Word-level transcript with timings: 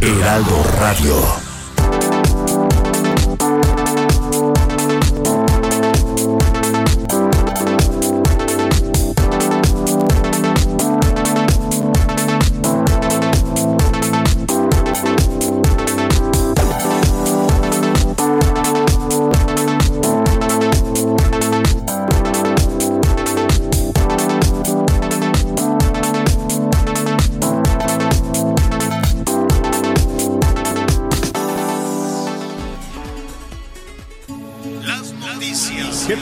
Heraldo 0.00 0.62
Radio. 0.78 1.48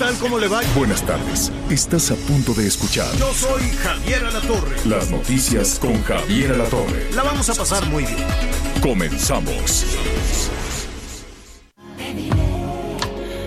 Tal? 0.06 0.18
¿Cómo 0.18 0.38
le 0.38 0.48
va? 0.48 0.60
Buenas 0.74 1.02
tardes. 1.02 1.52
Estás 1.70 2.10
a 2.10 2.14
punto 2.14 2.54
de 2.54 2.66
escuchar 2.66 3.12
Yo 3.16 3.32
soy 3.34 3.62
Javier 3.82 4.24
Alatorre. 4.24 4.76
las 4.84 5.10
noticias 5.10 5.78
con 5.78 6.02
Javier 6.04 6.52
Alatorre. 6.52 7.10
La 7.12 7.22
vamos 7.22 7.48
a 7.50 7.54
pasar 7.54 7.84
muy 7.86 8.04
bien. 8.04 8.26
Comenzamos. 8.80 9.84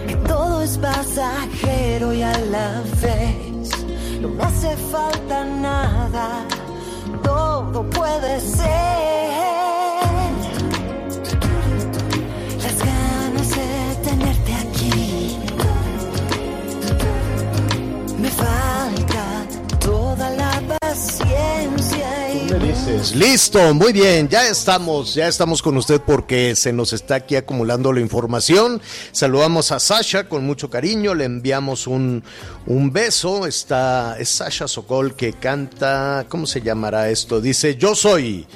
que 0.08 0.16
todo 0.28 0.64
es 0.64 0.78
pasajero 0.78 2.14
y 2.14 2.24
a 2.24 2.38
la 2.38 2.82
vez 3.02 3.70
no 4.22 4.30
me 4.30 4.44
hace 4.44 4.76
falta 4.92 5.46
nada, 5.46 6.46
todo 7.24 7.90
puede 7.90 8.42
ser. 8.42 9.29
Listo, 23.16 23.74
muy 23.74 23.94
bien, 23.94 24.28
ya 24.30 24.48
estamos, 24.48 25.14
ya 25.14 25.28
estamos 25.28 25.62
con 25.62 25.78
usted 25.78 26.02
porque 26.02 26.56
se 26.56 26.74
nos 26.74 26.92
está 26.92 27.16
aquí 27.16 27.36
acumulando 27.36 27.94
la 27.94 28.00
información. 28.00 28.82
Saludamos 29.12 29.72
a 29.72 29.80
Sasha 29.80 30.28
con 30.28 30.46
mucho 30.46 30.70
cariño, 30.70 31.14
le 31.14 31.26
enviamos 31.26 31.88
un, 31.88 32.24
un 32.66 32.92
beso. 32.92 33.46
Está, 33.46 34.18
es 34.20 34.30
Sasha 34.30 34.68
Sokol 34.68 35.16
que 35.16 35.34
canta, 35.34 36.26
¿cómo 36.30 36.48
se 36.48 36.62
llamará 36.62 37.10
esto? 37.10 37.42
Dice, 37.42 37.76
yo 37.76 37.96
soy. 37.96 38.48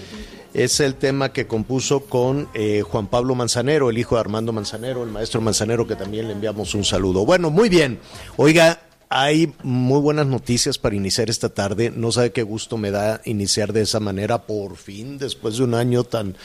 Es 0.53 0.79
el 0.79 0.95
tema 0.95 1.33
que 1.33 1.47
compuso 1.47 2.01
con 2.01 2.47
eh, 2.53 2.81
Juan 2.81 3.07
Pablo 3.07 3.33
Manzanero, 3.33 3.89
el 3.89 3.97
hijo 3.97 4.15
de 4.15 4.21
Armando 4.21 4.53
Manzanero, 4.53 5.03
el 5.03 5.09
maestro 5.09 5.41
Manzanero, 5.41 5.87
que 5.87 5.95
también 5.95 6.27
le 6.27 6.33
enviamos 6.33 6.75
un 6.75 6.85
saludo. 6.85 7.25
Bueno, 7.25 7.49
muy 7.49 7.69
bien. 7.69 7.99
Oiga, 8.37 8.79
hay 9.15 9.53
muy 9.61 10.01
buenas 10.01 10.25
noticias 10.25 10.79
para 10.79 10.95
iniciar 10.95 11.29
esta 11.29 11.49
tarde. 11.49 11.91
No 11.95 12.11
sabe 12.11 12.31
qué 12.31 12.41
gusto 12.41 12.77
me 12.77 12.89
da 12.89 13.21
iniciar 13.25 13.71
de 13.71 13.81
esa 13.81 13.99
manera, 13.99 14.47
por 14.47 14.75
fin, 14.75 15.19
después 15.19 15.57
de 15.57 15.63
un 15.63 15.75
año 15.75 16.03
tan 16.03 16.35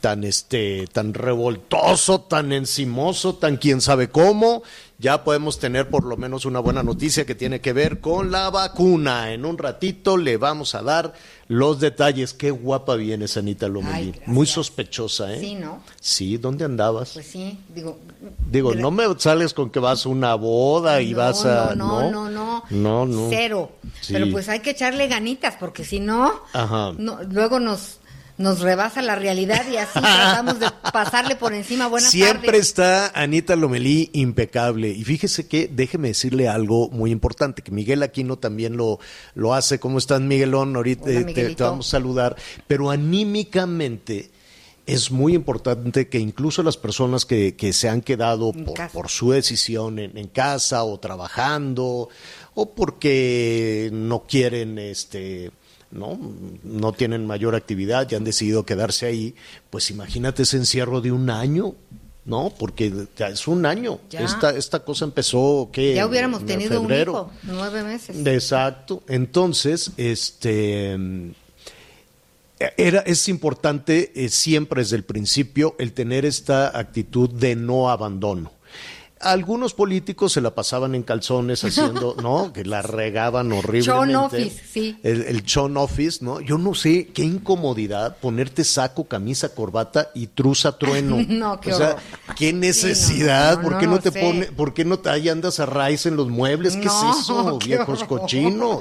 tan 0.00 0.22
este 0.22 0.86
tan 0.92 1.14
revoltoso, 1.14 2.20
tan 2.20 2.52
encimoso, 2.52 3.34
tan 3.36 3.56
quién 3.56 3.80
sabe 3.80 4.10
cómo, 4.10 4.62
ya 4.98 5.24
podemos 5.24 5.58
tener 5.58 5.88
por 5.88 6.04
lo 6.04 6.16
menos 6.16 6.44
una 6.44 6.60
buena 6.60 6.82
noticia 6.82 7.26
que 7.26 7.34
tiene 7.34 7.60
que 7.60 7.72
ver 7.72 8.00
con 8.00 8.30
la 8.30 8.50
vacuna. 8.50 9.32
En 9.32 9.44
un 9.44 9.58
ratito 9.58 10.16
le 10.16 10.36
vamos 10.36 10.74
a 10.74 10.82
dar 10.82 11.14
los 11.48 11.80
detalles. 11.80 12.32
Qué 12.32 12.50
guapa 12.50 12.94
vienes, 12.94 13.36
Anita 13.36 13.66
Ay, 13.66 13.72
Lomelí. 13.72 14.14
Muy 14.26 14.46
sospechosa, 14.46 15.34
¿eh? 15.34 15.40
Sí, 15.40 15.54
¿no? 15.56 15.82
Sí, 16.00 16.36
¿dónde 16.38 16.64
andabas? 16.64 17.12
Pues 17.14 17.26
sí, 17.26 17.58
digo. 17.74 17.98
Digo, 18.50 18.74
no 18.74 18.90
me 18.90 19.04
sales 19.18 19.52
con 19.52 19.70
que 19.70 19.80
vas 19.80 20.06
a 20.06 20.08
una 20.08 20.34
boda 20.36 21.02
y 21.02 21.10
no, 21.10 21.18
vas 21.18 21.44
a. 21.44 21.74
No, 21.74 22.10
no, 22.10 22.30
no, 22.30 22.30
no. 22.30 22.64
No, 22.70 23.06
no. 23.06 23.28
Cero. 23.30 23.72
Sí. 24.00 24.12
Pero 24.12 24.30
pues 24.30 24.48
hay 24.48 24.60
que 24.60 24.70
echarle 24.70 25.08
ganitas, 25.08 25.56
porque 25.58 25.84
si 25.84 25.98
no, 26.00 26.32
Ajá. 26.52 26.92
no 26.96 27.22
luego 27.24 27.58
nos, 27.58 27.98
nos 28.36 28.60
rebasa 28.60 29.00
la 29.02 29.14
realidad 29.14 29.64
y 29.70 29.76
así 29.76 29.92
tratamos 30.00 30.58
de 30.60 30.66
pasarle 30.92 31.36
por 31.36 31.52
encima. 31.54 31.86
Buenas 31.86 32.10
Siempre 32.10 32.46
tardes. 32.46 32.66
está 32.68 33.08
Anita 33.14 33.56
Lomelí 33.56 34.10
impecable. 34.12 34.90
Y 34.90 35.04
fíjese 35.04 35.46
que, 35.46 35.68
déjeme 35.68 36.08
decirle 36.08 36.48
algo 36.48 36.88
muy 36.90 37.10
importante, 37.10 37.62
que 37.62 37.70
Miguel 37.70 38.02
Aquino 38.02 38.36
también 38.36 38.76
lo, 38.76 38.98
lo 39.34 39.54
hace. 39.54 39.78
¿Cómo 39.78 39.98
estás, 39.98 40.20
Miguelón? 40.20 40.74
Ahorita 40.74 41.04
Hola, 41.04 41.20
eh, 41.20 41.54
te, 41.54 41.54
vamos 41.62 41.88
a 41.88 41.90
saludar. 41.90 42.36
Pero 42.66 42.90
anímicamente 42.90 44.30
es 44.86 45.10
muy 45.10 45.34
importante 45.34 46.08
que 46.08 46.18
incluso 46.18 46.62
las 46.62 46.76
personas 46.76 47.24
que, 47.24 47.56
que 47.56 47.72
se 47.72 47.88
han 47.88 48.02
quedado 48.02 48.52
por, 48.52 48.90
por 48.90 49.08
su 49.08 49.30
decisión 49.30 49.98
en, 49.98 50.18
en 50.18 50.28
casa 50.28 50.84
o 50.84 50.98
trabajando 50.98 52.10
o 52.54 52.74
porque 52.74 53.88
no 53.92 54.24
quieren 54.24 54.78
este 54.78 55.50
no 55.94 56.18
no 56.62 56.92
tienen 56.92 57.26
mayor 57.26 57.54
actividad 57.54 58.06
y 58.10 58.14
han 58.16 58.24
decidido 58.24 58.66
quedarse 58.66 59.06
ahí 59.06 59.34
pues 59.70 59.90
imagínate 59.90 60.42
ese 60.42 60.56
encierro 60.58 61.00
de 61.00 61.12
un 61.12 61.30
año 61.30 61.74
no 62.26 62.52
porque 62.58 62.92
ya 63.16 63.28
es 63.28 63.46
un 63.46 63.64
año 63.66 64.00
Ya. 64.10 64.20
esta 64.20 64.50
esta 64.50 64.80
cosa 64.80 65.04
empezó 65.04 65.70
que 65.72 65.94
Ya 65.94 66.06
hubiéramos 66.06 66.40
en 66.42 66.46
tenido 66.46 66.80
un 66.80 66.92
hijo, 66.92 67.30
nueve 67.44 67.82
meses. 67.84 68.16
Exacto. 68.26 69.02
Entonces, 69.08 69.92
este 69.96 70.96
era, 72.76 73.00
es 73.00 73.28
importante 73.28 74.12
eh, 74.14 74.28
siempre 74.28 74.82
desde 74.82 74.96
el 74.96 75.04
principio 75.04 75.74
el 75.78 75.92
tener 75.92 76.24
esta 76.24 76.76
actitud 76.78 77.28
de 77.28 77.56
no 77.56 77.90
abandono. 77.90 78.52
Algunos 79.24 79.74
políticos 79.74 80.32
se 80.32 80.40
la 80.40 80.54
pasaban 80.54 80.94
en 80.94 81.02
calzones 81.02 81.64
haciendo, 81.64 82.16
¿no? 82.22 82.52
Que 82.52 82.64
la 82.64 82.82
regaban 82.82 83.50
horriblemente. 83.52 84.12
Chon 84.12 84.14
office, 84.16 84.62
sí. 84.70 84.98
El, 85.02 85.22
el 85.22 85.44
chon 85.44 85.76
office, 85.76 86.24
¿no? 86.24 86.40
Yo 86.40 86.58
no 86.58 86.74
sé 86.74 87.08
qué 87.08 87.22
incomodidad 87.22 88.16
ponerte 88.18 88.64
saco, 88.64 89.04
camisa, 89.04 89.54
corbata 89.54 90.10
y 90.14 90.28
truza 90.28 90.78
trueno. 90.78 91.16
No, 91.28 91.60
qué 91.60 91.72
o 91.72 91.76
sea, 91.76 91.88
horror. 91.90 92.00
qué 92.36 92.48
Sí, 92.48 92.52
no, 92.52 92.58
necesidad, 92.60 93.56
no, 93.56 93.62
¿por 93.62 93.72
no 93.72 93.78
qué 93.78 93.86
no, 93.86 93.98
te 94.00 94.10
sé. 94.10 94.20
pone, 94.20 94.46
por 94.52 94.74
qué 94.74 94.84
no 94.84 94.98
te 94.98 95.10
ahí 95.10 95.28
andas 95.28 95.58
a 95.60 95.66
raíz 95.66 96.06
en 96.06 96.16
los 96.16 96.28
muebles? 96.28 96.76
¿Qué 96.76 96.86
No, 96.86 97.10
es 97.12 97.20
eso, 97.20 97.58
qué 97.66 97.68
viejos 97.68 98.02
horror. 98.02 98.20
cochinos? 98.20 98.80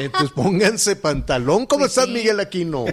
Entonces 0.00 0.30
pónganse 0.32 0.96
pantalón. 0.96 1.66
¿Cómo 1.66 1.80
Pues 1.80 1.92
estás, 1.92 2.06
sí. 2.06 2.12
Miguel 2.12 2.40
Aquino? 2.40 2.84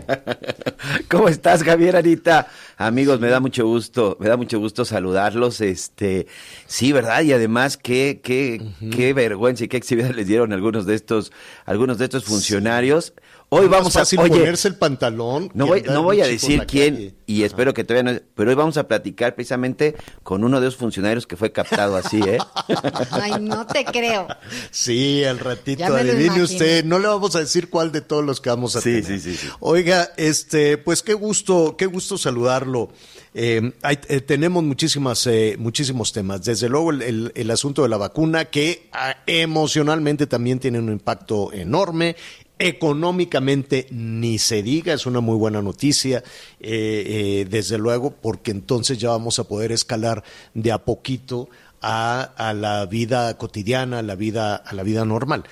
¿Cómo 1.10 1.28
estás, 1.30 1.64
Javier 1.64 1.96
Anita? 1.96 2.48
Amigos, 2.78 3.20
me 3.20 3.28
da 3.30 3.40
mucho 3.40 3.66
gusto, 3.66 4.18
me 4.20 4.28
da 4.28 4.36
mucho 4.38 4.60
gusto 4.60 4.84
saludarlos. 4.86 5.62
Este, 5.62 6.28
sí, 6.66 6.83
¿verdad? 6.92 7.22
Y 7.22 7.32
además, 7.34 7.78
qué, 7.78 8.20
qué, 8.24 8.62
qué 8.92 9.14
vergüenza 9.14 9.64
y 9.64 9.68
qué 9.68 9.78
exhibición 9.78 10.16
les 10.16 10.28
dieron 10.28 10.52
algunos 10.54 10.86
de 10.86 10.96
estos, 10.96 11.32
algunos 11.66 11.98
de 11.98 12.06
estos 12.06 12.26
funcionarios. 12.26 13.14
Hoy 13.50 13.66
Es 13.66 13.70
vamos 13.70 13.96
a, 13.96 14.02
oye, 14.02 14.30
ponerse 14.40 14.68
el 14.68 14.76
pantalón. 14.76 15.52
no 15.54 15.68
voy, 15.68 15.80
andar 15.82 15.94
no 15.94 16.02
voy 16.02 16.22
a 16.22 16.26
decir 16.26 16.66
quién 16.66 16.96
calle. 16.96 17.16
y 17.28 17.44
espero 17.44 17.72
que 17.76 17.84
todavía 17.84 18.14
no, 18.14 18.20
pero 18.34 18.50
hoy 18.50 18.56
vamos 18.56 18.78
a 18.78 18.88
platicar 18.88 19.36
precisamente 19.36 19.96
con 20.24 20.44
uno 20.44 20.60
de 20.60 20.68
esos 20.70 20.80
funcionarios 20.80 21.28
que 21.28 21.36
fue 21.38 21.52
captado 21.52 21.96
así, 21.96 22.20
¿eh? 22.26 22.40
Ay, 23.12 23.34
no 23.40 23.68
te 23.68 23.86
creo. 23.86 24.28
Sí, 24.72 25.24
al 25.24 25.38
ratito, 25.38 25.86
adivine 25.86 26.42
usted. 26.42 26.84
No 26.84 26.98
le 26.98 27.08
vamos 27.08 27.36
a 27.36 27.42
decir 27.42 27.70
cuál 27.70 27.92
de 27.92 28.02
todos 28.02 28.26
los 28.26 28.42
que 28.42 28.50
vamos 28.50 28.76
a 28.76 28.82
Sí, 28.82 29.02
tener. 29.02 29.06
sí, 29.06 29.20
sí, 29.20 29.38
sí. 29.38 29.48
Oiga, 29.60 30.10
este, 30.18 30.80
pues 30.80 31.04
qué 31.04 31.14
gusto, 31.14 31.76
qué 31.78 31.86
gusto 31.86 32.18
saludarlo. 32.18 32.90
Eh, 33.36 33.72
eh, 33.84 34.22
tenemos 34.22 34.64
muchísimas, 34.64 35.26
eh, 35.28 35.56
muchísimos 35.58 36.14
temas. 36.14 36.44
Desde 36.44 36.70
luego 36.70 36.92
el, 36.92 37.52
asunto 37.52 37.84
de 37.84 37.90
la 37.90 37.98
vacuna, 37.98 38.46
que 38.46 38.90
ah, 38.92 39.18
emocionalmente 39.26 40.28
también 40.28 40.60
tiene 40.60 40.80
un 40.80 40.92
impacto 40.92 41.52
enorme. 41.52 42.16
Económicamente 42.60 43.88
ni 43.90 44.38
se 44.38 44.62
diga, 44.62 44.94
es 44.94 45.06
una 45.06 45.20
muy 45.20 45.36
buena 45.36 45.62
noticia, 45.62 46.24
desde 46.60 47.78
luego, 47.78 48.12
porque 48.12 48.52
entonces 48.52 48.98
ya 49.00 49.10
vamos 49.10 49.40
a 49.40 49.46
poder 49.46 49.74
escalar 49.74 50.24
de 50.54 50.72
a 50.72 50.86
poquito 50.86 51.50
a, 51.82 52.22
a 52.22 52.54
la 52.54 52.86
vida 52.86 53.38
cotidiana, 53.38 54.00
a 54.00 54.04
la 54.04 54.16
vida, 54.16 54.56
a 54.56 54.74
la 54.76 54.84
vida 54.84 55.04
normal. 55.04 55.44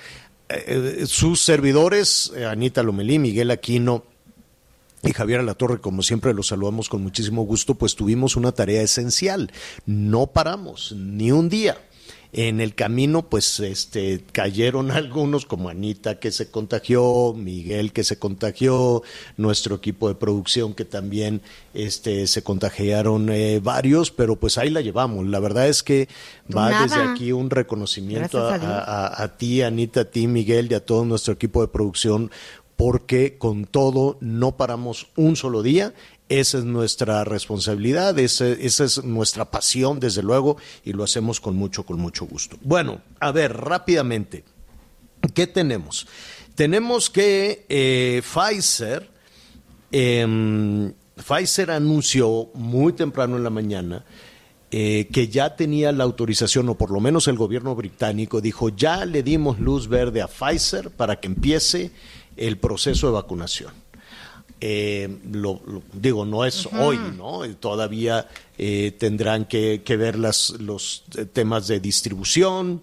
Sus 1.04 1.42
servidores, 1.42 2.32
Anita 2.48 2.82
Lomelí, 2.82 3.18
Miguel 3.18 3.50
Aquino, 3.50 4.04
y 5.02 5.12
Javier 5.12 5.40
Alatorre, 5.40 5.80
como 5.80 6.02
siempre 6.02 6.32
lo 6.34 6.42
saludamos 6.42 6.88
con 6.88 7.02
muchísimo 7.02 7.42
gusto, 7.42 7.74
pues 7.74 7.96
tuvimos 7.96 8.36
una 8.36 8.52
tarea 8.52 8.82
esencial. 8.82 9.50
No 9.84 10.28
paramos 10.28 10.92
ni 10.96 11.32
un 11.32 11.48
día. 11.48 11.76
En 12.34 12.62
el 12.62 12.74
camino, 12.74 13.28
pues, 13.28 13.60
este, 13.60 14.24
cayeron 14.32 14.90
algunos, 14.90 15.44
como 15.44 15.68
Anita 15.68 16.18
que 16.18 16.30
se 16.30 16.50
contagió, 16.50 17.34
Miguel 17.36 17.92
que 17.92 18.04
se 18.04 18.18
contagió, 18.18 19.02
nuestro 19.36 19.74
equipo 19.76 20.08
de 20.08 20.14
producción 20.14 20.72
que 20.72 20.86
también, 20.86 21.42
este, 21.74 22.26
se 22.26 22.42
contagiaron 22.42 23.28
eh, 23.28 23.60
varios, 23.62 24.10
pero 24.10 24.36
pues 24.36 24.56
ahí 24.56 24.70
la 24.70 24.80
llevamos. 24.80 25.26
La 25.26 25.40
verdad 25.40 25.68
es 25.68 25.82
que 25.82 26.08
va 26.56 26.70
Nada. 26.70 26.82
desde 26.84 27.02
aquí 27.02 27.32
un 27.32 27.50
reconocimiento 27.50 28.38
a- 28.48 29.22
a 29.22 29.36
ti, 29.36 29.60
Anita, 29.60 30.00
a 30.00 30.04
ti, 30.06 30.26
Miguel, 30.26 30.68
y 30.70 30.74
a 30.74 30.84
todo 30.86 31.04
nuestro 31.04 31.34
equipo 31.34 31.60
de 31.60 31.68
producción, 31.68 32.30
porque 32.76 33.38
con 33.38 33.64
todo 33.64 34.18
no 34.20 34.56
paramos 34.56 35.08
un 35.16 35.36
solo 35.36 35.62
día. 35.62 35.94
Esa 36.28 36.58
es 36.58 36.64
nuestra 36.64 37.24
responsabilidad, 37.24 38.18
esa 38.18 38.54
es 38.54 39.04
nuestra 39.04 39.50
pasión, 39.50 40.00
desde 40.00 40.22
luego, 40.22 40.56
y 40.82 40.94
lo 40.94 41.04
hacemos 41.04 41.40
con 41.40 41.56
mucho, 41.56 41.84
con 41.84 41.98
mucho 41.98 42.24
gusto. 42.24 42.56
Bueno, 42.62 43.02
a 43.20 43.32
ver, 43.32 43.54
rápidamente, 43.54 44.44
¿qué 45.34 45.46
tenemos? 45.46 46.06
Tenemos 46.54 47.10
que 47.10 47.66
eh, 47.68 48.22
Pfizer, 48.22 49.10
em, 49.90 50.92
Pfizer 51.16 51.70
anunció 51.70 52.50
muy 52.54 52.94
temprano 52.94 53.36
en 53.36 53.44
la 53.44 53.50
mañana 53.50 54.04
eh, 54.74 55.08
que 55.12 55.28
ya 55.28 55.54
tenía 55.54 55.92
la 55.92 56.04
autorización, 56.04 56.66
o 56.70 56.78
por 56.78 56.90
lo 56.90 56.98
menos 56.98 57.28
el 57.28 57.36
gobierno 57.36 57.74
británico 57.74 58.40
dijo, 58.40 58.70
ya 58.70 59.04
le 59.04 59.22
dimos 59.22 59.58
luz 59.58 59.86
verde 59.86 60.22
a 60.22 60.28
Pfizer 60.28 60.88
para 60.88 61.20
que 61.20 61.26
empiece 61.26 61.90
el 62.36 62.58
proceso 62.58 63.06
de 63.08 63.12
vacunación. 63.14 63.72
Eh, 64.64 65.18
lo, 65.32 65.60
lo- 65.66 65.82
digo, 65.92 66.24
no 66.24 66.44
es 66.44 66.66
hoy, 66.78 66.96
¿no? 67.16 67.40
Todavía 67.56 68.28
eh, 68.56 68.94
tendrán 68.96 69.46
que, 69.46 69.82
que 69.84 69.96
ver 69.96 70.16
las, 70.18 70.50
los 70.50 71.02
eh, 71.16 71.24
temas 71.24 71.66
de 71.66 71.80
distribución, 71.80 72.80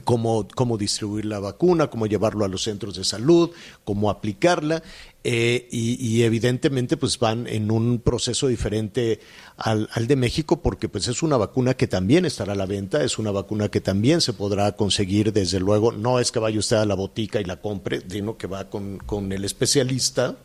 cómo, 0.00 0.48
cómo 0.54 0.78
distribuir 0.78 1.26
la 1.26 1.38
vacuna, 1.38 1.88
cómo 1.88 2.06
llevarlo 2.06 2.44
a 2.44 2.48
los 2.48 2.62
centros 2.62 2.96
de 2.96 3.04
salud, 3.04 3.50
cómo 3.84 4.10
aplicarla, 4.10 4.82
eh, 5.24 5.68
y, 5.70 6.22
evidentemente 6.22 6.96
pues 6.96 7.16
van 7.18 7.46
en 7.46 7.70
un 7.70 8.00
proceso 8.00 8.48
diferente 8.48 9.20
al, 9.56 9.88
al 9.92 10.08
de 10.08 10.16
México 10.16 10.60
porque 10.62 10.88
pues 10.88 11.06
es 11.06 11.22
una 11.22 11.36
vacuna 11.36 11.74
que 11.74 11.86
también 11.86 12.24
estará 12.24 12.54
a 12.54 12.56
la 12.56 12.66
venta, 12.66 13.04
es 13.04 13.18
una 13.18 13.30
vacuna 13.30 13.68
que 13.68 13.80
también 13.80 14.20
se 14.20 14.32
podrá 14.32 14.72
conseguir 14.72 15.32
desde 15.32 15.60
luego, 15.60 15.92
no 15.92 16.18
es 16.18 16.32
que 16.32 16.40
vaya 16.40 16.58
usted 16.58 16.76
a 16.76 16.86
la 16.86 16.96
botica 16.96 17.40
y 17.40 17.44
la 17.44 17.60
compre, 17.60 18.02
sino 18.08 18.36
que 18.36 18.48
va 18.48 18.68
con, 18.68 18.98
con 18.98 19.30
el 19.30 19.44
especialista 19.44 20.36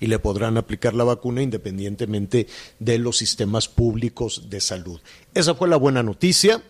y 0.00 0.06
le 0.06 0.18
podrán 0.18 0.56
aplicar 0.56 0.94
la 0.94 1.04
vacuna 1.04 1.42
independientemente 1.42 2.46
de 2.78 2.98
los 2.98 3.18
sistemas 3.18 3.68
públicos 3.68 4.48
de 4.48 4.60
salud. 4.60 5.00
Esa 5.34 5.54
fue 5.54 5.68
la 5.68 5.76
buena 5.76 6.02
noticia 6.02 6.62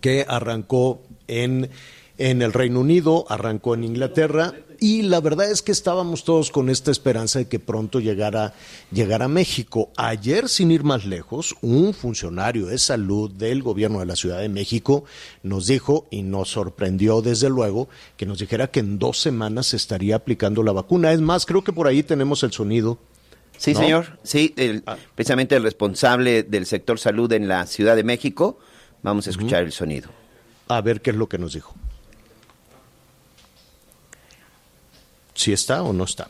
que 0.00 0.24
arrancó 0.28 1.02
en, 1.26 1.70
en 2.18 2.42
el 2.42 2.52
Reino 2.52 2.80
Unido, 2.80 3.24
arrancó 3.28 3.74
en 3.74 3.84
Inglaterra 3.84 4.54
y 4.80 5.02
la 5.02 5.20
verdad 5.20 5.50
es 5.50 5.60
que 5.60 5.72
estábamos 5.72 6.22
todos 6.22 6.52
con 6.52 6.70
esta 6.70 6.92
esperanza 6.92 7.40
de 7.40 7.48
que 7.48 7.58
pronto 7.58 7.98
llegara, 7.98 8.54
llegara 8.92 9.24
a 9.24 9.28
México. 9.28 9.90
Ayer, 9.96 10.48
sin 10.48 10.70
ir 10.70 10.84
más 10.84 11.04
lejos, 11.04 11.56
un 11.62 11.92
funcionario 11.94 12.66
de 12.66 12.78
salud 12.78 13.28
del 13.30 13.62
gobierno 13.64 13.98
de 13.98 14.06
la 14.06 14.14
Ciudad 14.14 14.38
de 14.38 14.48
México 14.48 15.04
nos 15.42 15.66
dijo 15.66 16.06
y 16.12 16.22
nos 16.22 16.50
sorprendió 16.50 17.22
desde 17.22 17.48
luego 17.50 17.88
que 18.16 18.26
nos 18.26 18.38
dijera 18.38 18.70
que 18.70 18.78
en 18.80 19.00
dos 19.00 19.18
semanas 19.20 19.66
se 19.66 19.76
estaría 19.76 20.14
aplicando 20.14 20.62
la 20.62 20.70
vacuna. 20.72 21.12
Es 21.12 21.20
más, 21.20 21.44
creo 21.44 21.64
que 21.64 21.72
por 21.72 21.88
ahí 21.88 22.04
tenemos 22.04 22.44
el 22.44 22.52
sonido. 22.52 22.98
Sí, 23.56 23.72
¿No? 23.74 23.80
señor. 23.80 24.18
Sí, 24.22 24.54
el- 24.56 24.84
Ah. 24.86 24.96
precisamente 25.16 25.56
el 25.56 25.64
responsable 25.64 26.44
del 26.44 26.66
sector 26.66 27.00
salud 27.00 27.32
en 27.32 27.48
la 27.48 27.66
Ciudad 27.66 27.96
de 27.96 28.04
México. 28.04 28.60
Vamos 29.02 29.26
a 29.26 29.30
escuchar 29.30 29.62
el 29.64 29.72
sonido. 29.72 30.10
A 30.68 30.80
ver 30.80 31.00
qué 31.00 31.10
es 31.10 31.16
lo 31.16 31.28
que 31.28 31.38
nos 31.38 31.54
dijo. 31.54 31.74
¿Si 35.34 35.52
está 35.52 35.82
o 35.82 35.92
no 35.92 36.04
está? 36.04 36.28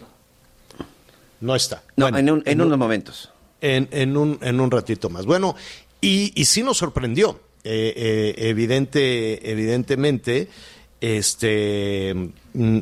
No 1.40 1.54
está. 1.54 1.82
No, 1.96 2.06
Bueno, 2.06 2.18
en, 2.18 2.30
un- 2.30 2.42
en 2.44 2.60
un- 2.60 2.66
unos 2.66 2.78
momentos. 2.78 3.30
en, 3.60 3.88
en 3.90 4.16
un, 4.16 4.38
en 4.42 4.60
un 4.60 4.70
ratito 4.70 5.08
más. 5.08 5.24
Bueno, 5.24 5.56
y, 6.00 6.32
y 6.40 6.44
sí 6.44 6.62
nos 6.62 6.76
sorprendió. 6.78 7.40
Eh, 7.64 7.92
eh, 7.96 8.48
evidente, 8.48 9.50
evidentemente, 9.50 10.48
este. 11.00 12.30
mm, 12.54 12.78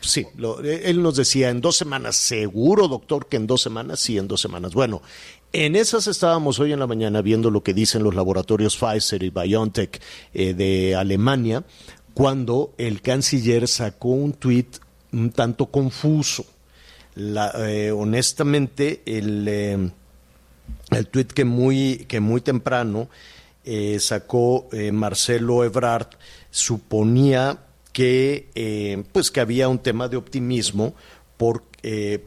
Sí, 0.00 0.24
lo- 0.36 0.60
él 0.60 1.02
nos 1.02 1.16
decía 1.16 1.50
en 1.50 1.60
dos 1.60 1.76
semanas, 1.76 2.14
seguro 2.14 2.86
doctor 2.86 3.26
que 3.26 3.36
en 3.36 3.48
dos 3.48 3.60
semanas, 3.60 3.98
sí, 3.98 4.16
en 4.18 4.28
dos 4.28 4.40
semanas. 4.40 4.72
Bueno, 4.72 5.02
en 5.54 5.76
esas 5.76 6.08
estábamos 6.08 6.58
hoy 6.58 6.72
en 6.72 6.80
la 6.80 6.86
mañana 6.88 7.22
viendo 7.22 7.50
lo 7.50 7.62
que 7.62 7.74
dicen 7.74 8.02
los 8.02 8.14
laboratorios 8.14 8.76
Pfizer 8.76 9.22
y 9.22 9.30
BioNTech 9.30 10.00
eh, 10.32 10.52
de 10.52 10.96
Alemania, 10.96 11.64
cuando 12.12 12.74
el 12.76 13.00
canciller 13.02 13.68
sacó 13.68 14.08
un 14.08 14.32
tuit 14.32 14.78
un 15.12 15.30
tanto 15.30 15.66
confuso. 15.66 16.44
La, 17.14 17.52
eh, 17.68 17.92
honestamente, 17.92 19.02
el, 19.06 19.46
eh, 19.46 19.90
el 20.90 21.06
tuit 21.06 21.32
que 21.32 21.44
muy, 21.44 22.04
que 22.08 22.18
muy 22.18 22.40
temprano 22.40 23.08
eh, 23.64 23.98
sacó 24.00 24.68
Marcelo 24.92 25.64
Ebrard 25.64 26.08
suponía 26.50 27.60
que 27.92 29.04
pues 29.12 29.30
que 29.30 29.40
había 29.40 29.68
un 29.68 29.78
tema 29.78 30.08
de 30.08 30.16
optimismo 30.16 30.94
por, 31.36 31.62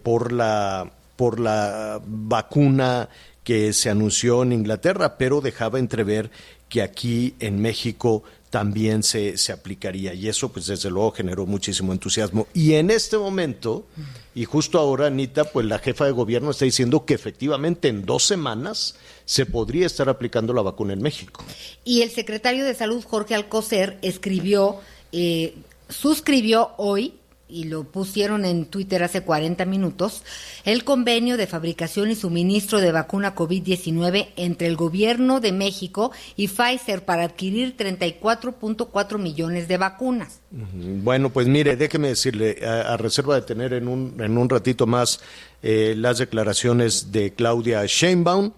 por 0.01 0.31
la 0.31 0.96
por 1.17 1.41
la 1.41 1.99
vacuna 2.05 3.09
que 3.43 3.73
se 3.73 3.89
anunció 3.89 4.43
en 4.43 4.53
Inglaterra, 4.53 5.17
pero 5.17 5.41
dejaba 5.41 5.79
entrever 5.79 6.31
que 6.69 6.81
aquí 6.81 7.35
en 7.39 7.61
México 7.61 8.23
también 8.49 9.03
se, 9.03 9.37
se 9.37 9.51
aplicaría. 9.51 10.13
Y 10.13 10.27
eso, 10.27 10.49
pues 10.49 10.67
desde 10.67 10.89
luego, 10.89 11.11
generó 11.11 11.45
muchísimo 11.45 11.91
entusiasmo. 11.91 12.47
Y 12.53 12.73
en 12.73 12.91
este 12.91 13.17
momento, 13.17 13.85
y 14.33 14.45
justo 14.45 14.79
ahora, 14.79 15.07
Anita, 15.07 15.45
pues 15.45 15.65
la 15.65 15.79
jefa 15.79 16.05
de 16.05 16.11
gobierno 16.11 16.51
está 16.51 16.65
diciendo 16.65 17.05
que 17.05 17.13
efectivamente 17.13 17.89
en 17.89 18.05
dos 18.05 18.23
semanas 18.23 18.95
se 19.25 19.45
podría 19.45 19.85
estar 19.85 20.07
aplicando 20.07 20.53
la 20.53 20.61
vacuna 20.61 20.93
en 20.93 21.01
México. 21.01 21.43
Y 21.83 22.01
el 22.01 22.09
secretario 22.09 22.65
de 22.65 22.73
Salud, 22.73 23.03
Jorge 23.03 23.35
Alcocer, 23.35 23.97
escribió, 24.01 24.77
eh, 25.11 25.55
suscribió 25.89 26.71
hoy, 26.77 27.15
y 27.49 27.65
lo 27.65 27.83
pusieron 27.85 28.45
en 28.45 28.65
Twitter 28.65 29.03
hace 29.03 29.21
40 29.21 29.65
minutos, 29.65 30.23
el 30.65 30.83
convenio 30.83 31.37
de 31.37 31.47
fabricación 31.47 32.11
y 32.11 32.15
suministro 32.15 32.79
de 32.79 32.91
vacuna 32.91 33.35
COVID-19 33.35 34.29
entre 34.35 34.67
el 34.67 34.75
gobierno 34.75 35.39
de 35.39 35.51
México 35.51 36.11
y 36.35 36.47
Pfizer 36.47 37.05
para 37.05 37.23
adquirir 37.23 37.77
34.4 37.77 39.17
millones 39.17 39.67
de 39.67 39.77
vacunas. 39.77 40.41
Bueno, 40.51 41.31
pues 41.31 41.47
mire, 41.47 41.75
déjeme 41.75 42.09
decirle, 42.09 42.65
a, 42.65 42.97
reserva 42.97 43.35
de 43.35 43.41
tener 43.41 43.73
en 43.73 43.87
un, 43.87 44.15
en 44.19 44.37
un 44.37 44.49
ratito 44.49 44.85
más 44.85 45.21
eh, 45.63 45.95
las 45.97 46.17
declaraciones 46.17 47.11
de 47.11 47.33
Claudia 47.33 47.85
Sheinbaum, 47.85 48.51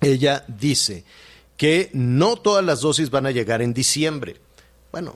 ella 0.00 0.44
dice 0.48 1.04
que 1.56 1.90
no 1.92 2.36
todas 2.36 2.64
las 2.64 2.80
dosis 2.80 3.10
van 3.10 3.26
a 3.26 3.30
llegar 3.30 3.62
en 3.62 3.72
diciembre. 3.72 4.36
Bueno, 4.90 5.14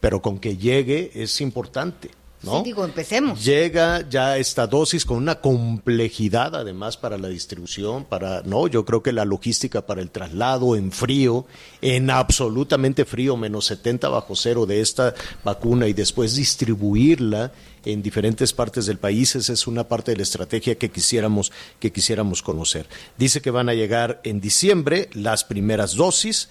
pero 0.00 0.20
con 0.20 0.38
que 0.38 0.56
llegue 0.56 1.10
es 1.14 1.40
importante. 1.40 2.10
¿No? 2.42 2.58
Sí, 2.58 2.64
digo, 2.64 2.84
empecemos. 2.84 3.44
Llega 3.44 4.08
ya 4.08 4.36
esta 4.36 4.66
dosis 4.66 5.04
con 5.04 5.18
una 5.18 5.40
complejidad 5.40 6.54
además 6.54 6.96
para 6.96 7.18
la 7.18 7.28
distribución, 7.28 8.04
para, 8.04 8.42
no, 8.42 8.68
yo 8.68 8.84
creo 8.84 9.02
que 9.02 9.12
la 9.12 9.24
logística 9.24 9.86
para 9.86 10.00
el 10.00 10.10
traslado 10.10 10.76
en 10.76 10.92
frío, 10.92 11.46
en 11.80 12.10
absolutamente 12.10 13.04
frío, 13.04 13.36
menos 13.36 13.66
70 13.66 14.08
bajo 14.08 14.36
cero 14.36 14.66
de 14.66 14.80
esta 14.80 15.14
vacuna 15.44 15.88
y 15.88 15.92
después 15.92 16.36
distribuirla 16.36 17.52
en 17.84 18.02
diferentes 18.02 18.52
partes 18.52 18.86
del 18.86 18.98
país, 18.98 19.36
esa 19.36 19.52
es 19.52 19.66
una 19.66 19.84
parte 19.84 20.10
de 20.10 20.16
la 20.16 20.24
estrategia 20.24 20.74
que 20.74 20.90
quisiéramos, 20.90 21.52
que 21.78 21.92
quisiéramos 21.92 22.42
conocer. 22.42 22.86
Dice 23.16 23.40
que 23.40 23.52
van 23.52 23.68
a 23.68 23.74
llegar 23.74 24.20
en 24.24 24.40
diciembre 24.40 25.08
las 25.14 25.44
primeras 25.44 25.94
dosis, 25.94 26.48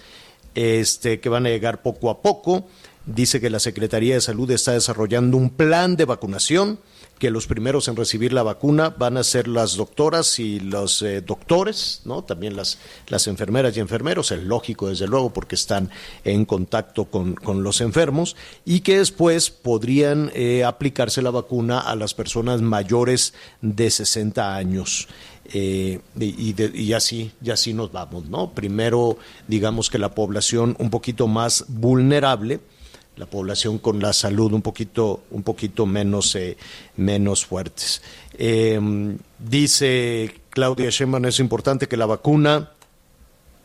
este, 0.56 1.20
que 1.20 1.28
van 1.28 1.46
a 1.46 1.50
llegar 1.50 1.82
poco 1.82 2.10
a 2.10 2.22
poco. 2.22 2.68
Dice 3.06 3.40
que 3.40 3.52
la 3.52 3.60
Secretaría 3.60 4.16
de 4.16 4.22
Salud 4.22 4.50
está 4.50 4.72
desarrollando 4.72 5.38
un 5.38 5.52
plan 5.52 5.96
de 5.96 6.06
vacunación, 6.06 6.80
que 7.20 7.30
los 7.30 7.46
primeros 7.46 7.88
en 7.88 7.96
recibir 7.96 8.34
la 8.34 8.42
vacuna 8.42 8.90
van 8.90 9.16
a 9.18 9.24
ser 9.24 9.48
las 9.48 9.76
doctoras 9.76 10.40
y 10.40 10.60
los 10.60 11.02
eh, 11.04 11.22
doctores, 11.22 12.02
¿no? 12.04 12.24
También 12.24 12.56
las, 12.56 12.80
las 13.08 13.28
enfermeras 13.28 13.78
y 13.78 13.80
enfermeros, 13.80 14.32
es 14.32 14.44
lógico 14.44 14.90
desde 14.90 15.08
luego 15.08 15.32
porque 15.32 15.54
están 15.56 15.92
en 16.24 16.46
contacto 16.46 17.06
con, 17.06 17.36
con 17.36 17.62
los 17.64 17.80
enfermos, 17.80 18.36
y 18.66 18.80
que 18.80 18.98
después 18.98 19.52
podrían 19.52 20.32
eh, 20.34 20.64
aplicarse 20.64 21.22
la 21.22 21.30
vacuna 21.32 21.80
a 21.80 21.96
las 21.96 22.16
personas 22.16 22.62
mayores 22.62 23.34
de 23.62 23.92
60 23.92 24.56
años. 24.56 25.08
Eh, 25.54 26.00
y, 26.20 26.54
de- 26.54 26.72
y 26.74 26.94
así, 26.94 27.32
y 27.42 27.52
así 27.52 27.74
nos 27.76 27.92
vamos, 27.92 28.26
¿no? 28.30 28.50
Primero, 28.52 29.18
digamos 29.48 29.92
que 29.92 30.00
la 30.00 30.16
población 30.16 30.76
un 30.80 30.90
poquito 30.90 31.28
más 31.28 31.66
vulnerable, 31.68 32.60
la 33.18 33.26
población 33.26 33.80
con 33.80 34.00
la 34.00 34.14
salud 34.14 34.54
un 34.54 34.62
poquito, 34.62 35.24
un 35.32 35.44
poquito 35.44 35.86
menos, 35.86 36.36
eh, 36.36 36.58
menos 36.98 37.46
fuertes. 37.46 38.02
Eh, 38.38 38.80
dice 39.40 40.42
Claudia 40.50 40.90
Sheinbaum, 40.90 41.26
es 41.26 41.40
importante 41.40 41.88
que 41.88 41.98
la 41.98 42.06
vacuna 42.06 42.72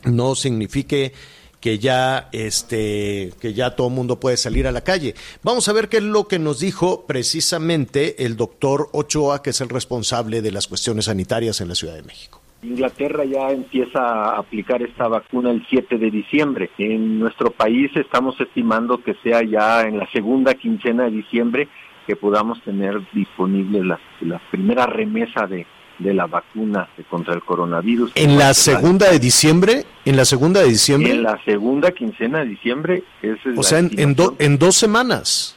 no 0.04 0.34
signifique 0.34 1.12
que 1.60 1.78
ya 1.78 2.28
este 2.32 3.34
que 3.38 3.52
ya 3.52 3.76
todo 3.76 3.88
el 3.88 3.94
mundo 3.94 4.18
puede 4.18 4.36
salir 4.36 4.66
a 4.66 4.72
la 4.72 4.80
calle. 4.80 5.14
Vamos 5.42 5.68
a 5.68 5.72
ver 5.72 5.88
qué 5.88 5.98
es 5.98 6.02
lo 6.02 6.26
que 6.26 6.38
nos 6.38 6.58
dijo 6.58 7.06
precisamente 7.06 8.24
el 8.24 8.36
doctor 8.36 8.88
Ochoa, 8.92 9.42
que 9.42 9.50
es 9.50 9.60
el 9.60 9.68
responsable 9.68 10.42
de 10.42 10.52
las 10.52 10.66
cuestiones 10.68 11.04
sanitarias 11.06 11.60
en 11.60 11.68
la 11.68 11.74
Ciudad 11.74 11.94
de 11.94 12.02
México. 12.02 12.39
Inglaterra 12.62 13.24
ya 13.24 13.50
empieza 13.50 14.00
a 14.00 14.38
aplicar 14.38 14.82
esta 14.82 15.08
vacuna 15.08 15.50
el 15.50 15.64
7 15.68 15.96
de 15.98 16.10
diciembre. 16.10 16.70
En 16.78 17.18
nuestro 17.18 17.50
país 17.50 17.90
estamos 17.96 18.38
estimando 18.40 19.02
que 19.02 19.14
sea 19.22 19.42
ya 19.42 19.82
en 19.82 19.98
la 19.98 20.06
segunda 20.10 20.54
quincena 20.54 21.04
de 21.04 21.10
diciembre 21.12 21.68
que 22.06 22.16
podamos 22.16 22.60
tener 22.62 23.00
disponible 23.12 23.82
la, 23.84 23.98
la 24.20 24.38
primera 24.50 24.84
remesa 24.86 25.46
de, 25.46 25.66
de 25.98 26.12
la 26.14 26.26
vacuna 26.26 26.88
contra 27.08 27.34
el 27.34 27.42
coronavirus. 27.42 28.12
En 28.14 28.36
la 28.36 28.52
segunda 28.52 29.10
de 29.10 29.18
diciembre, 29.18 29.84
en 30.04 30.16
la 30.16 30.24
segunda 30.26 30.60
de 30.60 30.68
diciembre. 30.68 31.12
En 31.12 31.22
la 31.22 31.42
segunda 31.44 31.92
quincena 31.92 32.40
de 32.40 32.46
diciembre. 32.46 33.02
Esa 33.22 33.50
es 33.50 33.58
o 33.58 33.62
sea, 33.62 33.78
en, 33.78 33.90
en, 33.98 34.14
do- 34.14 34.36
en 34.38 34.58
dos 34.58 34.76
semanas. 34.76 35.56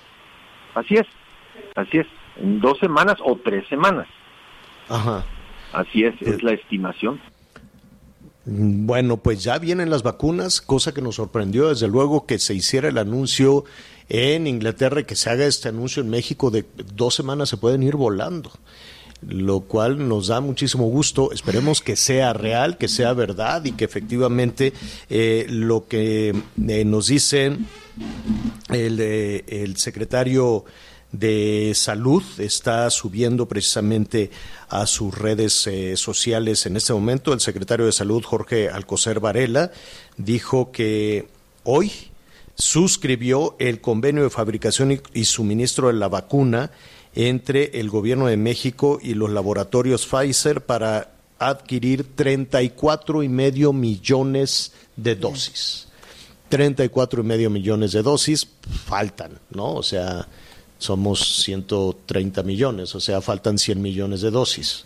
Así 0.74 0.96
es, 0.96 1.06
así 1.76 1.98
es. 1.98 2.08
En 2.42 2.60
dos 2.62 2.80
semanas 2.80 3.18
o 3.24 3.38
tres 3.44 3.68
semanas. 3.68 4.08
Ajá. 4.90 5.24
Así 5.74 6.04
es, 6.04 6.22
es 6.22 6.44
la 6.44 6.54
estimación. 6.54 7.20
Bueno, 8.46 9.18
pues 9.18 9.44
ya 9.44 9.58
vienen 9.58 9.90
las 9.90 10.04
vacunas, 10.04 10.60
cosa 10.60 10.94
que 10.94 11.02
nos 11.02 11.16
sorprendió 11.16 11.70
desde 11.70 11.88
luego 11.88 12.26
que 12.26 12.40
se 12.40 12.54
hiciera 12.54 12.90
el 12.90 12.98
anuncio 12.98 13.64
en 14.10 14.48
Inglaterra 14.48 15.00
y 15.00 15.06
que 15.06 15.16
se 15.16 15.30
haga 15.30 15.46
este 15.46 15.70
anuncio 15.70 16.04
en 16.04 16.10
México 16.10 16.52
de 16.52 16.66
dos 16.94 17.16
semanas 17.16 17.48
se 17.48 17.58
pueden 17.58 17.84
ir 17.84 17.96
volando, 17.96 18.52
lo 19.26 19.62
cual 19.62 20.10
nos 20.10 20.28
da 20.28 20.42
muchísimo 20.42 20.88
gusto. 20.88 21.32
Esperemos 21.32 21.80
que 21.80 21.96
sea 21.96 22.34
real, 22.34 22.78
que 22.78 22.90
sea 22.90 23.14
verdad 23.14 23.64
y 23.64 23.72
que 23.72 23.86
efectivamente 23.86 24.74
eh, 25.10 25.46
lo 25.50 25.88
que 25.88 26.36
eh, 26.68 26.86
nos 26.86 27.08
dicen 27.08 27.66
el 28.70 29.78
secretario 29.78 30.66
de 31.14 31.74
salud 31.76 32.24
está 32.40 32.90
subiendo 32.90 33.48
precisamente 33.48 34.32
a 34.68 34.88
sus 34.88 35.16
redes 35.18 35.68
eh, 35.68 35.96
sociales 35.96 36.66
en 36.66 36.76
este 36.76 36.92
momento. 36.92 37.32
El 37.32 37.40
secretario 37.40 37.86
de 37.86 37.92
salud, 37.92 38.24
Jorge 38.24 38.70
Alcocer 38.70 39.20
Varela, 39.20 39.72
dijo 40.18 40.72
que 40.72 41.28
hoy 41.64 41.92
suscribió 42.56 43.56
el 43.60 43.80
convenio 43.80 44.24
de 44.24 44.32
fabricación 44.32 45.00
y, 45.14 45.26
suministro 45.26 45.88
de 45.88 45.94
la 45.94 46.08
vacuna 46.08 46.72
entre 47.16 47.80
el 47.80 47.90
gobierno 47.90 48.26
de 48.26 48.38
México 48.38 49.00
y 49.02 49.14
los 49.14 49.30
laboratorios 49.30 50.08
Pfizer 50.08 50.66
para 50.66 51.12
adquirir 51.38 52.16
34 52.16 53.22
y 53.22 53.30
medio 53.30 53.72
millones 53.72 54.74
de 54.96 55.16
dosis. 55.16 55.88
34 56.50 57.22
y 57.22 57.24
medio 57.24 57.50
millones 57.52 57.92
de 57.92 58.02
dosis 58.02 58.48
faltan, 58.86 59.40
¿no? 59.52 59.74
O 59.74 59.84
sea, 59.84 60.28
somos 60.84 61.44
130 61.44 62.44
millones, 62.44 62.94
o 62.94 63.00
sea, 63.00 63.22
faltan 63.22 63.58
100 63.58 63.82
millones 63.82 64.22
de 64.22 64.32
dosis. 64.32 64.84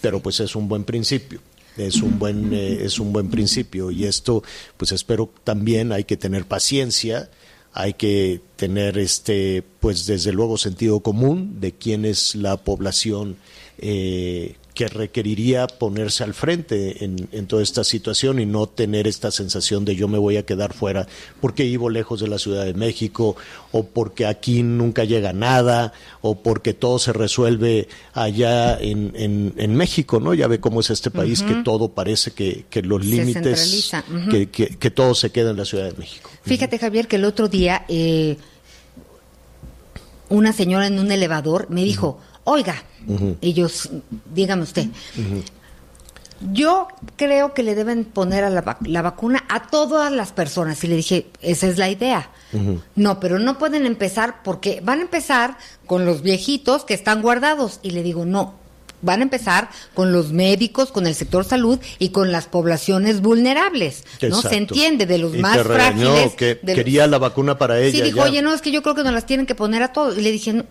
Pero 0.00 0.20
pues 0.20 0.40
es 0.40 0.54
un 0.54 0.68
buen 0.68 0.84
principio. 0.84 1.40
Es 1.76 2.02
un 2.02 2.18
buen 2.18 2.52
eh, 2.52 2.84
es 2.84 2.98
un 2.98 3.12
buen 3.12 3.30
principio 3.30 3.90
y 3.90 4.04
esto 4.04 4.42
pues 4.76 4.92
espero 4.92 5.32
también 5.44 5.92
hay 5.92 6.04
que 6.04 6.16
tener 6.16 6.44
paciencia, 6.44 7.30
hay 7.72 7.94
que 7.94 8.40
tener 8.56 8.98
este 8.98 9.62
pues 9.78 10.04
desde 10.04 10.32
luego 10.32 10.58
sentido 10.58 11.00
común 11.00 11.60
de 11.60 11.72
quién 11.72 12.04
es 12.04 12.34
la 12.34 12.56
población 12.56 13.36
eh, 13.78 14.56
que 14.80 14.88
requeriría 14.88 15.66
ponerse 15.66 16.24
al 16.24 16.32
frente 16.32 17.04
en, 17.04 17.28
en, 17.32 17.46
toda 17.46 17.62
esta 17.62 17.84
situación 17.84 18.40
y 18.40 18.46
no 18.46 18.66
tener 18.66 19.06
esta 19.06 19.30
sensación 19.30 19.84
de 19.84 19.94
yo 19.94 20.08
me 20.08 20.16
voy 20.16 20.38
a 20.38 20.46
quedar 20.46 20.72
fuera 20.72 21.06
porque 21.42 21.64
vivo 21.64 21.90
lejos 21.90 22.20
de 22.20 22.28
la 22.28 22.38
Ciudad 22.38 22.64
de 22.64 22.72
México 22.72 23.36
o 23.72 23.84
porque 23.84 24.24
aquí 24.24 24.62
nunca 24.62 25.04
llega 25.04 25.34
nada 25.34 25.92
o 26.22 26.36
porque 26.36 26.72
todo 26.72 26.98
se 26.98 27.12
resuelve 27.12 27.88
allá 28.14 28.80
en, 28.80 29.12
en, 29.16 29.52
en 29.58 29.74
México, 29.74 30.18
¿no? 30.18 30.32
Ya 30.32 30.46
ve 30.46 30.60
cómo 30.60 30.80
es 30.80 30.88
este 30.88 31.10
país 31.10 31.42
uh 31.42 31.44
-huh. 31.44 31.56
que 31.58 31.62
todo 31.62 31.90
parece 31.90 32.30
que, 32.30 32.64
que 32.70 32.80
los 32.80 33.02
Se 33.04 33.10
límites, 33.10 33.92
que, 34.30 34.48
que 34.48 34.90
todo 34.90 35.14
se 35.14 35.28
queda 35.28 35.50
en 35.50 35.58
la 35.58 35.66
Ciudad 35.66 35.90
de 35.90 35.98
México. 35.98 36.30
Fíjate, 36.42 36.78
Javier, 36.78 37.06
que 37.06 37.16
el 37.16 37.26
otro 37.26 37.48
día 37.48 37.84
eh, 37.88 38.38
una 40.30 40.54
señora 40.54 40.86
en 40.86 40.98
un 40.98 41.12
elevador 41.12 41.66
me 41.68 41.84
dijo, 41.84 42.18
oiga, 42.44 42.82
ellos, 43.40 43.90
dígame 44.32 44.62
usted, 44.62 44.86
yo 46.52 46.88
creo 47.16 47.52
que 47.52 47.62
le 47.62 47.74
deben 47.74 48.04
poner 48.06 48.44
a 48.44 48.50
la, 48.50 48.64
vac- 48.64 48.86
la 48.86 49.02
vacuna 49.02 49.44
a 49.50 49.66
todas 49.68 50.10
las 50.10 50.32
personas. 50.32 50.82
Y 50.84 50.86
le 50.86 50.96
dije, 50.96 51.26
esa 51.42 51.66
es 51.66 51.76
la 51.76 51.90
idea. 51.90 52.30
No, 52.96 53.20
pero 53.20 53.38
no 53.38 53.58
pueden 53.58 53.84
empezar 53.84 54.42
porque 54.42 54.80
van 54.82 55.00
a 55.00 55.02
empezar 55.02 55.58
con 55.86 56.06
los 56.06 56.22
viejitos 56.22 56.84
que 56.84 56.94
están 56.94 57.20
guardados. 57.20 57.78
Y 57.82 57.90
le 57.90 58.02
digo, 58.02 58.24
no, 58.24 58.54
van 59.02 59.20
a 59.20 59.22
empezar 59.22 59.68
con 59.94 60.12
los 60.12 60.32
médicos, 60.32 60.90
con 60.92 61.06
el 61.06 61.14
sector 61.14 61.44
salud 61.44 61.78
y 61.98 62.10
con 62.10 62.32
las 62.32 62.46
poblaciones 62.46 63.20
vulnerables. 63.20 64.04
¿no? 64.22 64.28
Exacto. 64.28 64.48
Se 64.50 64.56
entiende, 64.56 65.06
de 65.06 65.18
los 65.18 65.34
Y 65.34 65.38
más 65.38 65.56
te 65.56 65.62
regañó 65.62 66.12
frágiles. 66.12 66.34
que 66.34 66.46
de 66.56 66.58
los- 66.64 66.74
quería 66.74 67.06
la 67.06 67.18
vacuna 67.18 67.58
para 67.58 67.80
ella. 67.80 67.98
Sí, 67.98 68.02
dijo, 68.02 68.18
ya. 68.18 68.24
oye, 68.24 68.42
no, 68.42 68.52
es 68.54 68.60
que 68.62 68.70
yo 68.70 68.82
creo 68.82 68.94
que 68.94 69.02
nos 69.04 69.12
las 69.12 69.26
tienen 69.26 69.46
que 69.46 69.54
poner 69.54 69.82
a 69.82 69.92
todos. 69.92 70.18
Y 70.18 70.22
le 70.22 70.30
dije, 70.32 70.52
no. 70.52 70.64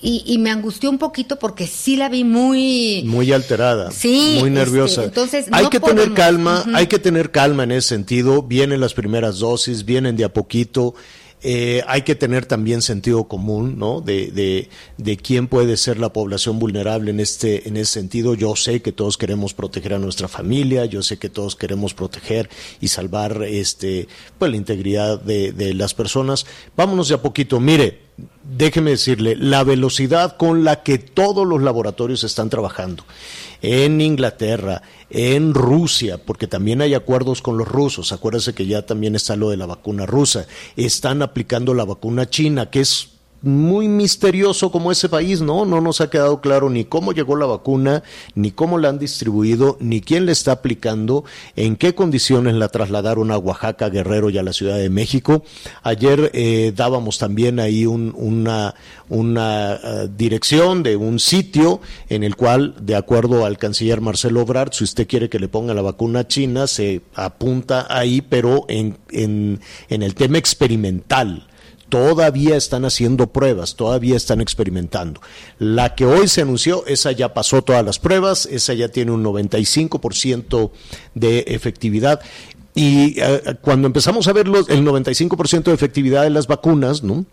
y, 0.00 0.22
y 0.26 0.38
me 0.38 0.50
angustió 0.50 0.88
un 0.90 0.98
poquito 0.98 1.38
porque 1.38 1.66
sí 1.66 1.96
la 1.96 2.08
vi 2.08 2.22
muy... 2.24 3.02
muy 3.04 3.32
alterada, 3.32 3.90
Sí, 3.90 4.36
muy 4.38 4.48
este, 4.48 4.50
nerviosa. 4.50 5.04
entonces, 5.04 5.46
hay 5.50 5.64
no 5.64 5.70
que 5.70 5.80
tener 5.80 6.14
calma, 6.14 6.64
hay 6.74 6.86
que 6.86 6.98
tener 6.98 7.30
calma 7.32 7.64
en 7.64 7.72
ese 7.72 7.88
sentido. 7.88 8.42
Vienen 8.42 8.80
las 8.80 8.94
primeras 8.94 9.40
dosis, 9.40 9.84
vienen 9.84 10.16
de 10.16 10.24
a 10.24 10.32
poquito. 10.32 10.94
Eh, 11.42 11.82
hay 11.86 12.02
que 12.02 12.16
tener 12.16 12.46
también 12.46 12.82
sentido 12.82 13.28
común, 13.28 13.78
¿no? 13.78 14.00
De, 14.00 14.32
de, 14.32 14.68
de 14.96 15.16
quién 15.16 15.46
puede 15.46 15.76
ser 15.76 15.98
la 15.98 16.12
población 16.12 16.58
vulnerable 16.58 17.12
en 17.12 17.20
este, 17.20 17.68
en 17.68 17.76
ese 17.76 17.92
sentido. 17.92 18.34
Yo 18.34 18.56
sé 18.56 18.82
que 18.82 18.90
todos 18.90 19.16
queremos 19.16 19.54
proteger 19.54 19.94
a 19.94 19.98
nuestra 19.98 20.26
familia, 20.26 20.84
yo 20.86 21.02
sé 21.02 21.18
que 21.18 21.28
todos 21.28 21.54
queremos 21.54 21.94
proteger 21.94 22.50
y 22.80 22.88
salvar 22.88 23.44
este, 23.44 24.08
pues 24.38 24.50
la 24.50 24.56
integridad 24.56 25.20
de, 25.20 25.52
de 25.52 25.74
las 25.74 25.94
personas. 25.94 26.44
Vámonos 26.76 27.08
de 27.08 27.14
a 27.14 27.22
poquito. 27.22 27.60
Mire, 27.60 28.07
déjeme 28.42 28.90
decirle, 28.90 29.36
la 29.36 29.64
velocidad 29.64 30.36
con 30.36 30.64
la 30.64 30.82
que 30.82 30.98
todos 30.98 31.46
los 31.46 31.62
laboratorios 31.62 32.24
están 32.24 32.50
trabajando 32.50 33.04
en 33.60 34.00
Inglaterra, 34.00 34.82
en 35.10 35.54
Rusia, 35.54 36.18
porque 36.18 36.46
también 36.46 36.80
hay 36.80 36.94
acuerdos 36.94 37.42
con 37.42 37.58
los 37.58 37.68
rusos, 37.68 38.12
acuérdese 38.12 38.54
que 38.54 38.66
ya 38.66 38.82
también 38.82 39.14
está 39.14 39.36
lo 39.36 39.50
de 39.50 39.56
la 39.56 39.66
vacuna 39.66 40.06
rusa, 40.06 40.46
están 40.76 41.22
aplicando 41.22 41.74
la 41.74 41.84
vacuna 41.84 42.28
china, 42.30 42.70
que 42.70 42.80
es 42.80 43.17
muy 43.42 43.86
misterioso 43.88 44.70
como 44.72 44.90
ese 44.90 45.08
país, 45.08 45.40
¿no? 45.40 45.64
No 45.64 45.80
nos 45.80 46.00
ha 46.00 46.10
quedado 46.10 46.40
claro 46.40 46.70
ni 46.70 46.84
cómo 46.84 47.12
llegó 47.12 47.36
la 47.36 47.46
vacuna, 47.46 48.02
ni 48.34 48.50
cómo 48.50 48.78
la 48.78 48.88
han 48.88 48.98
distribuido, 48.98 49.76
ni 49.80 50.00
quién 50.00 50.26
la 50.26 50.32
está 50.32 50.52
aplicando, 50.52 51.24
en 51.54 51.76
qué 51.76 51.94
condiciones 51.94 52.54
la 52.54 52.68
trasladaron 52.68 53.30
a 53.30 53.38
Oaxaca, 53.38 53.88
Guerrero 53.90 54.30
y 54.30 54.38
a 54.38 54.42
la 54.42 54.52
Ciudad 54.52 54.76
de 54.76 54.90
México. 54.90 55.44
Ayer 55.82 56.30
eh, 56.34 56.72
dábamos 56.74 57.18
también 57.18 57.60
ahí 57.60 57.86
un- 57.86 58.12
una, 58.16 58.74
una 59.08 59.74
eh, 59.74 60.08
dirección 60.16 60.82
de 60.82 60.96
un 60.96 61.18
sitio 61.18 61.80
en 62.08 62.24
el 62.24 62.34
cual, 62.36 62.74
de 62.80 62.96
acuerdo 62.96 63.44
al 63.44 63.56
canciller 63.58 64.00
Marcelo 64.00 64.42
Obrard, 64.42 64.72
si 64.72 64.84
usted 64.84 65.06
quiere 65.06 65.28
que 65.28 65.38
le 65.38 65.48
ponga 65.48 65.74
la 65.74 65.82
vacuna 65.82 66.26
china, 66.26 66.66
se 66.66 67.02
apunta 67.14 67.86
ahí, 67.88 68.20
pero 68.20 68.64
en, 68.68 68.98
en, 69.10 69.60
en 69.88 70.02
el 70.02 70.14
tema 70.14 70.38
experimental 70.38 71.46
todavía 71.88 72.56
están 72.56 72.84
haciendo 72.84 73.32
pruebas, 73.32 73.76
todavía 73.76 74.16
están 74.16 74.40
experimentando. 74.40 75.20
La 75.58 75.94
que 75.94 76.06
hoy 76.06 76.28
se 76.28 76.42
anunció, 76.42 76.86
esa 76.86 77.12
ya 77.12 77.34
pasó 77.34 77.62
todas 77.62 77.84
las 77.84 77.98
pruebas, 77.98 78.46
esa 78.46 78.74
ya 78.74 78.88
tiene 78.88 79.12
un 79.12 79.24
95% 79.24 80.70
de 81.14 81.44
efectividad. 81.48 82.20
Y 82.74 83.20
eh, 83.20 83.56
cuando 83.60 83.86
empezamos 83.86 84.28
a 84.28 84.32
ver 84.32 84.48
los, 84.48 84.68
el 84.68 84.84
95% 84.84 85.64
de 85.64 85.74
efectividad 85.74 86.22
de 86.22 86.30
las 86.30 86.46
vacunas, 86.46 87.02
¿no? 87.02 87.26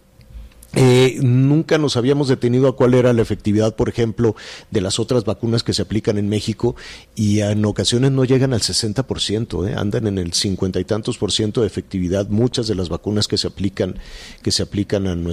Eh, 0.73 1.19
nunca 1.21 1.77
nos 1.77 1.95
habíamos 1.95 2.27
detenido 2.27 2.67
a 2.67 2.75
cuál 2.75 2.95
era 2.95 3.13
la 3.13 3.21
efectividad, 3.21 3.75
por 3.75 3.87
ejemplo, 3.87 4.35
de 4.71 4.81
las 4.81 4.99
otras 4.99 5.23
vacunas 5.23 5.63
que 5.63 5.73
se 5.73 5.81
aplican 5.81 6.17
en 6.17 6.27
México 6.27 6.75
y 7.15 7.39
en 7.39 7.63
ocasiones 7.63 8.11
no 8.11 8.25
llegan 8.25 8.53
al 8.53 8.59
60%, 8.59 9.69
¿eh? 9.69 9.75
andan 9.77 10.07
en 10.07 10.17
el 10.17 10.33
cincuenta 10.33 10.79
y 10.79 10.83
tantos 10.83 11.17
por 11.17 11.31
ciento 11.31 11.61
de 11.61 11.67
efectividad 11.67 12.27
muchas 12.27 12.67
de 12.67 12.75
las 12.75 12.89
vacunas 12.89 13.27
que 13.27 13.37
se 13.37 13.47
aplican 13.47 13.97
que 14.41 14.51
se 14.51 14.63
aplican 14.63 15.07
en 15.07 15.23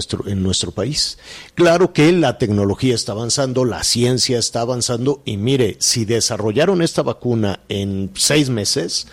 nuestro 0.43 0.73
país. 0.73 1.19
Claro 1.55 1.93
que 1.93 2.13
la 2.13 2.39
tecnología 2.39 2.95
está 2.95 3.13
avanzando, 3.13 3.65
la 3.65 3.83
ciencia 3.83 4.39
está 4.39 4.61
avanzando 4.61 5.23
y 5.25 5.37
mire, 5.37 5.77
si 5.81 6.05
desarrollaron 6.05 6.83
esta 6.83 7.03
vacuna 7.03 7.61
en 7.69 8.11
seis 8.15 8.49
meses, 8.49 9.07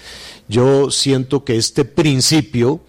yo 0.47 0.91
siento 0.91 1.43
que 1.43 1.57
este 1.57 1.85
principio 1.85 2.81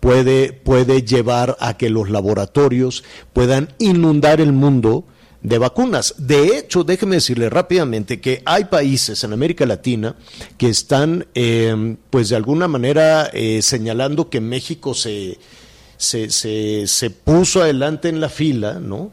puede, 0.00 0.52
puede 0.52 1.02
llevar 1.02 1.56
a 1.60 1.76
que 1.76 1.90
los 1.90 2.10
laboratorios 2.10 3.04
puedan 3.32 3.74
inundar 3.78 4.40
el 4.40 4.52
mundo 4.52 5.04
de 5.42 5.58
vacunas. 5.58 6.14
De 6.18 6.58
hecho, 6.58 6.84
déjeme 6.84 7.16
decirle 7.16 7.48
rápidamente 7.48 8.20
que 8.20 8.42
hay 8.44 8.64
países 8.64 9.22
en 9.24 9.32
América 9.32 9.66
Latina 9.66 10.16
que 10.56 10.68
están, 10.68 11.26
eh, 11.34 11.96
pues 12.10 12.28
de 12.28 12.36
alguna 12.36 12.68
manera, 12.68 13.30
eh, 13.32 13.62
señalando 13.62 14.30
que 14.30 14.40
México 14.40 14.94
se, 14.94 15.38
se, 15.96 16.30
se, 16.30 16.86
se 16.86 17.10
puso 17.10 17.62
adelante 17.62 18.08
en 18.08 18.20
la 18.20 18.28
fila, 18.28 18.74
¿no? 18.74 19.12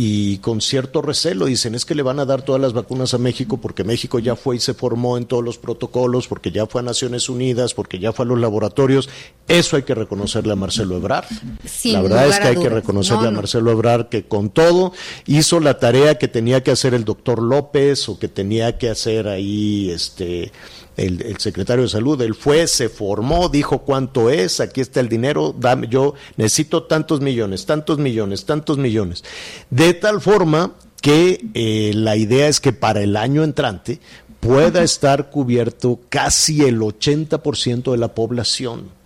Y 0.00 0.38
con 0.38 0.60
cierto 0.60 1.02
recelo 1.02 1.46
dicen 1.46 1.74
es 1.74 1.84
que 1.84 1.96
le 1.96 2.04
van 2.04 2.20
a 2.20 2.24
dar 2.24 2.42
todas 2.42 2.60
las 2.60 2.72
vacunas 2.72 3.14
a 3.14 3.18
México 3.18 3.56
porque 3.56 3.82
México 3.82 4.20
ya 4.20 4.36
fue 4.36 4.54
y 4.54 4.60
se 4.60 4.72
formó 4.72 5.18
en 5.18 5.24
todos 5.24 5.42
los 5.44 5.58
protocolos, 5.58 6.28
porque 6.28 6.52
ya 6.52 6.66
fue 6.66 6.82
a 6.82 6.84
Naciones 6.84 7.28
Unidas, 7.28 7.74
porque 7.74 7.98
ya 7.98 8.12
fue 8.12 8.24
a 8.24 8.28
los 8.28 8.38
laboratorios. 8.38 9.08
Eso 9.48 9.74
hay 9.74 9.82
que 9.82 9.96
reconocerle 9.96 10.52
a 10.52 10.54
Marcelo 10.54 10.96
Ebrard. 10.96 11.24
Sin 11.64 11.94
la 11.94 12.02
verdad 12.02 12.28
es 12.28 12.38
que 12.38 12.46
hay 12.46 12.56
que 12.56 12.68
reconocerle 12.68 13.24
No, 13.24 13.28
a. 13.30 13.32
Marcelo 13.32 13.72
Ebrard 13.72 14.08
que 14.08 14.22
con 14.22 14.50
todo 14.50 14.92
hizo 15.26 15.58
la 15.58 15.80
tarea 15.80 16.16
que 16.16 16.28
tenía 16.28 16.62
que 16.62 16.70
hacer 16.70 16.94
el 16.94 17.04
doctor 17.04 17.42
López 17.42 18.08
o 18.08 18.20
que 18.20 18.28
tenía 18.28 18.78
que 18.78 18.90
hacer 18.90 19.26
ahí 19.26 19.90
este 19.90 20.52
el, 20.98 21.22
el 21.22 21.38
secretario 21.38 21.84
de 21.84 21.88
salud, 21.88 22.20
él 22.20 22.34
fue, 22.34 22.66
se 22.66 22.88
formó, 22.88 23.48
dijo 23.48 23.78
cuánto 23.78 24.28
es, 24.30 24.60
aquí 24.60 24.80
está 24.80 25.00
el 25.00 25.08
dinero, 25.08 25.54
dame, 25.58 25.88
yo 25.88 26.14
necesito 26.36 26.82
tantos 26.82 27.20
millones, 27.20 27.64
tantos 27.64 27.98
millones, 27.98 28.44
tantos 28.44 28.76
millones. 28.78 29.24
De 29.70 29.94
tal 29.94 30.20
forma 30.20 30.74
que 31.00 31.46
eh, 31.54 31.92
la 31.94 32.16
idea 32.16 32.48
es 32.48 32.60
que 32.60 32.72
para 32.72 33.00
el 33.00 33.16
año 33.16 33.44
entrante 33.44 34.00
pueda 34.40 34.82
estar 34.82 35.30
cubierto 35.30 36.00
casi 36.08 36.62
el 36.62 36.80
80% 36.80 37.92
de 37.92 37.98
la 37.98 38.14
población 38.14 38.98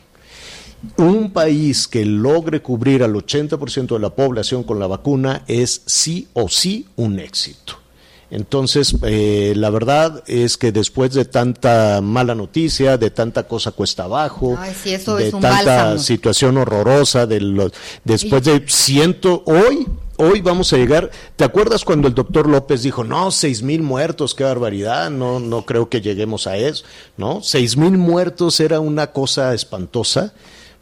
un 0.96 1.30
país 1.32 1.86
que 1.86 2.04
logre 2.04 2.60
cubrir 2.60 3.02
al 3.02 3.14
80% 3.14 3.94
de 3.94 3.98
la 3.98 4.10
población 4.10 4.64
con 4.64 4.78
la 4.78 4.86
vacuna 4.86 5.44
es 5.46 5.82
sí 5.86 6.28
o 6.32 6.48
sí 6.48 6.88
un 6.96 7.18
éxito. 7.20 7.81
Entonces, 8.32 8.96
eh, 9.02 9.52
la 9.56 9.68
verdad 9.68 10.24
es 10.26 10.56
que 10.56 10.72
después 10.72 11.12
de 11.12 11.26
tanta 11.26 12.00
mala 12.00 12.34
noticia, 12.34 12.96
de 12.96 13.10
tanta 13.10 13.42
cosa 13.42 13.72
cuesta 13.72 14.04
abajo, 14.04 14.56
Ay, 14.58 14.72
sí, 14.82 14.94
eso 14.94 15.16
de 15.16 15.30
tanta 15.30 15.50
bálsamo. 15.50 15.98
situación 15.98 16.56
horrorosa, 16.56 17.26
de 17.26 17.42
los, 17.42 17.72
después 18.04 18.42
de 18.44 18.64
ciento, 18.68 19.42
hoy, 19.44 19.86
hoy 20.16 20.40
vamos 20.40 20.72
a 20.72 20.78
llegar, 20.78 21.10
¿te 21.36 21.44
acuerdas 21.44 21.84
cuando 21.84 22.08
el 22.08 22.14
doctor 22.14 22.48
López 22.48 22.82
dijo, 22.82 23.04
no, 23.04 23.30
seis 23.30 23.62
mil 23.62 23.82
muertos, 23.82 24.34
qué 24.34 24.44
barbaridad, 24.44 25.10
no, 25.10 25.38
no 25.38 25.66
creo 25.66 25.90
que 25.90 26.00
lleguemos 26.00 26.46
a 26.46 26.56
eso, 26.56 26.86
¿no? 27.18 27.42
Seis 27.42 27.76
mil 27.76 27.98
muertos 27.98 28.60
era 28.60 28.80
una 28.80 29.08
cosa 29.08 29.52
espantosa. 29.52 30.32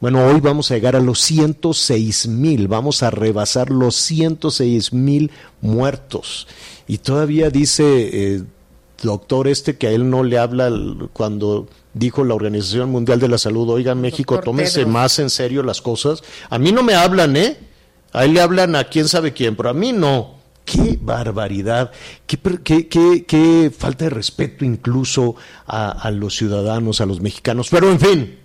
Bueno, 0.00 0.24
hoy 0.24 0.40
vamos 0.40 0.70
a 0.70 0.74
llegar 0.74 0.96
a 0.96 1.00
los 1.00 1.20
106 1.20 2.26
mil, 2.28 2.68
vamos 2.68 3.02
a 3.02 3.10
rebasar 3.10 3.70
los 3.70 3.96
106 3.96 4.92
mil 4.94 5.30
muertos. 5.60 6.46
Y 6.88 6.98
todavía 6.98 7.50
dice, 7.50 7.84
eh, 8.36 8.42
doctor, 9.02 9.46
este 9.46 9.76
que 9.76 9.88
a 9.88 9.90
él 9.90 10.08
no 10.08 10.24
le 10.24 10.38
habla 10.38 10.70
cuando 11.12 11.68
dijo 11.92 12.24
la 12.24 12.34
Organización 12.34 12.90
Mundial 12.90 13.20
de 13.20 13.28
la 13.28 13.36
Salud, 13.36 13.68
oiga 13.68 13.94
México, 13.94 14.36
Doctor 14.36 14.52
tómese 14.54 14.86
más 14.86 15.18
en 15.18 15.28
serio 15.28 15.62
las 15.62 15.82
cosas. 15.82 16.22
A 16.48 16.58
mí 16.58 16.72
no 16.72 16.82
me 16.82 16.94
hablan, 16.94 17.36
¿eh? 17.36 17.58
A 18.12 18.24
él 18.24 18.32
le 18.34 18.40
hablan 18.40 18.76
a 18.76 18.84
quién 18.84 19.06
sabe 19.06 19.34
quién, 19.34 19.54
pero 19.54 19.68
a 19.68 19.74
mí 19.74 19.92
no. 19.92 20.40
Qué 20.64 20.98
barbaridad, 21.00 21.90
qué, 22.26 22.38
qué- 22.62 22.88
qué- 22.88 23.24
qué 23.26 23.72
falta 23.76 24.04
de 24.04 24.10
respeto 24.10 24.64
incluso 24.64 25.34
a, 25.66 25.90
a 25.90 26.10
los 26.10 26.36
ciudadanos, 26.36 27.00
a 27.00 27.06
los 27.06 27.20
mexicanos. 27.20 27.68
Pero 27.70 27.90
en 27.90 27.98
fin, 28.00 28.38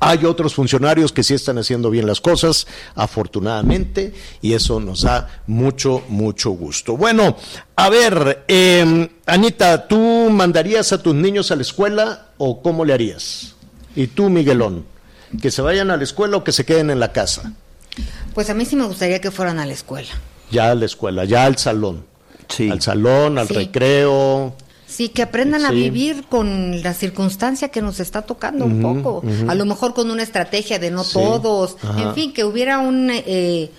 hay 0.00 0.24
otros 0.24 0.54
funcionarios 0.54 1.12
que 1.12 1.22
sí 1.22 1.34
están 1.34 1.58
haciendo 1.58 1.90
bien 1.90 2.06
las 2.06 2.20
cosas, 2.20 2.66
afortunadamente, 2.94 4.12
y 4.42 4.52
eso 4.52 4.78
nos 4.80 5.02
da 5.02 5.42
mucho, 5.46 6.02
mucho 6.08 6.50
gusto. 6.50 6.96
Bueno, 6.96 7.36
a 7.76 7.88
ver, 7.88 8.44
eh, 8.48 9.08
Anita, 9.26 9.88
¿tú 9.88 10.28
mandarías 10.30 10.92
a 10.92 11.02
tus 11.02 11.14
niños 11.14 11.50
a 11.50 11.56
la 11.56 11.62
escuela 11.62 12.28
o 12.38 12.62
cómo 12.62 12.84
le 12.84 12.92
harías? 12.92 13.54
Y 13.94 14.08
tú, 14.08 14.28
Miguelón, 14.28 14.84
que 15.40 15.50
se 15.50 15.62
vayan 15.62 15.90
a 15.90 15.96
la 15.96 16.04
escuela 16.04 16.36
o 16.36 16.44
que 16.44 16.52
se 16.52 16.64
queden 16.64 16.90
en 16.90 17.00
la 17.00 17.12
casa. 17.12 17.52
Pues 18.34 18.50
a 18.50 18.54
mí 18.54 18.64
sí 18.66 18.76
me 18.76 18.84
gustaría 18.84 19.20
que 19.20 19.30
fueran 19.30 19.58
a 19.58 19.66
la 19.66 19.72
escuela. 19.72 20.08
Ya 20.50 20.70
a 20.70 20.74
la 20.74 20.84
escuela, 20.84 21.24
ya 21.24 21.44
al 21.46 21.56
salón. 21.58 22.04
Sí. 22.48 22.70
Al 22.70 22.80
salón, 22.82 23.38
al 23.38 23.48
Sí. 23.48 23.54
recreo. 23.54 24.54
Sí, 24.96 25.10
que 25.10 25.20
aprendan 25.22 25.64
a 25.66 25.70
vivir 25.72 26.24
con 26.28 26.82
la 26.82 26.94
circunstancia 26.94 27.68
que 27.68 27.82
nos 27.82 28.00
está 28.00 28.22
tocando 28.22 28.64
un 28.64 28.80
poco. 28.80 29.22
A 29.46 29.54
lo 29.54 29.66
mejor 29.66 29.92
con 29.92 30.10
una 30.10 30.22
estrategia 30.22 30.78
de 30.78 30.90
no 30.90 31.04
Sí. 31.04 31.12
todos. 31.14 31.76
Ajá. 31.82 32.02
En 32.02 32.14
fin, 32.14 32.32
que 32.32 32.44
hubiera 32.44 32.78
un 32.78 33.10
eh, 33.12 33.70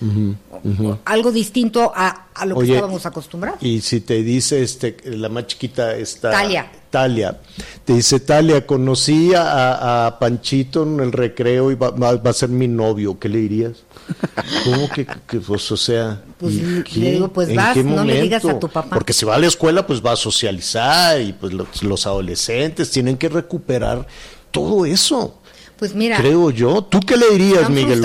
algo 1.04 1.32
distinto 1.32 1.92
a, 1.94 2.26
a 2.34 2.46
lo 2.46 2.58
que 2.58 2.66
estábamos 2.72 3.04
acostumbrados. 3.06 3.60
Y 3.62 3.80
si 3.80 4.00
te 4.00 4.22
dice 4.22 4.62
este, 4.62 4.96
la 5.04 5.28
más 5.28 5.46
chiquita 5.48 5.94
está 5.96 6.30
Talia. 6.30 6.70
Talia. 6.90 7.38
Te 7.84 7.94
dice 7.94 8.20
Talia, 8.20 8.66
conocí 8.66 9.34
a, 9.34 10.06
a 10.06 10.18
Panchito 10.18 10.84
en 10.84 11.00
el 11.00 11.12
recreo 11.12 11.70
y 11.70 11.74
va, 11.74 11.90
va- 11.90 12.16
va 12.16 12.30
a 12.30 12.34
ser 12.34 12.48
mi 12.48 12.68
novio. 12.68 13.18
¿Qué 13.18 13.28
le 13.28 13.38
dirías? 13.38 13.72
¿Cómo 14.64 14.88
que, 14.90 15.06
que, 15.06 15.40
pues, 15.40 15.70
o 15.70 15.76
sea? 15.76 16.20
Pues, 16.38 16.54
¿y 16.54 16.60
le 16.60 16.82
qué? 16.84 17.12
digo, 17.12 17.28
pues, 17.32 17.48
¿En 17.48 17.56
vas, 17.56 17.74
qué 17.74 17.84
no 17.84 18.04
le 18.04 18.22
digas 18.22 18.44
a 18.44 18.48
momento? 18.48 18.66
tu 18.66 18.72
papá. 18.72 18.94
Porque 18.94 19.12
si 19.12 19.24
va 19.24 19.34
a 19.34 19.38
la 19.38 19.46
escuela, 19.46 19.86
pues 19.86 20.04
va 20.04 20.12
a 20.12 20.16
socializar 20.16 21.20
y 21.20 21.32
pues 21.32 21.52
los, 21.52 21.82
los 21.82 22.06
adolescentes 22.06 22.90
tienen 22.90 23.16
que 23.16 23.28
recuperar 23.28 24.06
todo 24.50 24.86
eso. 24.86 25.38
Pues 25.78 25.94
mira, 25.94 26.16
Creo 26.16 26.50
yo. 26.50 26.82
¿Tú 26.82 26.98
qué 27.00 27.16
le 27.16 27.30
dirías, 27.30 27.70
Miguel? 27.70 28.04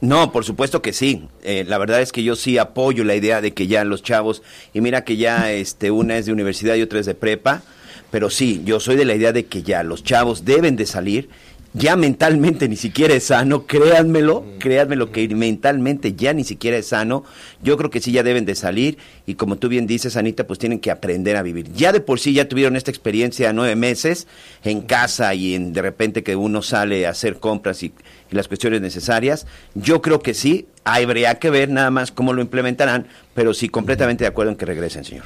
No, 0.00 0.32
por 0.32 0.44
supuesto 0.44 0.82
que 0.82 0.92
sí. 0.92 1.28
Eh, 1.44 1.64
la 1.66 1.78
verdad 1.78 2.02
es 2.02 2.10
que 2.10 2.24
yo 2.24 2.34
sí 2.34 2.58
apoyo 2.58 3.04
la 3.04 3.14
idea 3.14 3.40
de 3.40 3.54
que 3.54 3.68
ya 3.68 3.84
los 3.84 4.02
chavos, 4.02 4.42
y 4.72 4.80
mira 4.80 5.04
que 5.04 5.16
ya 5.16 5.52
este, 5.52 5.92
una 5.92 6.16
es 6.16 6.26
de 6.26 6.32
universidad 6.32 6.74
y 6.74 6.82
otra 6.82 6.98
es 6.98 7.06
de 7.06 7.14
prepa, 7.14 7.62
pero 8.10 8.30
sí, 8.30 8.62
yo 8.64 8.80
soy 8.80 8.96
de 8.96 9.04
la 9.04 9.14
idea 9.14 9.32
de 9.32 9.46
que 9.46 9.62
ya 9.62 9.84
los 9.84 10.02
chavos 10.02 10.44
deben 10.44 10.74
de 10.74 10.86
salir. 10.86 11.28
Ya 11.76 11.96
mentalmente 11.96 12.68
ni 12.68 12.76
siquiera 12.76 13.14
es 13.14 13.24
sano, 13.24 13.66
créanmelo, 13.66 14.44
créanmelo 14.60 15.10
que 15.10 15.26
mentalmente 15.34 16.14
ya 16.14 16.32
ni 16.32 16.44
siquiera 16.44 16.76
es 16.76 16.86
sano. 16.86 17.24
Yo 17.64 17.76
creo 17.76 17.90
que 17.90 18.00
sí 18.00 18.12
ya 18.12 18.22
deben 18.22 18.44
de 18.44 18.54
salir 18.54 18.96
y 19.26 19.34
como 19.34 19.56
tú 19.56 19.68
bien 19.68 19.88
dices, 19.88 20.16
Anita, 20.16 20.46
pues 20.46 20.60
tienen 20.60 20.78
que 20.78 20.92
aprender 20.92 21.36
a 21.36 21.42
vivir. 21.42 21.72
Ya 21.72 21.90
de 21.90 21.98
por 21.98 22.20
sí 22.20 22.32
ya 22.32 22.48
tuvieron 22.48 22.76
esta 22.76 22.92
experiencia 22.92 23.52
nueve 23.52 23.74
meses 23.74 24.28
en 24.62 24.82
casa 24.82 25.34
y 25.34 25.54
en 25.56 25.72
de 25.72 25.82
repente 25.82 26.22
que 26.22 26.36
uno 26.36 26.62
sale 26.62 27.06
a 27.06 27.10
hacer 27.10 27.40
compras 27.40 27.82
y, 27.82 27.92
y 28.30 28.36
las 28.36 28.46
cuestiones 28.46 28.80
necesarias. 28.80 29.48
Yo 29.74 30.00
creo 30.00 30.20
que 30.20 30.34
sí, 30.34 30.68
habría 30.84 31.40
que 31.40 31.50
ver 31.50 31.70
nada 31.70 31.90
más 31.90 32.12
cómo 32.12 32.32
lo 32.32 32.40
implementarán, 32.40 33.08
pero 33.34 33.52
sí 33.52 33.68
completamente 33.68 34.22
de 34.22 34.28
acuerdo 34.28 34.52
en 34.52 34.56
que 34.56 34.66
regresen, 34.66 35.04
señor. 35.04 35.24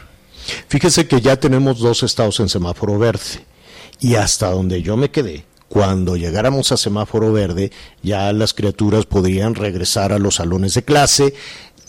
Fíjese 0.68 1.06
que 1.06 1.20
ya 1.20 1.36
tenemos 1.36 1.78
dos 1.78 2.02
estados 2.02 2.40
en 2.40 2.48
semáforo 2.48 2.98
verde 2.98 3.44
y 4.00 4.14
hasta 4.14 4.50
donde 4.50 4.80
yo 4.80 4.96
me 4.96 5.10
quedé, 5.10 5.44
cuando 5.68 6.16
llegáramos 6.16 6.72
a 6.72 6.76
semáforo 6.76 7.32
verde, 7.32 7.70
ya 8.02 8.32
las 8.32 8.54
criaturas 8.54 9.06
podrían 9.06 9.54
regresar 9.54 10.12
a 10.12 10.18
los 10.18 10.36
salones 10.36 10.74
de 10.74 10.82
clase 10.82 11.34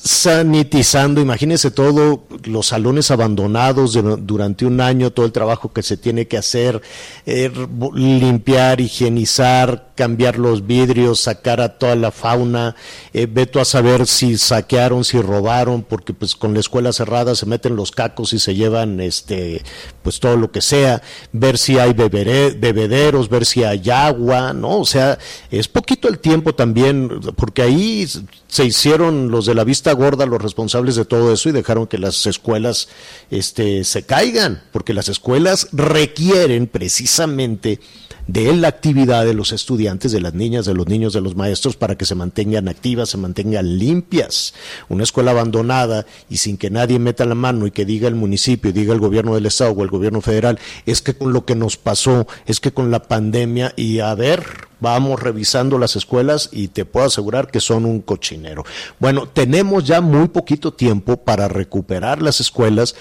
sanitizando, 0.01 1.19
imagínese 1.19 1.71
todo, 1.71 2.23
los 2.45 2.67
salones 2.67 3.11
abandonados 3.11 3.97
durante 4.25 4.65
un 4.65 4.79
año, 4.79 5.11
todo 5.11 5.25
el 5.25 5.33
trabajo 5.33 5.73
que 5.73 5.83
se 5.83 5.97
tiene 5.97 6.27
que 6.27 6.37
hacer, 6.37 6.81
eh, 7.25 7.51
limpiar, 7.93 8.79
higienizar, 8.79 9.89
cambiar 9.95 10.39
los 10.39 10.65
vidrios, 10.65 11.19
sacar 11.19 11.59
a 11.59 11.77
toda 11.77 11.97
la 11.97 12.11
fauna, 12.11 12.77
eh, 13.13 13.27
veto 13.29 13.59
a 13.59 13.65
saber 13.65 14.07
si 14.07 14.37
saquearon, 14.37 15.03
si 15.03 15.21
robaron, 15.21 15.83
porque 15.83 16.13
pues 16.13 16.35
con 16.35 16.53
la 16.53 16.61
escuela 16.61 16.93
cerrada 16.93 17.35
se 17.35 17.45
meten 17.45 17.75
los 17.75 17.91
cacos 17.91 18.31
y 18.31 18.39
se 18.39 18.55
llevan 18.55 19.01
este 19.01 19.61
pues 20.01 20.21
todo 20.21 20.37
lo 20.37 20.51
que 20.51 20.61
sea, 20.61 21.01
ver 21.33 21.57
si 21.57 21.77
hay 21.77 21.91
bebederos, 21.93 23.27
ver 23.27 23.45
si 23.45 23.65
hay 23.65 23.89
agua, 23.89 24.53
¿no? 24.53 24.79
O 24.79 24.85
sea, 24.85 25.19
es 25.51 25.67
poquito 25.67 26.07
el 26.07 26.19
tiempo 26.19 26.55
también, 26.55 27.19
porque 27.35 27.61
ahí 27.61 28.07
se 28.47 28.65
hicieron 28.65 29.29
los 29.29 29.45
de 29.45 29.53
la 29.53 29.63
vista 29.63 29.88
gorda 29.93 30.25
los 30.25 30.41
responsables 30.41 30.95
de 30.95 31.05
todo 31.05 31.33
eso 31.33 31.49
y 31.49 31.51
dejaron 31.51 31.87
que 31.87 31.97
las 31.97 32.25
escuelas 32.25 32.89
este 33.29 33.83
se 33.83 34.03
caigan, 34.03 34.63
porque 34.71 34.93
las 34.93 35.09
escuelas 35.09 35.69
requieren 35.71 36.67
precisamente 36.67 37.79
de 38.31 38.55
la 38.55 38.67
actividad 38.67 39.25
de 39.25 39.33
los 39.33 39.51
estudiantes, 39.53 40.11
de 40.11 40.21
las 40.21 40.35
niñas, 40.35 40.65
de 40.67 40.75
los 40.75 40.87
niños, 40.87 41.13
de 41.13 41.21
los 41.21 41.35
maestros, 41.35 41.75
para 41.75 41.97
que 41.97 42.05
se 42.05 42.13
mantengan 42.13 42.67
activas, 42.67 43.09
se 43.09 43.17
mantengan 43.17 43.79
limpias. 43.79 44.53
Una 44.87 45.01
escuela 45.03 45.31
abandonada 45.31 46.05
y 46.29 46.37
sin 46.37 46.57
que 46.57 46.69
nadie 46.69 46.99
meta 46.99 47.25
la 47.25 47.33
mano 47.33 47.65
y 47.65 47.71
que 47.71 47.85
diga 47.85 48.07
el 48.07 48.13
municipio, 48.13 48.71
diga 48.71 48.93
el 48.93 48.99
gobierno 48.99 49.33
del 49.33 49.47
estado 49.47 49.71
o 49.71 49.81
el 49.81 49.89
gobierno 49.89 50.21
federal, 50.21 50.59
es 50.85 51.01
que 51.01 51.15
con 51.15 51.33
lo 51.33 51.43
que 51.43 51.55
nos 51.55 51.77
pasó, 51.77 52.27
es 52.45 52.59
que 52.59 52.71
con 52.71 52.91
la 52.91 53.01
pandemia 53.01 53.73
y 53.75 53.99
a 53.99 54.13
ver, 54.13 54.43
vamos 54.79 55.19
revisando 55.19 55.79
las 55.79 55.95
escuelas 55.95 56.49
y 56.51 56.67
te 56.67 56.85
puedo 56.85 57.07
asegurar 57.07 57.49
que 57.49 57.59
son 57.59 57.83
un 57.83 57.99
cochinero. 57.99 58.63
Bueno, 58.99 59.27
tenemos 59.27 59.85
ya 59.85 60.01
muy 60.01 60.27
poquito 60.27 60.71
tiempo 60.71 61.17
para 61.17 61.47
recuperar 61.47 62.21
las 62.21 62.41
escuelas. 62.41 62.95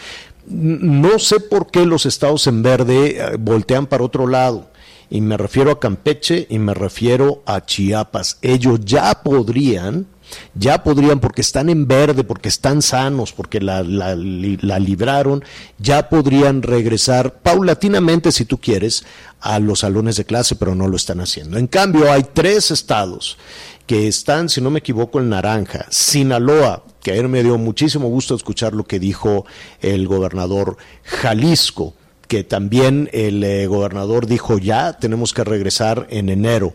No 0.46 1.18
sé 1.18 1.38
por 1.38 1.70
qué 1.70 1.84
los 1.84 2.06
estados 2.06 2.46
en 2.46 2.62
verde 2.62 3.18
eh, 3.18 3.36
voltean 3.38 3.86
para 3.86 4.04
otro 4.04 4.26
lado 4.26 4.70
y 5.10 5.20
me 5.20 5.36
refiero 5.36 5.70
a 5.70 5.80
Campeche 5.80 6.46
y 6.50 6.58
me 6.58 6.74
refiero 6.74 7.42
a 7.46 7.64
Chiapas. 7.64 8.38
Ellos 8.42 8.80
ya 8.84 9.22
podrían, 9.22 10.06
ya 10.54 10.82
podrían, 10.82 11.20
porque 11.20 11.40
están 11.40 11.70
en 11.70 11.86
verde, 11.88 12.24
porque 12.24 12.48
están 12.48 12.82
sanos, 12.82 13.32
porque 13.32 13.60
la, 13.60 13.82
la, 13.82 14.14
la 14.16 14.78
libraron, 14.78 15.42
ya 15.78 16.08
podrían 16.08 16.62
regresar 16.62 17.38
paulatinamente, 17.40 18.32
si 18.32 18.44
tú 18.44 18.58
quieres, 18.58 19.04
a 19.40 19.58
los 19.58 19.80
salones 19.80 20.16
de 20.16 20.24
clase, 20.24 20.56
pero 20.56 20.74
no 20.74 20.88
lo 20.88 20.96
están 20.96 21.20
haciendo. 21.20 21.58
En 21.58 21.66
cambio, 21.66 22.12
hay 22.12 22.24
tres 22.34 22.70
estados 22.70 23.38
que 23.86 24.06
están, 24.06 24.50
si 24.50 24.60
no 24.60 24.70
me 24.70 24.80
equivoco, 24.80 25.18
en 25.20 25.30
naranja. 25.30 25.86
Sinaloa, 25.88 26.84
que 27.02 27.12
ayer 27.12 27.28
me 27.28 27.42
dio 27.42 27.56
muchísimo 27.56 28.08
gusto 28.08 28.34
escuchar 28.34 28.74
lo 28.74 28.84
que 28.84 28.98
dijo 28.98 29.46
el 29.80 30.06
gobernador 30.06 30.76
Jalisco 31.04 31.94
que 32.28 32.44
también 32.44 33.08
el 33.12 33.42
eh, 33.42 33.66
gobernador 33.66 34.26
dijo 34.26 34.58
ya 34.58 34.98
tenemos 34.98 35.32
que 35.32 35.44
regresar 35.44 36.06
en 36.10 36.28
enero. 36.28 36.74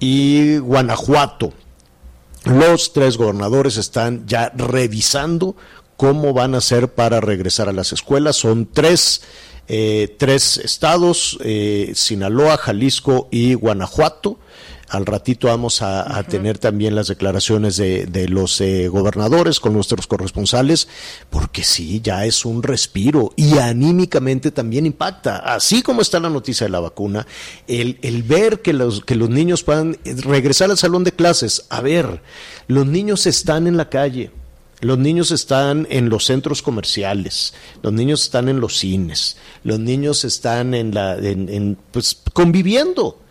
Y 0.00 0.58
Guanajuato, 0.58 1.52
los 2.44 2.92
tres 2.92 3.16
gobernadores 3.16 3.76
están 3.76 4.26
ya 4.26 4.50
revisando 4.56 5.56
cómo 5.96 6.32
van 6.32 6.54
a 6.54 6.58
hacer 6.58 6.88
para 6.88 7.20
regresar 7.20 7.68
a 7.68 7.72
las 7.72 7.92
escuelas. 7.92 8.36
Son 8.36 8.66
tres, 8.70 9.22
eh, 9.68 10.16
tres 10.18 10.56
estados, 10.58 11.38
eh, 11.42 11.92
Sinaloa, 11.94 12.56
Jalisco 12.56 13.28
y 13.30 13.54
Guanajuato. 13.54 14.38
Al 14.88 15.06
ratito 15.06 15.48
vamos 15.48 15.82
a, 15.82 16.18
a 16.18 16.22
tener 16.24 16.58
también 16.58 16.94
las 16.94 17.08
declaraciones 17.08 17.76
de, 17.76 18.06
de 18.06 18.28
los 18.28 18.60
eh, 18.60 18.88
gobernadores 18.88 19.60
con 19.60 19.72
nuestros 19.72 20.06
corresponsales, 20.06 20.88
porque 21.30 21.64
sí, 21.64 22.00
ya 22.02 22.26
es 22.26 22.44
un 22.44 22.62
respiro 22.62 23.32
y 23.36 23.58
anímicamente 23.58 24.50
también 24.50 24.86
impacta. 24.86 25.38
Así 25.38 25.82
como 25.82 26.02
está 26.02 26.20
la 26.20 26.30
noticia 26.30 26.66
de 26.66 26.72
la 26.72 26.80
vacuna, 26.80 27.26
el, 27.66 27.98
el 28.02 28.22
ver 28.22 28.62
que 28.62 28.72
los, 28.72 29.04
que 29.04 29.16
los 29.16 29.30
niños 29.30 29.62
puedan 29.62 29.98
regresar 30.04 30.70
al 30.70 30.78
salón 30.78 31.04
de 31.04 31.12
clases, 31.12 31.64
a 31.70 31.80
ver, 31.80 32.22
los 32.68 32.86
niños 32.86 33.26
están 33.26 33.66
en 33.66 33.76
la 33.76 33.88
calle. 33.88 34.30
Los 34.80 34.98
niños 34.98 35.30
están 35.30 35.86
en 35.88 36.10
los 36.10 36.26
centros 36.26 36.60
comerciales, 36.60 37.54
los 37.82 37.90
niños 37.92 38.24
están 38.24 38.50
en 38.50 38.60
los 38.60 38.76
cines, 38.76 39.38
los 39.62 39.78
niños 39.78 40.24
están 40.24 40.74
en 40.74 40.92
la, 40.92 41.16
en, 41.16 41.48
en, 41.48 41.78
pues, 41.90 42.20
conviviendo 42.34 43.23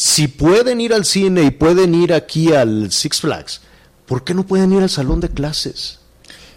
si 0.00 0.28
pueden 0.28 0.80
ir 0.80 0.94
al 0.94 1.04
cine 1.04 1.42
y 1.42 1.50
pueden 1.50 1.94
ir 1.94 2.14
aquí 2.14 2.54
al 2.54 2.90
Six 2.90 3.20
Flags, 3.20 3.60
¿por 4.06 4.24
qué 4.24 4.32
no 4.32 4.46
pueden 4.46 4.72
ir 4.72 4.82
al 4.82 4.88
salón 4.88 5.20
de 5.20 5.28
clases? 5.28 5.98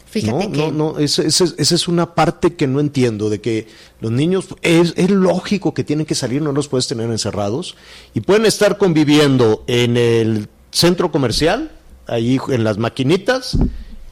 Fíjate 0.06 0.48
no, 0.48 0.52
que... 0.54 0.58
no, 0.58 0.72
no, 0.72 0.98
esa, 0.98 1.24
esa, 1.24 1.44
esa, 1.58 1.76
es 1.76 1.90
una 1.90 2.16
parte 2.16 2.54
que 2.54 2.68
no 2.68 2.80
entiendo, 2.80 3.30
de 3.30 3.42
que 3.42 3.68
los 4.00 4.14
niños, 4.14 4.46
es, 4.62 4.94
es, 4.96 5.10
lógico 5.10 5.74
que 5.74 5.84
tienen 5.84 6.06
que 6.06 6.16
salir, 6.16 6.42
no 6.42 6.54
los 6.54 6.70
puedes 6.70 6.88
tener 6.88 7.12
encerrados, 7.12 7.76
y 8.14 8.22
pueden 8.22 8.46
estar 8.46 8.78
conviviendo 8.78 9.66
en 9.68 9.98
el 9.98 10.48
centro 10.72 11.12
comercial, 11.12 11.74
ahí 12.08 12.40
en 12.48 12.64
las 12.64 12.78
maquinitas, 12.78 13.58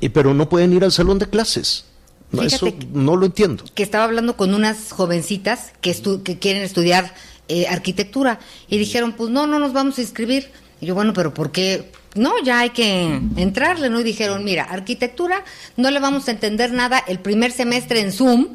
y, 0.02 0.10
pero 0.10 0.34
no 0.34 0.50
pueden 0.50 0.74
ir 0.74 0.84
al 0.84 0.92
salón 0.92 1.20
de 1.20 1.30
clases. 1.30 1.86
No, 2.32 2.44
eso 2.44 2.68
no 2.92 3.16
lo 3.16 3.26
entiendo. 3.26 3.64
Que 3.76 3.84
estaba 3.84 4.04
hablando 4.04 4.36
con 4.36 4.54
unas 4.54 4.92
jovencitas 4.92 5.72
que, 5.80 5.90
estu 5.90 6.22
que 6.22 6.38
quieren 6.38 6.64
estudiar 6.64 7.14
eh, 7.48 7.68
arquitectura 7.68 8.40
y 8.70 8.78
dijeron, 8.78 9.14
pues 9.14 9.30
no, 9.30 9.48
no 9.48 9.60
nos 9.60 9.74
vamos 9.74 9.98
a 9.98 10.02
inscribir. 10.02 10.50
Y 10.80 10.86
yo, 10.86 10.96
bueno, 10.96 11.14
pero 11.14 11.34
¿por 11.34 11.52
qué? 11.52 11.92
No, 12.16 12.34
ya 12.44 12.60
hay 12.60 12.72
que 12.72 13.22
entrarle, 13.38 13.90
¿no? 13.90 14.00
Y 14.00 14.04
dijeron, 14.04 14.44
mira, 14.44 14.64
arquitectura 14.64 15.44
no 15.78 15.92
le 15.92 16.00
vamos 16.00 16.28
a 16.28 16.32
entender 16.32 16.72
nada 16.72 17.04
el 17.08 17.20
primer 17.20 17.52
semestre 17.52 18.02
en 18.02 18.12
Zoom, 18.12 18.50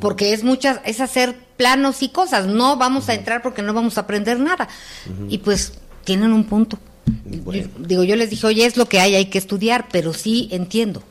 porque 0.00 0.32
es 0.32 0.44
muchas, 0.44 0.80
es 0.84 1.00
hacer 1.00 1.36
planos 1.56 2.02
y 2.02 2.08
cosas, 2.08 2.46
no 2.46 2.76
vamos 2.76 3.08
a 3.08 3.14
entrar 3.14 3.42
porque 3.42 3.62
no 3.62 3.72
vamos 3.74 3.98
a 3.98 4.02
aprender 4.02 4.38
nada. 4.38 4.68
Uh 5.06 5.10
-huh. 5.10 5.26
Y 5.30 5.38
pues 5.38 5.74
tienen 6.04 6.32
un 6.32 6.44
punto. 6.44 6.78
Bueno. 7.24 7.68
Digo, 7.78 8.04
yo 8.04 8.16
les 8.16 8.30
dije, 8.30 8.46
oye, 8.46 8.66
es 8.66 8.76
lo 8.76 8.86
que 8.86 9.00
hay, 9.00 9.14
hay 9.14 9.26
que 9.26 9.38
estudiar, 9.38 9.88
pero 9.90 10.12
sí 10.12 10.48
entiendo. 10.52 11.02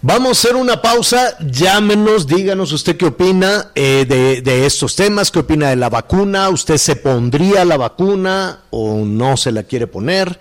Vamos 0.00 0.28
a 0.28 0.30
hacer 0.30 0.54
una 0.54 0.80
pausa, 0.80 1.36
llámenos, 1.40 2.28
díganos 2.28 2.70
usted 2.70 2.96
qué 2.96 3.06
opina 3.06 3.72
eh, 3.74 4.06
de, 4.08 4.42
de, 4.42 4.64
estos 4.64 4.94
temas, 4.94 5.32
qué 5.32 5.40
opina 5.40 5.70
de 5.70 5.74
la 5.76 5.88
vacuna, 5.88 6.50
usted 6.50 6.76
se 6.76 6.94
pondría 6.94 7.64
la 7.64 7.76
vacuna 7.76 8.60
o 8.70 9.04
no 9.04 9.36
se 9.36 9.50
la 9.50 9.64
quiere 9.64 9.88
poner, 9.88 10.38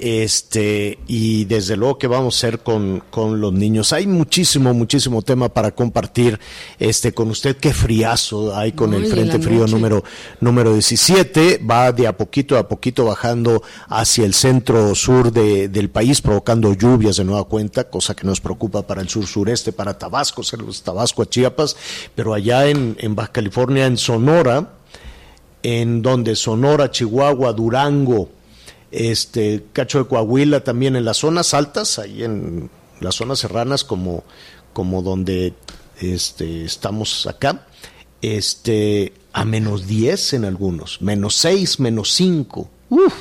este, 0.00 0.98
y 1.06 1.44
desde 1.44 1.76
luego 1.76 1.98
que 1.98 2.06
vamos 2.06 2.34
a 2.34 2.38
hacer 2.38 2.60
con, 2.60 3.02
con 3.10 3.40
los 3.40 3.52
niños. 3.52 3.92
Hay 3.92 4.06
muchísimo, 4.06 4.72
muchísimo 4.74 5.22
tema 5.22 5.48
para 5.48 5.72
compartir 5.72 6.38
este, 6.78 7.12
con 7.12 7.30
usted, 7.30 7.56
qué 7.56 7.72
friazo 7.72 8.56
hay 8.56 8.72
con 8.72 8.94
el 8.94 9.06
Frente 9.06 9.38
Frío 9.38 9.66
número, 9.66 10.02
número 10.40 10.72
17, 10.72 11.58
va 11.58 11.92
de 11.92 12.06
a 12.06 12.16
poquito 12.16 12.56
a 12.56 12.68
poquito 12.68 13.04
bajando 13.04 13.62
hacia 13.88 14.24
el 14.24 14.34
centro 14.34 14.94
sur 14.94 15.32
de, 15.32 15.68
del 15.68 15.90
país, 15.90 16.20
provocando 16.20 16.72
lluvias 16.72 17.16
de 17.16 17.24
nueva 17.24 17.44
cuenta, 17.44 17.84
cosa 17.84 18.14
que 18.14 18.26
nos 18.26 18.40
preocupa 18.40 18.82
para 18.82 19.02
el 19.02 19.08
sur 19.08 19.26
sureste, 19.26 19.72
para 19.72 19.98
Tabasco, 19.98 20.42
Tabasco 20.82 21.22
a 21.22 21.26
Chiapas, 21.28 21.76
pero 22.14 22.34
allá 22.34 22.68
en, 22.68 22.96
en 22.98 23.14
Baja 23.14 23.32
California, 23.32 23.86
en 23.86 23.96
Sonora, 23.96 24.70
en 25.62 26.02
donde 26.02 26.36
Sonora, 26.36 26.90
Chihuahua, 26.90 27.52
Durango, 27.52 28.28
este 28.90 29.64
Cacho 29.72 29.98
de 29.98 30.08
Coahuila 30.08 30.64
también 30.64 30.96
en 30.96 31.04
las 31.04 31.18
zonas 31.18 31.54
altas, 31.54 31.98
ahí 31.98 32.24
en 32.24 32.70
las 33.00 33.14
zonas 33.14 33.38
serranas 33.38 33.84
como, 33.84 34.24
como 34.72 35.02
donde 35.02 35.54
este, 36.00 36.64
estamos 36.64 37.26
acá, 37.26 37.66
este, 38.22 39.12
a 39.32 39.44
menos 39.44 39.86
10 39.86 40.34
en 40.34 40.44
algunos, 40.44 41.00
menos 41.00 41.36
6, 41.36 41.80
menos 41.80 42.12
5. 42.12 42.68
Uf, 42.90 43.14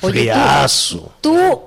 friazo. 0.00 1.12
¿Tú, 1.20 1.34
tú, 1.34 1.60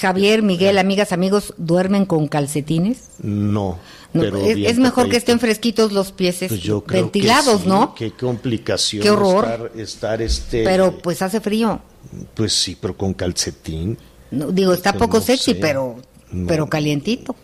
Javier, 0.00 0.42
Miguel, 0.42 0.78
amigas, 0.78 1.12
amigos, 1.12 1.54
duermen 1.56 2.06
con 2.06 2.28
calcetines? 2.28 3.08
No. 3.20 3.78
No, 4.14 4.22
es, 4.24 4.56
es, 4.70 4.78
mejor 4.78 5.10
que 5.10 5.18
estén 5.18 5.38
fresquitos 5.38 5.92
los 5.92 6.12
pies 6.12 6.36
pues 6.48 6.62
ventilados, 6.86 7.62
sí, 7.62 7.68
¿no? 7.68 7.94
Qué 7.94 8.12
complicación. 8.12 9.02
Qué 9.02 9.10
horror. 9.10 9.44
Estar, 9.44 9.80
estar 9.80 10.22
este. 10.22 10.64
Pero 10.64 10.96
pues 10.98 11.20
hace 11.20 11.40
frío. 11.42 11.80
Pues 12.34 12.54
sí, 12.54 12.76
pero 12.80 12.96
con 12.96 13.12
calcetín. 13.12 13.98
No, 14.30 14.50
digo, 14.50 14.72
está 14.72 14.92
Pues 14.92 15.02
poco 15.02 15.18
no 15.18 15.24
sexy, 15.24 15.52
sé. 15.52 15.54
pero 15.56 15.96
No. 16.30 16.46
pero 16.46 16.66
calientito. 16.68 17.36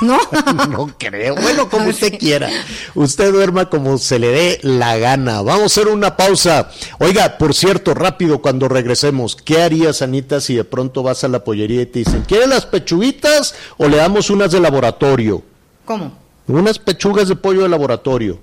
¿No? 0.00 0.18
no 0.68 0.94
creo. 0.98 1.34
Bueno, 1.36 1.68
como 1.68 1.88
usted 1.88 2.18
quiera. 2.18 2.48
Usted 2.94 3.32
duerma 3.32 3.70
como 3.70 3.98
se 3.98 4.18
le 4.18 4.28
dé 4.28 4.60
la 4.62 4.96
gana. 4.98 5.42
Vamos 5.42 5.62
a 5.62 5.66
hacer 5.66 5.88
una 5.88 6.16
pausa. 6.16 6.70
Oiga, 6.98 7.38
por 7.38 7.54
cierto, 7.54 7.94
rápido 7.94 8.40
cuando 8.42 8.68
regresemos, 8.68 9.36
¿qué 9.36 9.62
harías, 9.62 10.02
Anita, 10.02 10.40
si 10.40 10.54
de 10.56 10.64
pronto 10.64 11.02
vas 11.02 11.24
a 11.24 11.28
la 11.28 11.44
pollería 11.44 11.82
y 11.82 11.86
te 11.86 12.00
dicen, 12.00 12.24
¿quiere 12.26 12.46
las 12.46 12.66
pechuguitas 12.66 13.54
o 13.76 13.88
le 13.88 13.96
damos 13.98 14.30
unas 14.30 14.52
de 14.52 14.60
laboratorio? 14.60 15.42
¿Cómo? 15.84 16.12
Unas 16.46 16.78
pechugas 16.78 17.28
de 17.28 17.36
pollo 17.36 17.62
de 17.62 17.68
laboratorio. 17.68 18.38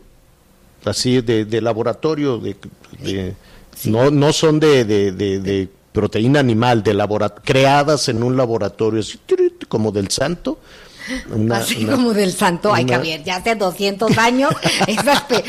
Así, 0.85 1.21
de, 1.21 1.45
de 1.45 1.61
laboratorio, 1.61 2.39
de, 2.39 2.55
de- 2.99 3.35
no, 3.85 4.09
no 4.09 4.33
son 4.33 4.59
de, 4.59 4.83
de, 4.83 5.69
proteína 5.91 6.39
animal, 6.39 6.83
de 6.83 6.97
creadas 7.43 8.09
en 8.09 8.23
un 8.23 8.37
laboratorio, 8.37 9.01
así, 9.01 9.19
como 9.67 9.91
del 9.91 10.09
santo. 10.09 10.59
Una- 11.29 11.57
Así 11.57 11.83
una- 11.83 11.93
como 11.95 12.13
del 12.13 12.33
santo. 12.33 12.73
Ay, 12.73 12.83
una- 12.85 12.95
Javier, 12.97 13.23
ya 13.23 13.37
hace 13.37 13.55
200 13.55 14.17
años. 14.17 14.51
esas 14.87 15.21
pe- 15.23 15.43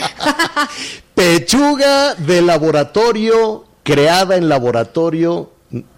Pechuga 1.15 2.15
de 2.15 2.43
laboratorio, 2.43 3.65
creada 3.83 4.37
en 4.37 4.49
laboratorio, 4.49 5.51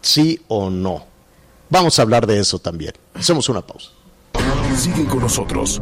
sí 0.03 0.40
o 0.49 0.71
no. 0.71 1.07
Vamos 1.71 1.99
a 1.99 2.03
hablar 2.03 2.27
de 2.27 2.40
eso 2.40 2.59
también. 2.59 2.93
Hacemos 3.14 3.49
una 3.49 3.61
pausa. 3.61 3.90
Sigue 4.77 5.05
con 5.07 5.21
nosotros. 5.21 5.79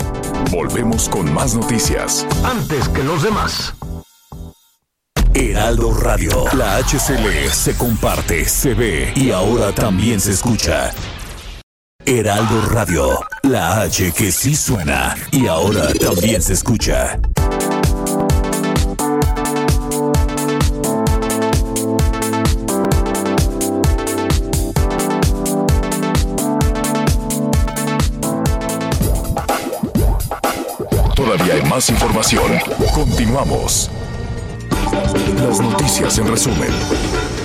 Volvemos 0.50 1.08
con 1.08 1.32
más 1.32 1.54
noticias. 1.54 2.26
Antes 2.44 2.88
que 2.90 3.02
los 3.02 3.22
demás. 3.22 3.72
Heraldo 5.34 5.94
Radio. 5.94 6.44
La 6.54 6.76
HCL 6.76 7.50
se 7.50 7.74
comparte, 7.76 8.44
se 8.44 8.74
ve 8.74 9.12
y 9.16 9.30
ahora 9.30 9.72
también 9.72 10.20
se 10.20 10.32
escucha. 10.32 10.92
Heraldo 12.06 12.62
Radio. 12.70 13.18
La 13.42 13.82
H 13.82 14.12
que 14.12 14.32
sí 14.32 14.56
suena 14.56 15.14
y 15.30 15.46
ahora 15.46 15.92
también 15.94 16.42
se 16.42 16.54
escucha. 16.54 17.18
Todavía 31.14 31.54
hay 31.54 31.62
más 31.62 31.88
información. 31.88 32.52
Continuamos. 32.94 33.90
Las 35.36 35.60
noticias 35.60 36.18
en 36.18 36.28
resumen. 36.28 37.41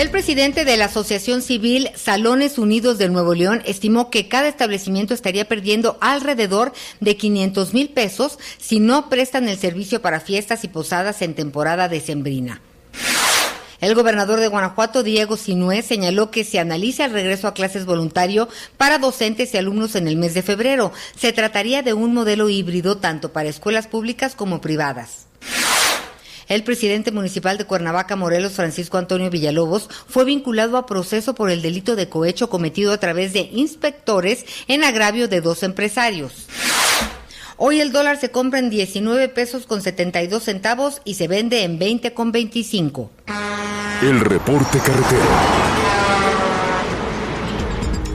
El 0.00 0.08
presidente 0.08 0.64
de 0.64 0.78
la 0.78 0.86
Asociación 0.86 1.42
Civil 1.42 1.90
Salones 1.94 2.56
Unidos 2.56 2.96
del 2.96 3.12
Nuevo 3.12 3.34
León 3.34 3.60
estimó 3.66 4.08
que 4.08 4.28
cada 4.28 4.48
establecimiento 4.48 5.12
estaría 5.12 5.46
perdiendo 5.46 5.98
alrededor 6.00 6.72
de 7.00 7.18
500 7.18 7.74
mil 7.74 7.90
pesos 7.90 8.38
si 8.56 8.80
no 8.80 9.10
prestan 9.10 9.46
el 9.46 9.58
servicio 9.58 10.00
para 10.00 10.20
fiestas 10.20 10.64
y 10.64 10.68
posadas 10.68 11.20
en 11.20 11.34
temporada 11.34 11.90
decembrina. 11.90 12.62
El 13.82 13.94
gobernador 13.94 14.40
de 14.40 14.48
Guanajuato, 14.48 15.02
Diego 15.02 15.36
Sinué, 15.36 15.82
señaló 15.82 16.30
que 16.30 16.44
se 16.44 16.58
analiza 16.58 17.04
el 17.04 17.12
regreso 17.12 17.46
a 17.46 17.52
clases 17.52 17.84
voluntario 17.84 18.48
para 18.78 18.96
docentes 18.96 19.52
y 19.52 19.58
alumnos 19.58 19.96
en 19.96 20.08
el 20.08 20.16
mes 20.16 20.32
de 20.32 20.40
febrero. 20.40 20.94
Se 21.14 21.34
trataría 21.34 21.82
de 21.82 21.92
un 21.92 22.14
modelo 22.14 22.48
híbrido 22.48 22.96
tanto 22.96 23.34
para 23.34 23.50
escuelas 23.50 23.86
públicas 23.86 24.34
como 24.34 24.62
privadas. 24.62 25.26
El 26.50 26.64
presidente 26.64 27.12
municipal 27.12 27.58
de 27.58 27.64
Cuernavaca, 27.64 28.16
Morelos, 28.16 28.54
Francisco 28.54 28.98
Antonio 28.98 29.30
Villalobos, 29.30 29.88
fue 30.08 30.24
vinculado 30.24 30.76
a 30.76 30.84
proceso 30.84 31.32
por 31.32 31.48
el 31.48 31.62
delito 31.62 31.94
de 31.94 32.08
cohecho 32.08 32.50
cometido 32.50 32.92
a 32.92 32.98
través 32.98 33.32
de 33.32 33.48
inspectores 33.52 34.44
en 34.66 34.82
agravio 34.82 35.28
de 35.28 35.40
dos 35.40 35.62
empresarios. 35.62 36.48
Hoy 37.56 37.80
el 37.80 37.92
dólar 37.92 38.18
se 38.18 38.32
compra 38.32 38.58
en 38.58 38.68
19 38.68 39.28
pesos 39.28 39.64
con 39.64 39.80
72 39.80 40.42
centavos 40.42 41.00
y 41.04 41.14
se 41.14 41.28
vende 41.28 41.62
en 41.62 41.78
20 41.78 42.14
con 42.14 42.32
25. 42.32 43.12
El 44.02 44.18
reporte 44.18 44.80
carretero. 44.80 46.39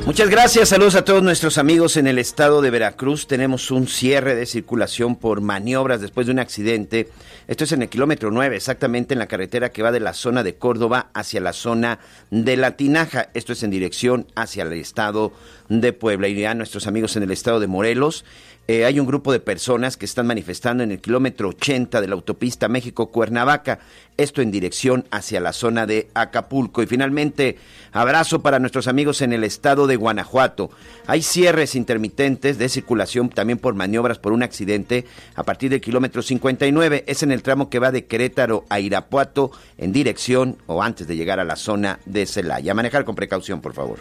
Muchas 0.05 0.29
gracias, 0.29 0.69
saludos 0.69 0.93
a 0.93 1.03
todos 1.03 1.23
nuestros 1.23 1.57
amigos 1.57 1.97
en 1.97 2.05
el 2.05 2.19
estado 2.19 2.61
de 2.61 2.69
Veracruz. 2.69 3.25
Tenemos 3.25 3.71
un 3.71 3.87
cierre 3.87 4.35
de 4.35 4.45
circulación 4.45 5.15
por 5.15 5.41
maniobras 5.41 5.99
después 5.99 6.27
de 6.27 6.33
un 6.33 6.37
accidente. 6.37 7.09
Esto 7.47 7.63
es 7.63 7.71
en 7.71 7.81
el 7.81 7.89
kilómetro 7.89 8.29
9, 8.29 8.55
exactamente 8.55 9.15
en 9.15 9.19
la 9.19 9.25
carretera 9.25 9.71
que 9.71 9.81
va 9.81 9.91
de 9.91 9.99
la 9.99 10.13
zona 10.13 10.43
de 10.43 10.53
Córdoba 10.53 11.09
hacia 11.15 11.41
la 11.41 11.53
zona 11.53 11.97
de 12.29 12.55
La 12.55 12.77
Tinaja. 12.77 13.29
Esto 13.33 13.53
es 13.53 13.63
en 13.63 13.71
dirección 13.71 14.27
hacia 14.35 14.61
el 14.61 14.73
estado 14.73 15.33
de 15.69 15.91
Puebla. 15.91 16.27
Y 16.27 16.39
ya 16.39 16.53
nuestros 16.53 16.85
amigos 16.85 17.15
en 17.15 17.23
el 17.23 17.31
estado 17.31 17.59
de 17.59 17.65
Morelos 17.65 18.25
eh, 18.67 18.85
hay 18.85 18.99
un 18.99 19.05
grupo 19.05 19.31
de 19.31 19.39
personas 19.39 19.95
que 19.95 20.05
están 20.05 20.25
manifestando 20.25 20.83
en 20.83 20.91
el 20.91 20.99
kilómetro 20.99 21.49
80 21.49 22.01
de 22.01 22.07
la 22.07 22.15
autopista 22.15 22.67
México-Cuernavaca, 22.67 23.79
esto 24.17 24.41
en 24.41 24.49
dirección 24.49 25.05
hacia 25.11 25.39
la 25.39 25.53
zona 25.53 25.85
de 25.85 26.07
Acapulco. 26.15 26.81
Y 26.81 26.87
finalmente, 26.87 27.57
abrazo 27.91 28.41
para 28.41 28.57
nuestros 28.57 28.87
amigos 28.87 29.21
en 29.21 29.33
el 29.33 29.43
estado 29.43 29.85
de 29.85 29.97
Guanajuato. 29.97 30.71
Hay 31.05 31.21
cierres 31.21 31.75
intermitentes 31.75 32.57
de 32.57 32.69
circulación 32.69 33.29
también 33.29 33.59
por 33.59 33.75
maniobras 33.75 34.17
por 34.17 34.33
un 34.33 34.41
accidente 34.41 35.05
a 35.35 35.43
partir 35.43 35.69
del 35.69 35.81
kilómetro 35.81 36.23
59. 36.23 37.03
Es 37.05 37.21
en 37.21 37.31
el 37.31 37.43
tramo 37.43 37.69
que 37.69 37.79
va 37.79 37.91
de 37.91 38.05
Querétaro 38.05 38.65
a 38.69 38.79
Irapuato 38.79 39.51
en 39.77 39.91
dirección 39.91 40.57
o 40.65 40.81
antes 40.81 41.07
de 41.07 41.15
llegar 41.15 41.39
a 41.39 41.43
la 41.43 41.55
zona 41.55 41.99
de 42.05 42.25
Celaya. 42.25 42.73
Manejar 42.73 43.05
con 43.05 43.13
precaución, 43.13 43.61
por 43.61 43.73
favor. 43.73 43.99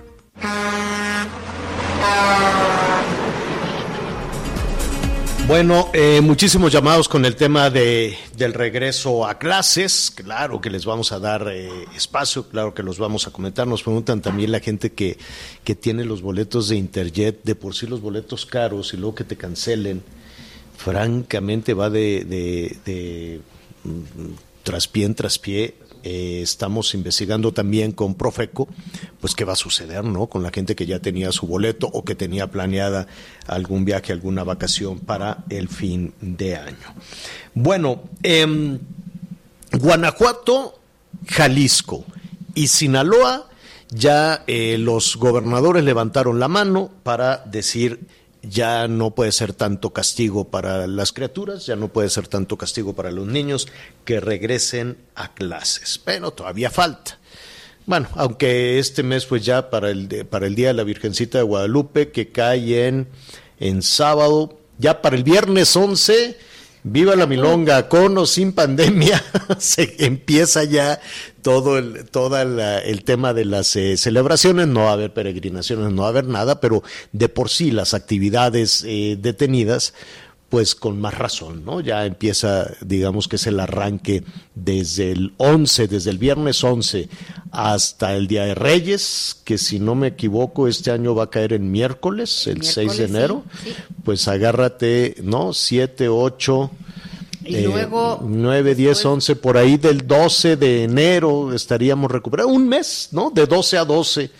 Bueno, 5.46 5.90
eh, 5.92 6.22
muchísimos 6.22 6.72
llamados 6.72 7.06
con 7.06 7.26
el 7.26 7.36
tema 7.36 7.68
de, 7.68 8.16
del 8.34 8.54
regreso 8.54 9.26
a 9.26 9.38
clases. 9.38 10.10
Claro 10.10 10.58
que 10.58 10.70
les 10.70 10.86
vamos 10.86 11.12
a 11.12 11.18
dar 11.18 11.48
eh, 11.52 11.68
espacio, 11.94 12.48
claro 12.48 12.72
que 12.72 12.82
los 12.82 12.98
vamos 12.98 13.26
a 13.26 13.30
comentar. 13.30 13.66
Nos 13.66 13.82
preguntan 13.82 14.22
también 14.22 14.52
la 14.52 14.60
gente 14.60 14.92
que, 14.92 15.18
que 15.62 15.74
tiene 15.74 16.06
los 16.06 16.22
boletos 16.22 16.70
de 16.70 16.76
Interjet, 16.76 17.42
de 17.44 17.54
por 17.54 17.74
sí 17.74 17.86
los 17.86 18.00
boletos 18.00 18.46
caros 18.46 18.94
y 18.94 18.96
luego 18.96 19.16
que 19.16 19.24
te 19.24 19.36
cancelen. 19.36 20.02
Francamente 20.78 21.74
va 21.74 21.90
de, 21.90 22.24
de, 22.24 22.78
de 22.86 23.40
mm, 23.84 24.32
traspié 24.62 25.04
en 25.04 25.14
traspié 25.14 25.74
eh, 26.06 26.42
estamos 26.42 26.92
investigando 26.92 27.52
también 27.52 27.90
con 27.90 28.14
Profeco, 28.14 28.68
pues 29.22 29.34
qué 29.34 29.46
va 29.46 29.54
a 29.54 29.56
suceder, 29.56 30.04
¿no? 30.04 30.26
Con 30.26 30.42
la 30.42 30.50
gente 30.50 30.76
que 30.76 30.84
ya 30.84 30.98
tenía 30.98 31.32
su 31.32 31.46
boleto 31.46 31.86
o 31.86 32.04
que 32.04 32.14
tenía 32.14 32.50
planeada 32.50 33.06
algún 33.46 33.86
viaje, 33.86 34.12
alguna 34.12 34.44
vacación 34.44 34.98
para 34.98 35.44
el 35.48 35.68
fin 35.68 36.12
de 36.20 36.56
año. 36.56 36.94
Bueno, 37.54 38.02
eh, 38.22 38.78
Guanajuato, 39.72 40.78
Jalisco 41.26 42.04
y 42.54 42.66
Sinaloa, 42.66 43.48
ya 43.88 44.44
eh, 44.46 44.76
los 44.78 45.16
gobernadores 45.16 45.84
levantaron 45.84 46.38
la 46.38 46.48
mano 46.48 46.90
para 47.02 47.38
decir 47.46 48.06
ya 48.48 48.88
no 48.88 49.14
puede 49.14 49.32
ser 49.32 49.52
tanto 49.52 49.90
castigo 49.90 50.44
para 50.44 50.86
las 50.86 51.12
criaturas, 51.12 51.66
ya 51.66 51.76
no 51.76 51.88
puede 51.88 52.10
ser 52.10 52.28
tanto 52.28 52.56
castigo 52.56 52.94
para 52.94 53.10
los 53.10 53.26
niños 53.26 53.68
que 54.04 54.20
regresen 54.20 54.98
a 55.14 55.34
clases. 55.34 55.98
Pero 55.98 56.30
todavía 56.32 56.70
falta. 56.70 57.18
Bueno, 57.86 58.08
aunque 58.14 58.78
este 58.78 59.02
mes 59.02 59.26
pues 59.26 59.44
ya 59.44 59.68
para 59.68 59.90
el, 59.90 60.26
para 60.26 60.46
el 60.46 60.54
Día 60.54 60.68
de 60.68 60.74
la 60.74 60.84
Virgencita 60.84 61.38
de 61.38 61.44
Guadalupe, 61.44 62.10
que 62.10 62.32
cae 62.32 62.86
en, 62.86 63.08
en 63.60 63.82
sábado, 63.82 64.58
ya 64.78 65.02
para 65.02 65.16
el 65.16 65.24
viernes 65.24 65.76
11, 65.76 66.38
viva 66.84 67.16
la 67.16 67.26
milonga, 67.26 67.88
con 67.88 68.16
o 68.18 68.26
sin 68.26 68.52
pandemia, 68.52 69.22
se 69.58 69.96
empieza 70.04 70.64
ya 70.64 71.00
todo 71.42 71.78
el, 71.78 72.04
todo 72.10 72.40
el, 72.40 73.04
tema 73.04 73.34
de 73.34 73.46
las 73.46 73.74
eh, 73.76 73.96
celebraciones, 73.96 74.68
no 74.68 74.84
va 74.84 74.90
a 74.90 74.92
haber 74.92 75.12
peregrinaciones, 75.12 75.92
no 75.92 76.02
va 76.02 76.08
a 76.08 76.10
haber 76.10 76.26
nada, 76.26 76.60
pero 76.60 76.82
de 77.12 77.28
por 77.28 77.48
sí 77.48 77.70
las 77.70 77.94
actividades 77.94 78.84
eh, 78.86 79.16
detenidas, 79.18 79.94
pues 80.48 80.74
con 80.74 81.00
más 81.00 81.14
razón, 81.18 81.64
¿no? 81.64 81.80
Ya 81.80 82.06
empieza, 82.06 82.70
digamos 82.80 83.26
que 83.28 83.36
es 83.36 83.46
el 83.46 83.58
arranque 83.58 84.22
desde 84.54 85.12
el 85.12 85.32
11, 85.38 85.88
desde 85.88 86.10
el 86.10 86.18
viernes 86.18 86.62
11 86.62 87.08
hasta 87.50 88.14
el 88.14 88.26
Día 88.26 88.44
de 88.44 88.54
Reyes, 88.54 89.40
que 89.44 89.58
si 89.58 89.78
no 89.80 89.94
me 89.94 90.08
equivoco 90.08 90.68
este 90.68 90.90
año 90.90 91.14
va 91.14 91.24
a 91.24 91.30
caer 91.30 91.54
en 91.54 91.70
miércoles, 91.70 92.46
el, 92.46 92.62
6 92.62 92.96
de 92.98 93.04
enero, 93.04 93.44
pues 94.04 94.28
agárrate, 94.28 95.16
¿no? 95.22 95.52
7, 95.52 96.08
8, 96.08 96.70
y 97.44 97.60
luego... 97.60 98.20
9, 98.22 98.74
10, 98.74 99.04
11, 99.04 99.36
por 99.36 99.56
ahí 99.56 99.76
del 99.76 100.06
12 100.06 100.56
de 100.56 100.84
enero 100.84 101.52
estaríamos 101.52 102.10
recuperando. 102.10 102.52
Un 102.52 102.68
mes, 102.68 103.08
¿no? 103.12 103.30
De 103.30 103.46
12 103.46 103.78
a 103.78 103.84
12, 103.84 104.30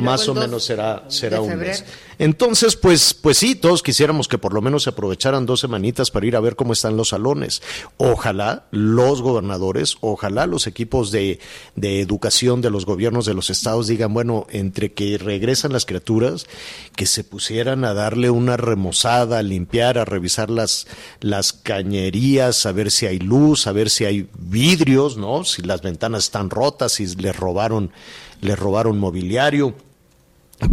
más 0.00 0.28
o 0.28 0.34
menos 0.34 0.64
será, 0.64 1.04
será 1.08 1.40
un 1.40 1.56
mes. 1.56 1.84
Entonces, 2.18 2.76
pues, 2.76 3.12
pues 3.14 3.38
sí, 3.38 3.54
todos 3.54 3.82
quisiéramos 3.82 4.28
que 4.28 4.38
por 4.38 4.54
lo 4.54 4.62
menos 4.62 4.84
se 4.84 4.90
aprovecharan 4.90 5.46
dos 5.46 5.60
semanitas 5.60 6.10
para 6.10 6.26
ir 6.26 6.36
a 6.36 6.40
ver 6.40 6.56
cómo 6.56 6.72
están 6.72 6.96
los 6.96 7.08
salones. 7.08 7.62
Ojalá 7.96 8.66
los 8.70 9.20
gobernadores, 9.20 9.96
ojalá 10.00 10.46
los 10.46 10.66
equipos 10.66 11.10
de, 11.10 11.40
de 11.74 12.00
educación 12.00 12.60
de 12.60 12.70
los 12.70 12.86
gobiernos 12.86 13.26
de 13.26 13.34
los 13.34 13.50
estados 13.50 13.86
digan, 13.86 14.14
bueno, 14.14 14.46
entre 14.50 14.92
que 14.92 15.18
regresan 15.18 15.72
las 15.72 15.86
criaturas, 15.86 16.46
que 16.94 17.06
se 17.06 17.24
pusieran 17.24 17.84
a 17.84 17.94
darle 17.94 18.30
una 18.30 18.56
remozada, 18.56 19.38
a 19.38 19.42
limpiar, 19.42 19.98
a 19.98 20.04
revisar 20.04 20.50
las, 20.50 20.86
las 21.20 21.52
cañerías, 21.52 22.66
a 22.66 22.72
ver 22.72 22.90
si 22.90 23.06
hay 23.06 23.18
luz, 23.18 23.66
a 23.66 23.72
ver 23.72 23.90
si 23.90 24.04
hay 24.04 24.28
vidrios, 24.38 25.16
¿no? 25.16 25.44
Si 25.44 25.62
las 25.62 25.82
ventanas 25.82 26.24
están 26.24 26.50
rotas, 26.50 26.92
si 26.92 27.06
les 27.16 27.36
robaron, 27.36 27.90
les 28.44 28.58
robaron 28.58 28.98
mobiliario 28.98 29.74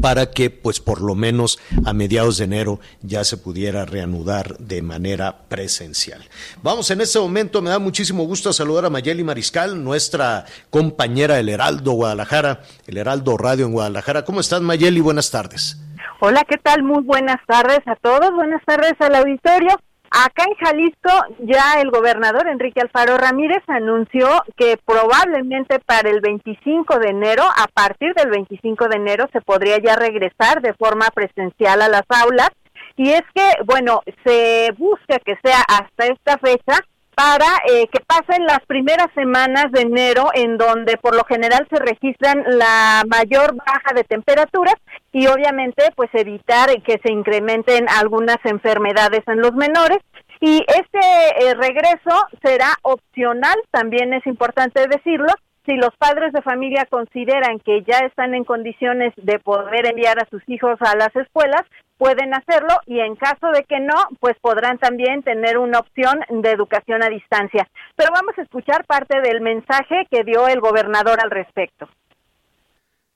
para 0.02 0.30
que 0.30 0.50
pues 0.50 0.80
por 0.80 1.02
lo 1.02 1.16
menos 1.16 1.60
a 1.86 1.94
mediados 1.94 2.38
de 2.38 2.44
enero 2.44 2.80
ya 3.02 3.24
se 3.24 3.38
pudiera 3.38 3.86
reanudar 3.86 4.58
de 4.58 4.82
manera 4.82 5.44
presencial. 5.48 6.22
Vamos 6.62 6.92
en 6.92 7.02
este 7.02 7.20
momento, 7.20 7.62
me 7.62 7.70
da 7.70 7.80
muchísimo 7.80 8.26
gusto 8.26 8.54
saludar 8.54 8.86
a 8.86 8.90
Mayeli 8.90 9.24
Mariscal, 9.24 9.84
nuestra 9.84 10.46
compañera 10.70 11.36
del 11.36 11.50
Heraldo 11.50 11.94
Guadalajara, 11.94 12.62
el 12.88 12.98
Heraldo 12.98 13.38
Radio 13.38 13.66
en 13.66 13.74
Guadalajara. 13.74 14.24
¿Cómo 14.24 14.42
estás 14.42 14.62
Mayeli? 14.62 15.02
Buenas 15.02 15.32
tardes. 15.32 15.78
Hola, 16.20 16.46
¿qué 16.48 16.58
tal? 16.58 16.84
Muy 16.84 17.02
buenas 17.04 17.40
tardes 17.48 17.80
a 17.88 17.96
todos, 17.96 18.32
buenas 18.36 18.64
tardes 18.66 18.94
al 19.00 19.16
auditorio. 19.16 19.80
Acá 20.14 20.44
en 20.44 20.56
Jalisco 20.56 21.10
ya 21.40 21.80
el 21.82 21.90
gobernador 21.90 22.46
Enrique 22.50 22.82
Alfaro 22.82 23.18
Ramírez 23.18 23.64
anunció 23.68 24.28
que 24.58 24.78
probablemente 24.86 25.80
para 25.80 26.10
el 26.10 26.20
25 26.20 27.00
de 27.00 27.12
enero, 27.12 27.44
a 27.44 27.68
partir 27.74 28.14
del 28.16 28.30
25 28.30 28.90
de 28.90 28.98
enero, 28.98 29.30
se 29.32 29.40
podría 29.40 29.78
ya 29.78 29.96
regresar 29.96 30.62
de 30.62 30.74
forma 30.74 31.08
presencial 31.16 31.82
a 31.82 31.88
las 31.88 32.04
aulas. 32.10 32.50
Y 32.98 33.10
es 33.12 33.22
que, 33.34 33.54
bueno, 33.64 34.02
se 34.26 34.74
busca 34.78 35.18
que 35.26 35.38
sea 35.42 35.62
hasta 35.62 36.08
esta 36.08 36.38
fecha 36.40 36.78
para 37.16 37.48
eh, 37.70 37.88
que 37.88 38.00
pasen 38.06 38.46
las 38.46 38.60
primeras 38.68 39.08
semanas 39.14 39.72
de 39.72 39.82
enero 39.82 40.30
en 40.34 40.58
donde 40.58 40.98
por 40.98 41.16
lo 41.16 41.24
general 41.26 41.68
se 41.70 41.80
registran 41.80 42.44
la 42.48 43.04
mayor 43.08 43.56
baja 43.56 43.94
de 43.96 44.04
temperaturas 44.04 44.76
y 45.12 45.28
obviamente 45.28 45.84
pues 45.96 46.10
evitar 46.14 46.70
que 46.84 47.00
se 47.04 47.12
incrementen 47.12 47.88
algunas 47.90 48.38
enfermedades 48.44 49.22
en 49.28 49.42
los 49.42 49.54
menores. 49.54 50.00
Y 50.40 50.64
este 50.68 51.00
eh, 51.46 51.54
regreso 51.54 52.28
será 52.42 52.74
opcional, 52.82 53.56
también 53.70 54.14
es 54.14 54.26
importante 54.26 54.88
decirlo, 54.88 55.32
si 55.66 55.76
los 55.76 55.96
padres 55.98 56.34
de 56.34 56.42
familia 56.42 56.88
consideran 56.90 57.60
que 57.60 57.84
ya 57.84 58.00
están 58.00 58.34
en 58.34 58.44
condiciones 58.44 59.14
de 59.18 59.38
poder 59.38 59.86
enviar 59.86 60.18
a 60.20 60.28
sus 60.30 60.42
hijos 60.48 60.78
a 60.80 60.96
las 60.96 61.16
escuelas, 61.16 61.62
pueden 62.02 62.34
hacerlo 62.34 62.80
y 62.88 63.00
en 63.00 63.16
caso 63.16 63.52
de 63.54 63.64
que 63.64 63.80
no, 63.80 63.94
pues 64.20 64.36
podrán 64.42 64.80
también 64.80 65.22
tener 65.22 65.60
una 65.60 65.78
opción 65.78 66.18
de 66.32 66.50
educación 66.50 67.04
a 67.04 67.10
distancia. 67.10 67.70
Pero 67.96 68.10
vamos 68.12 68.34
a 68.40 68.42
escuchar 68.42 68.86
parte 68.88 69.22
del 69.22 69.40
mensaje 69.40 70.08
que 70.10 70.24
dio 70.24 70.48
el 70.48 70.60
gobernador 70.60 71.20
al 71.24 71.30
respecto. 71.30 71.88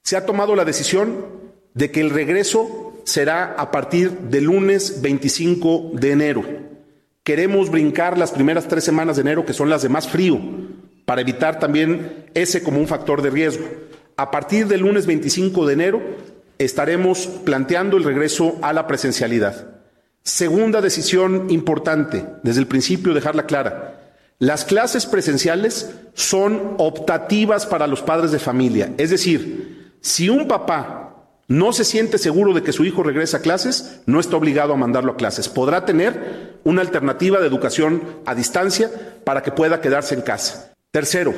Se 0.04 0.16
ha 0.16 0.28
tomado 0.28 0.56
la 0.56 0.66
decisión 0.66 1.26
de 1.74 1.90
que 1.90 2.00
el 2.00 2.12
regreso 2.12 2.94
será 3.06 3.56
a 3.58 3.72
partir 3.72 4.12
del 4.12 4.44
lunes 4.44 5.02
25 5.02 5.94
de 5.94 6.12
enero. 6.12 6.44
Queremos 7.24 7.72
brincar 7.72 8.20
las 8.20 8.34
primeras 8.34 8.68
tres 8.68 8.84
semanas 8.84 9.16
de 9.16 9.24
enero, 9.24 9.48
que 9.48 9.54
son 9.54 9.68
las 9.68 9.82
de 9.82 9.90
más 9.90 10.08
frío, 10.08 10.40
para 11.06 11.22
evitar 11.22 11.58
también 11.58 12.28
ese 12.36 12.62
como 12.62 12.80
un 12.80 12.88
factor 12.88 13.24
de 13.24 13.32
riesgo. 13.32 13.66
A 14.16 14.30
partir 14.30 14.68
del 14.68 14.82
lunes 14.82 15.08
25 15.08 15.66
de 15.66 15.74
enero 15.74 16.02
estaremos 16.58 17.28
planteando 17.28 17.98
el 17.98 18.04
regreso 18.04 18.58
a 18.62 18.74
la 18.74 18.88
presencialidad. 18.88 19.68
Segunda 20.24 20.82
decisión 20.82 21.48
importante, 21.50 22.26
desde 22.44 22.62
el 22.62 22.68
principio 22.68 23.14
dejarla 23.14 23.46
clara. 23.46 24.02
Las 24.40 24.66
clases 24.66 25.06
presenciales 25.06 25.92
son 26.14 26.76
optativas 26.78 27.66
para 27.66 27.88
los 27.88 28.02
padres 28.02 28.32
de 28.32 28.40
familia. 28.40 28.94
Es 28.98 29.12
decir, 29.12 29.94
si 30.02 30.30
un 30.30 30.48
papá 30.48 31.06
no 31.48 31.74
se 31.74 31.86
siente 31.86 32.18
seguro 32.18 32.54
de 32.54 32.64
que 32.64 32.74
su 32.74 32.84
hijo 32.86 33.04
regrese 33.04 33.38
a 33.38 33.42
clases, 33.42 34.02
no 34.06 34.20
está 34.20 34.36
obligado 34.36 34.74
a 34.74 34.78
mandarlo 34.78 35.14
a 35.14 35.18
clases. 35.18 35.48
Podrá 35.48 35.86
tener 35.86 36.60
una 36.64 36.82
alternativa 36.82 37.40
de 37.40 37.48
educación 37.48 38.02
a 38.26 38.34
distancia 38.34 38.90
para 39.24 39.44
que 39.44 39.52
pueda 39.52 39.80
quedarse 39.80 40.16
en 40.16 40.22
casa. 40.22 40.74
Tercero, 40.92 41.34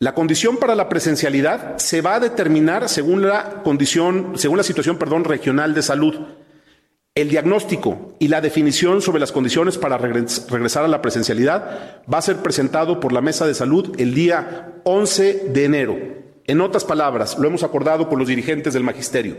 la 0.00 0.14
condición 0.14 0.58
para 0.58 0.76
la 0.76 0.88
presencialidad 0.88 1.76
se 1.78 2.02
va 2.02 2.16
a 2.16 2.20
determinar 2.20 2.88
según 2.88 3.26
la 3.26 3.62
condición, 3.64 4.32
según 4.36 4.56
la 4.56 4.62
situación, 4.62 4.96
perdón, 4.96 5.24
regional 5.24 5.74
de 5.74 5.82
salud. 5.82 6.14
El 7.16 7.30
diagnóstico 7.30 8.14
y 8.20 8.28
la 8.28 8.40
definición 8.40 9.02
sobre 9.02 9.18
las 9.18 9.32
condiciones 9.32 9.76
para 9.76 9.98
regresar 9.98 10.84
a 10.84 10.88
la 10.88 11.02
presencialidad 11.02 12.00
va 12.12 12.18
a 12.18 12.22
ser 12.22 12.36
presentado 12.36 13.00
por 13.00 13.12
la 13.12 13.20
Mesa 13.20 13.44
de 13.44 13.54
Salud 13.54 13.92
el 13.98 14.14
día 14.14 14.74
11 14.84 15.48
de 15.52 15.64
enero. 15.64 15.98
En 16.46 16.60
otras 16.60 16.84
palabras, 16.84 17.36
lo 17.36 17.48
hemos 17.48 17.64
acordado 17.64 18.08
con 18.08 18.20
los 18.20 18.28
dirigentes 18.28 18.74
del 18.74 18.84
magisterio. 18.84 19.38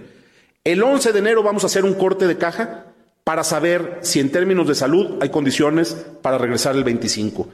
El 0.65 0.83
11 0.83 1.13
de 1.13 1.19
enero 1.19 1.41
vamos 1.41 1.63
a 1.63 1.67
hacer 1.67 1.85
un 1.85 1.93
corte 1.93 2.27
de 2.27 2.37
caja 2.37 2.87
para 3.23 3.45
saber 3.45 3.99
si 4.01 4.19
en 4.19 4.29
términos 4.29 4.67
de 4.67 4.75
salud 4.75 5.19
hay 5.21 5.29
condiciones 5.29 5.93
para 6.21 6.37
regresar 6.37 6.75
el 6.75 6.83
25. 6.83 7.47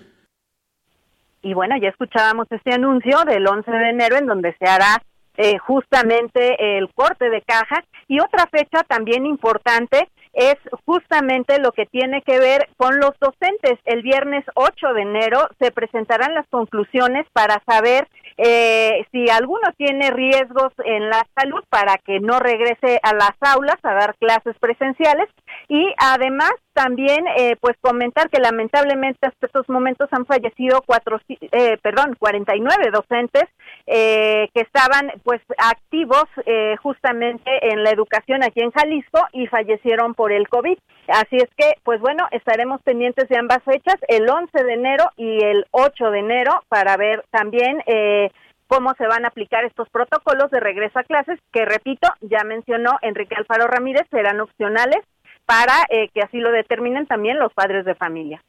Y 1.46 1.54
bueno, 1.54 1.76
ya 1.80 1.90
escuchábamos 1.90 2.48
este 2.50 2.74
anuncio 2.74 3.20
del 3.24 3.46
11 3.46 3.70
de 3.70 3.90
enero 3.92 4.18
en 4.18 4.26
donde 4.26 4.56
se 4.58 4.66
hará 4.66 5.00
eh, 5.38 5.60
justamente 5.60 6.80
el 6.80 6.92
corte 6.92 7.30
de 7.30 7.44
caja. 7.44 7.84
Y 8.08 8.20
otra 8.20 8.48
fecha 8.48 8.82
también 8.88 9.28
importante 9.28 10.10
es 10.34 10.56
justamente 10.88 11.60
lo 11.60 11.72
que 11.72 11.86
tiene 11.86 12.24
que 12.24 12.40
ver 12.40 12.68
con 12.78 13.00
los 13.00 13.12
docentes. 13.20 13.78
El 13.86 14.02
viernes 14.02 14.44
8 14.56 14.94
de 14.96 15.02
enero 15.04 15.48
se 15.60 15.70
presentarán 15.70 16.34
las 16.34 16.48
conclusiones 16.48 17.28
para 17.32 17.62
saber 17.68 18.08
eh, 18.38 19.06
si 19.12 19.30
alguno 19.30 19.72
tiene 19.78 20.12
riesgos 20.12 20.74
en 20.84 21.10
la 21.10 21.26
salud 21.36 21.64
para 21.70 21.98
que 21.98 22.20
no 22.20 22.40
regrese 22.40 23.00
a 23.02 23.14
las 23.14 23.36
aulas 23.42 23.78
a 23.84 23.94
dar 23.94 24.16
clases 24.16 24.56
presenciales. 24.60 25.30
Y 25.68 25.94
además 25.98 26.52
también 26.76 27.26
eh, 27.38 27.56
pues 27.62 27.78
comentar 27.80 28.30
que 28.30 28.42
lamentablemente 28.42 29.28
hasta 29.28 29.48
estos 29.48 29.68
momentos 29.70 30.10
han 30.12 30.26
fallecido 30.26 30.84
cuatro 30.86 31.22
eh, 31.30 31.78
perdón 31.82 32.16
49 32.20 32.92
docentes 32.92 33.46
eh, 33.88 34.50
que 34.54 34.62
estaban 34.62 35.14
pues 35.24 35.42
activos 35.58 36.26
eh, 36.46 36.76
justamente 36.84 37.72
en 37.72 37.84
la 37.84 37.92
educación 37.92 38.44
aquí 38.44 38.60
en 38.60 38.72
Jalisco 38.72 39.22
y 39.32 39.48
fallecieron 39.48 40.16
por 40.16 40.34
el 40.34 40.50
COVID. 40.50 40.78
Así 41.08 41.38
es 41.38 41.50
que 41.56 41.76
pues 41.84 42.02
bueno 42.02 42.28
estaremos 42.32 42.82
pendientes 42.82 43.30
de 43.30 43.38
ambas 43.38 43.64
fechas 43.64 43.96
el 44.10 44.30
11 44.30 44.64
de 44.64 44.74
enero 44.74 45.06
y 45.16 45.44
el 45.44 45.66
8 45.72 46.12
de 46.12 46.20
enero 46.20 46.62
para 46.68 46.98
ver 46.98 47.24
también 47.32 47.82
eh, 47.86 48.25
cómo 48.68 48.94
se 48.98 49.08
van 49.08 49.26
a 49.26 49.30
aplicar 49.30 49.66
estos 49.66 49.90
protocolos 49.90 50.52
de 50.52 50.60
regreso 50.60 51.00
a 51.00 51.04
clases, 51.04 51.40
que 51.52 51.66
repito, 51.66 52.08
ya 52.22 52.44
mencionó 52.44 52.98
Enrique 53.02 53.36
Alfaro 53.36 53.68
Ramírez, 53.68 54.08
serán 54.10 54.40
opcionales 54.42 55.02
para 55.46 55.74
eh, 55.90 56.10
que 56.14 56.22
así 56.22 56.40
lo 56.40 56.52
determinen 56.52 57.06
también 57.06 57.38
los 57.38 57.54
padres 57.54 57.86
de 57.86 57.96
familia. 57.96 58.44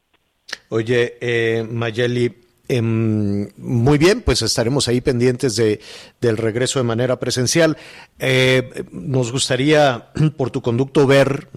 Oye, 0.69 1.17
eh, 1.21 1.65
Mayeli, 1.69 2.35
Em, 2.69 3.49
muy 3.57 3.97
bien, 3.97 4.23
pues 4.23 4.43
estaremos 4.43 4.89
ahí 4.89 5.01
pendientes 5.01 5.55
de, 5.55 5.81
del 6.21 6.37
regreso 6.37 6.79
de 6.79 6.85
manera 6.85 7.19
presencial. 7.21 7.77
Eh, 8.19 8.85
nos 8.91 9.31
gustaría, 9.31 10.09
por 10.37 10.51
tu 10.51 10.63
conducto, 10.63 11.07
ver, 11.07 11.49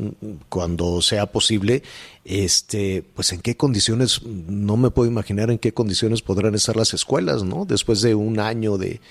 cuando 0.50 1.02
sea 1.02 1.26
posible, 1.26 1.82
este, 2.26 3.04
pues 3.15 3.32
en 3.34 3.41
qué 3.41 3.58
condiciones, 3.58 4.22
no 4.24 4.78
me 4.78 4.91
puedo 4.91 5.10
imaginar 5.10 5.50
en 5.50 5.58
qué 5.58 5.74
condiciones 5.74 6.22
podrán 6.22 6.54
estar 6.54 6.76
las 6.76 6.93
escuelas, 6.93 7.43
¿no? 7.43 7.65
Después 7.65 8.02
de 8.02 8.13
un 8.13 8.39
año 8.39 8.78
de, 8.78 9.02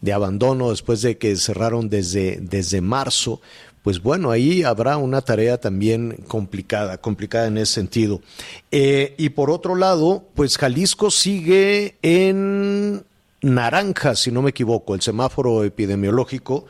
de 0.00 0.12
abandono, 0.12 0.70
después 0.70 1.02
de 1.02 1.18
que 1.18 1.36
cerraron 1.36 1.88
desde, 1.88 2.38
desde 2.40 2.80
marzo, 2.80 3.40
pues 3.84 4.00
bueno, 4.00 4.30
ahí 4.30 4.62
habrá 4.62 4.96
una 4.96 5.20
tarea 5.20 5.60
también 5.60 6.24
complicada, 6.26 6.96
complicada 6.96 7.48
en 7.48 7.58
ese 7.58 7.74
sentido. 7.74 8.22
Eh, 8.70 9.14
y 9.18 9.28
por 9.28 9.50
otro 9.50 9.74
lado, 9.76 10.24
pues 10.34 10.56
Jalisco 10.56 11.10
sigue 11.10 11.96
en 12.00 13.04
naranja, 13.42 14.14
si 14.16 14.32
no 14.32 14.40
me 14.40 14.50
equivoco, 14.50 14.94
el 14.94 15.02
semáforo 15.02 15.64
epidemiológico 15.64 16.64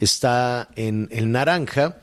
está 0.00 0.70
en, 0.74 1.10
naranja 1.30 1.98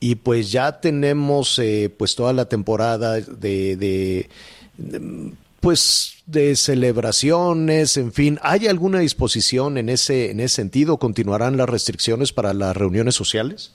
y 0.00 0.16
pues 0.16 0.50
ya 0.50 0.80
tenemos 0.80 1.56
eh, 1.60 1.88
pues 1.96 2.16
toda 2.16 2.32
la 2.32 2.46
temporada 2.46 3.12
de, 3.12 3.76
de, 3.76 4.28
de, 4.76 5.32
pues 5.60 6.14
de 6.26 6.56
celebraciones, 6.56 7.96
en 7.96 8.12
fin, 8.12 8.40
¿hay 8.42 8.66
alguna 8.66 8.98
disposición 8.98 9.78
en 9.78 9.88
ese 9.88 10.32
en 10.32 10.40
ese 10.40 10.56
sentido? 10.56 10.96
¿Continuarán 10.96 11.56
las 11.56 11.68
restricciones 11.68 12.32
para 12.32 12.52
las 12.54 12.76
reuniones 12.76 13.14
sociales? 13.14 13.70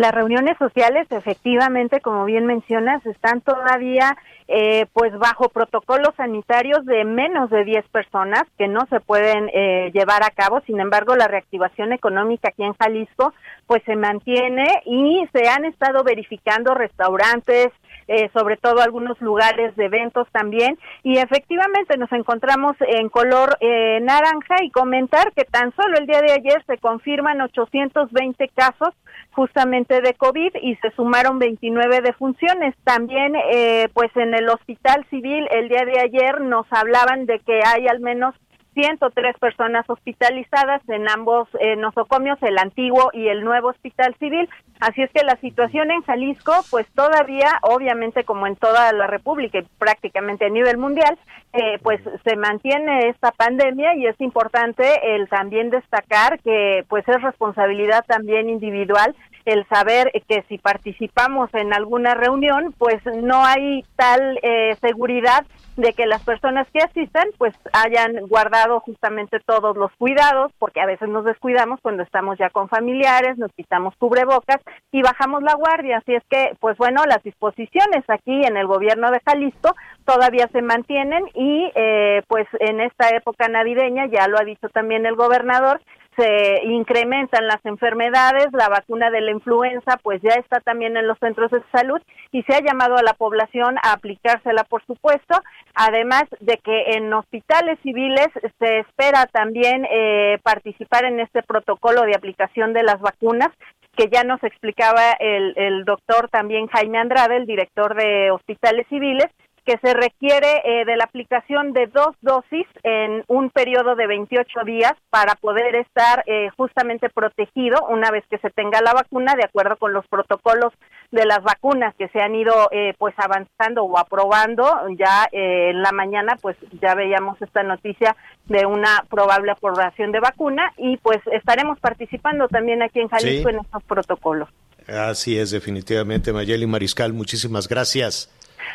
Las 0.00 0.12
reuniones 0.12 0.56
sociales, 0.56 1.06
efectivamente, 1.10 2.00
como 2.00 2.24
bien 2.24 2.46
mencionas, 2.46 3.04
están 3.04 3.42
todavía 3.42 4.16
eh, 4.48 4.86
pues 4.94 5.12
bajo 5.18 5.50
protocolos 5.50 6.14
sanitarios 6.16 6.86
de 6.86 7.04
menos 7.04 7.50
de 7.50 7.66
10 7.66 7.86
personas 7.88 8.44
que 8.56 8.66
no 8.66 8.86
se 8.88 9.00
pueden 9.00 9.50
eh, 9.52 9.90
llevar 9.92 10.22
a 10.22 10.30
cabo. 10.30 10.62
Sin 10.62 10.80
embargo, 10.80 11.16
la 11.16 11.28
reactivación 11.28 11.92
económica 11.92 12.48
aquí 12.48 12.62
en 12.62 12.72
Jalisco 12.72 13.34
pues 13.66 13.82
se 13.84 13.94
mantiene 13.94 14.64
y 14.86 15.28
se 15.34 15.50
han 15.50 15.66
estado 15.66 16.02
verificando 16.02 16.72
restaurantes, 16.72 17.68
eh, 18.10 18.28
sobre 18.32 18.56
todo 18.56 18.82
algunos 18.82 19.20
lugares 19.20 19.76
de 19.76 19.84
eventos 19.84 20.26
también. 20.32 20.76
Y 21.04 21.18
efectivamente 21.18 21.96
nos 21.96 22.10
encontramos 22.10 22.74
en 22.80 23.08
color 23.08 23.56
eh, 23.60 24.00
naranja 24.02 24.56
y 24.64 24.70
comentar 24.72 25.32
que 25.32 25.44
tan 25.44 25.72
solo 25.76 25.96
el 25.96 26.08
día 26.08 26.20
de 26.20 26.32
ayer 26.32 26.64
se 26.66 26.78
confirman 26.78 27.40
820 27.40 28.48
casos 28.48 28.94
justamente 29.30 30.00
de 30.00 30.14
COVID 30.14 30.56
y 30.60 30.74
se 30.76 30.90
sumaron 30.96 31.38
29 31.38 32.00
defunciones. 32.00 32.74
También, 32.82 33.36
eh, 33.36 33.88
pues 33.94 34.10
en 34.16 34.34
el 34.34 34.48
Hospital 34.48 35.06
Civil 35.08 35.46
el 35.52 35.68
día 35.68 35.84
de 35.84 36.00
ayer 36.00 36.40
nos 36.40 36.66
hablaban 36.72 37.26
de 37.26 37.38
que 37.38 37.60
hay 37.64 37.86
al 37.86 38.00
menos 38.00 38.34
103 38.74 39.36
personas 39.38 39.84
hospitalizadas 39.88 40.80
en 40.88 41.08
ambos 41.08 41.48
eh, 41.60 41.76
nosocomios, 41.76 42.38
el 42.42 42.58
antiguo 42.58 43.10
y 43.12 43.28
el 43.28 43.44
nuevo 43.44 43.68
hospital 43.68 44.14
civil. 44.18 44.48
Así 44.80 45.02
es 45.02 45.10
que 45.10 45.24
la 45.24 45.36
situación 45.36 45.90
en 45.90 46.02
Jalisco, 46.02 46.52
pues 46.70 46.86
todavía, 46.94 47.58
obviamente 47.62 48.24
como 48.24 48.46
en 48.46 48.56
toda 48.56 48.92
la 48.92 49.06
República 49.06 49.58
y 49.58 49.66
prácticamente 49.78 50.46
a 50.46 50.50
nivel 50.50 50.78
mundial, 50.78 51.18
eh, 51.52 51.78
pues 51.82 52.00
se 52.24 52.36
mantiene 52.36 53.08
esta 53.08 53.32
pandemia 53.32 53.94
y 53.96 54.06
es 54.06 54.20
importante 54.20 54.84
el 55.14 55.28
también 55.28 55.70
destacar 55.70 56.38
que 56.40 56.84
pues 56.88 57.06
es 57.08 57.20
responsabilidad 57.22 58.04
también 58.06 58.48
individual 58.48 59.14
el 59.44 59.66
saber 59.68 60.10
que 60.28 60.42
si 60.48 60.58
participamos 60.58 61.52
en 61.54 61.72
alguna 61.72 62.14
reunión, 62.14 62.74
pues 62.78 63.04
no 63.22 63.44
hay 63.44 63.84
tal 63.96 64.38
eh, 64.42 64.76
seguridad 64.80 65.44
de 65.76 65.92
que 65.92 66.06
las 66.06 66.22
personas 66.22 66.66
que 66.72 66.80
asistan 66.80 67.28
pues 67.38 67.54
hayan 67.72 68.26
guardado 68.28 68.80
justamente 68.80 69.38
todos 69.40 69.76
los 69.76 69.90
cuidados, 69.92 70.52
porque 70.58 70.80
a 70.80 70.86
veces 70.86 71.08
nos 71.08 71.24
descuidamos 71.24 71.80
cuando 71.80 72.02
estamos 72.02 72.38
ya 72.38 72.50
con 72.50 72.68
familiares, 72.68 73.38
nos 73.38 73.52
quitamos 73.52 73.94
cubrebocas 73.96 74.60
y 74.92 75.02
bajamos 75.02 75.42
la 75.42 75.54
guardia. 75.54 75.98
Así 75.98 76.14
es 76.14 76.22
que, 76.28 76.56
pues 76.60 76.76
bueno, 76.76 77.02
las 77.06 77.22
disposiciones 77.22 78.04
aquí 78.08 78.44
en 78.44 78.56
el 78.56 78.66
gobierno 78.66 79.10
de 79.10 79.20
Jalisco 79.24 79.74
todavía 80.04 80.48
se 80.52 80.62
mantienen 80.62 81.24
y 81.34 81.70
eh, 81.74 82.22
pues 82.28 82.46
en 82.58 82.80
esta 82.80 83.08
época 83.10 83.48
navideña, 83.48 84.06
ya 84.06 84.28
lo 84.28 84.38
ha 84.38 84.44
dicho 84.44 84.68
también 84.68 85.06
el 85.06 85.14
gobernador, 85.14 85.80
se 86.16 86.64
incrementan 86.64 87.46
las 87.46 87.64
enfermedades, 87.64 88.48
la 88.52 88.68
vacuna 88.68 89.10
de 89.10 89.20
la 89.20 89.30
influenza 89.30 89.96
pues 90.02 90.20
ya 90.22 90.34
está 90.34 90.60
también 90.60 90.96
en 90.96 91.06
los 91.06 91.18
centros 91.18 91.50
de 91.50 91.62
salud 91.72 92.00
y 92.32 92.42
se 92.42 92.54
ha 92.54 92.60
llamado 92.60 92.96
a 92.96 93.02
la 93.02 93.14
población 93.14 93.76
a 93.82 93.92
aplicársela 93.92 94.64
por 94.64 94.84
supuesto, 94.86 95.40
además 95.74 96.24
de 96.40 96.58
que 96.58 96.92
en 96.96 97.12
hospitales 97.12 97.78
civiles 97.82 98.28
se 98.58 98.80
espera 98.80 99.26
también 99.26 99.86
eh, 99.90 100.38
participar 100.42 101.04
en 101.04 101.20
este 101.20 101.42
protocolo 101.42 102.02
de 102.02 102.14
aplicación 102.14 102.72
de 102.72 102.82
las 102.82 103.00
vacunas 103.00 103.48
que 103.96 104.08
ya 104.08 104.24
nos 104.24 104.42
explicaba 104.44 105.12
el, 105.18 105.52
el 105.56 105.84
doctor 105.84 106.28
también 106.28 106.68
Jaime 106.68 106.98
Andrade, 106.98 107.36
el 107.36 107.46
director 107.46 107.94
de 107.94 108.30
hospitales 108.30 108.86
civiles, 108.88 109.26
que 109.64 109.78
se 109.78 109.94
requiere 109.94 110.62
eh, 110.64 110.84
de 110.84 110.96
la 110.96 111.04
aplicación 111.04 111.72
de 111.72 111.86
dos 111.86 112.14
dosis 112.20 112.66
en 112.82 113.24
un 113.28 113.50
periodo 113.50 113.94
de 113.94 114.06
28 114.06 114.60
días 114.64 114.92
para 115.10 115.34
poder 115.34 115.74
estar 115.76 116.22
eh, 116.26 116.48
justamente 116.56 117.08
protegido 117.10 117.86
una 117.88 118.10
vez 118.10 118.24
que 118.30 118.38
se 118.38 118.50
tenga 118.50 118.80
la 118.80 118.92
vacuna, 118.92 119.34
de 119.34 119.44
acuerdo 119.44 119.76
con 119.76 119.92
los 119.92 120.06
protocolos 120.08 120.72
de 121.10 121.24
las 121.26 121.42
vacunas 121.42 121.94
que 121.96 122.08
se 122.08 122.20
han 122.20 122.34
ido 122.34 122.68
eh, 122.70 122.94
pues 122.98 123.14
avanzando 123.18 123.84
o 123.84 123.98
aprobando. 123.98 124.64
Ya 124.98 125.28
eh, 125.32 125.70
en 125.70 125.82
la 125.82 125.92
mañana 125.92 126.36
pues 126.40 126.56
ya 126.80 126.94
veíamos 126.94 127.40
esta 127.42 127.62
noticia 127.62 128.16
de 128.46 128.66
una 128.66 129.04
probable 129.08 129.52
aprobación 129.52 130.12
de 130.12 130.20
vacuna 130.20 130.72
y 130.76 130.96
pues 130.98 131.18
estaremos 131.32 131.78
participando 131.80 132.48
también 132.48 132.82
aquí 132.82 133.00
en 133.00 133.08
Jalisco 133.08 133.48
Sí. 133.48 133.54
en 133.54 133.60
estos 133.60 133.82
protocolos. 133.84 134.48
Así 134.88 135.38
es, 135.38 135.50
definitivamente, 135.52 136.32
Mayeli 136.32 136.66
Mariscal, 136.66 137.12
muchísimas 137.12 137.68
gracias. 137.68 138.28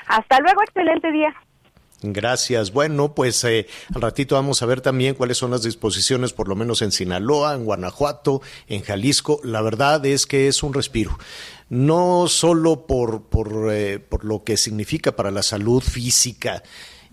Hasta 0.08 0.40
luego, 0.40 0.62
excelente 0.64 1.12
día. 1.12 1.34
Gracias. 2.02 2.72
Bueno, 2.72 3.14
pues 3.16 3.44
eh, 3.44 3.68
al 3.94 4.02
ratito 4.02 4.36
vamos 4.36 4.62
a 4.62 4.66
ver 4.66 4.82
también 4.82 5.16
cuáles 5.16 5.38
son 5.38 5.52
las 5.52 5.64
disposiciones, 5.64 6.34
por 6.34 6.48
lo 6.48 6.56
menos 6.56 6.82
en 6.82 6.92
Sinaloa, 6.92 7.56
en 7.56 7.66
Guanajuato, 7.66 8.42
en 8.68 8.82
Jalisco. 8.82 9.40
La 9.44 9.62
verdad 9.62 10.06
es 10.06 10.26
que 10.26 10.48
es 10.48 10.62
un 10.62 10.74
respiro. 10.74 11.18
No 11.70 12.28
solo 12.28 12.86
por, 12.86 13.24
por, 13.24 13.72
eh, 13.72 14.00
por 14.00 14.24
lo 14.24 14.44
que 14.44 14.58
significa 14.58 15.16
para 15.16 15.32
la 15.32 15.42
salud 15.42 15.82
física, 15.82 16.62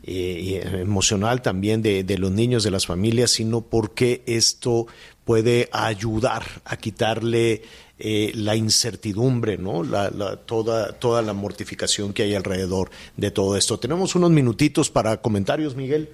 eh, 0.05 0.40
y 0.40 0.55
emocional 0.78 1.42
también 1.42 1.82
de, 1.82 2.05
de 2.05 2.18
los 2.18 2.30
niños, 2.30 2.64
de 2.64 2.70
las 2.70 2.86
familias, 2.86 3.30
sino 3.30 3.61
porque 3.61 4.22
esto 4.26 4.86
puede 5.24 5.68
ayudar 5.72 6.42
a 6.64 6.76
quitarle 6.76 7.62
eh, 7.98 8.32
la 8.34 8.57
incertidumbre, 8.57 9.59
¿no? 9.59 9.84
La, 9.84 10.11
la- 10.11 10.36
toda, 10.36 10.92
toda 10.98 11.22
la 11.22 11.32
mortificación 11.34 12.12
que 12.12 12.24
hay 12.24 12.34
alrededor 12.34 12.90
de 13.16 13.30
todo 13.30 13.57
esto. 13.57 13.78
Tenemos 13.78 14.14
unos 14.16 14.30
minutitos 14.30 14.90
para 14.90 15.20
comentarios, 15.22 15.76
Miguel. 15.76 16.09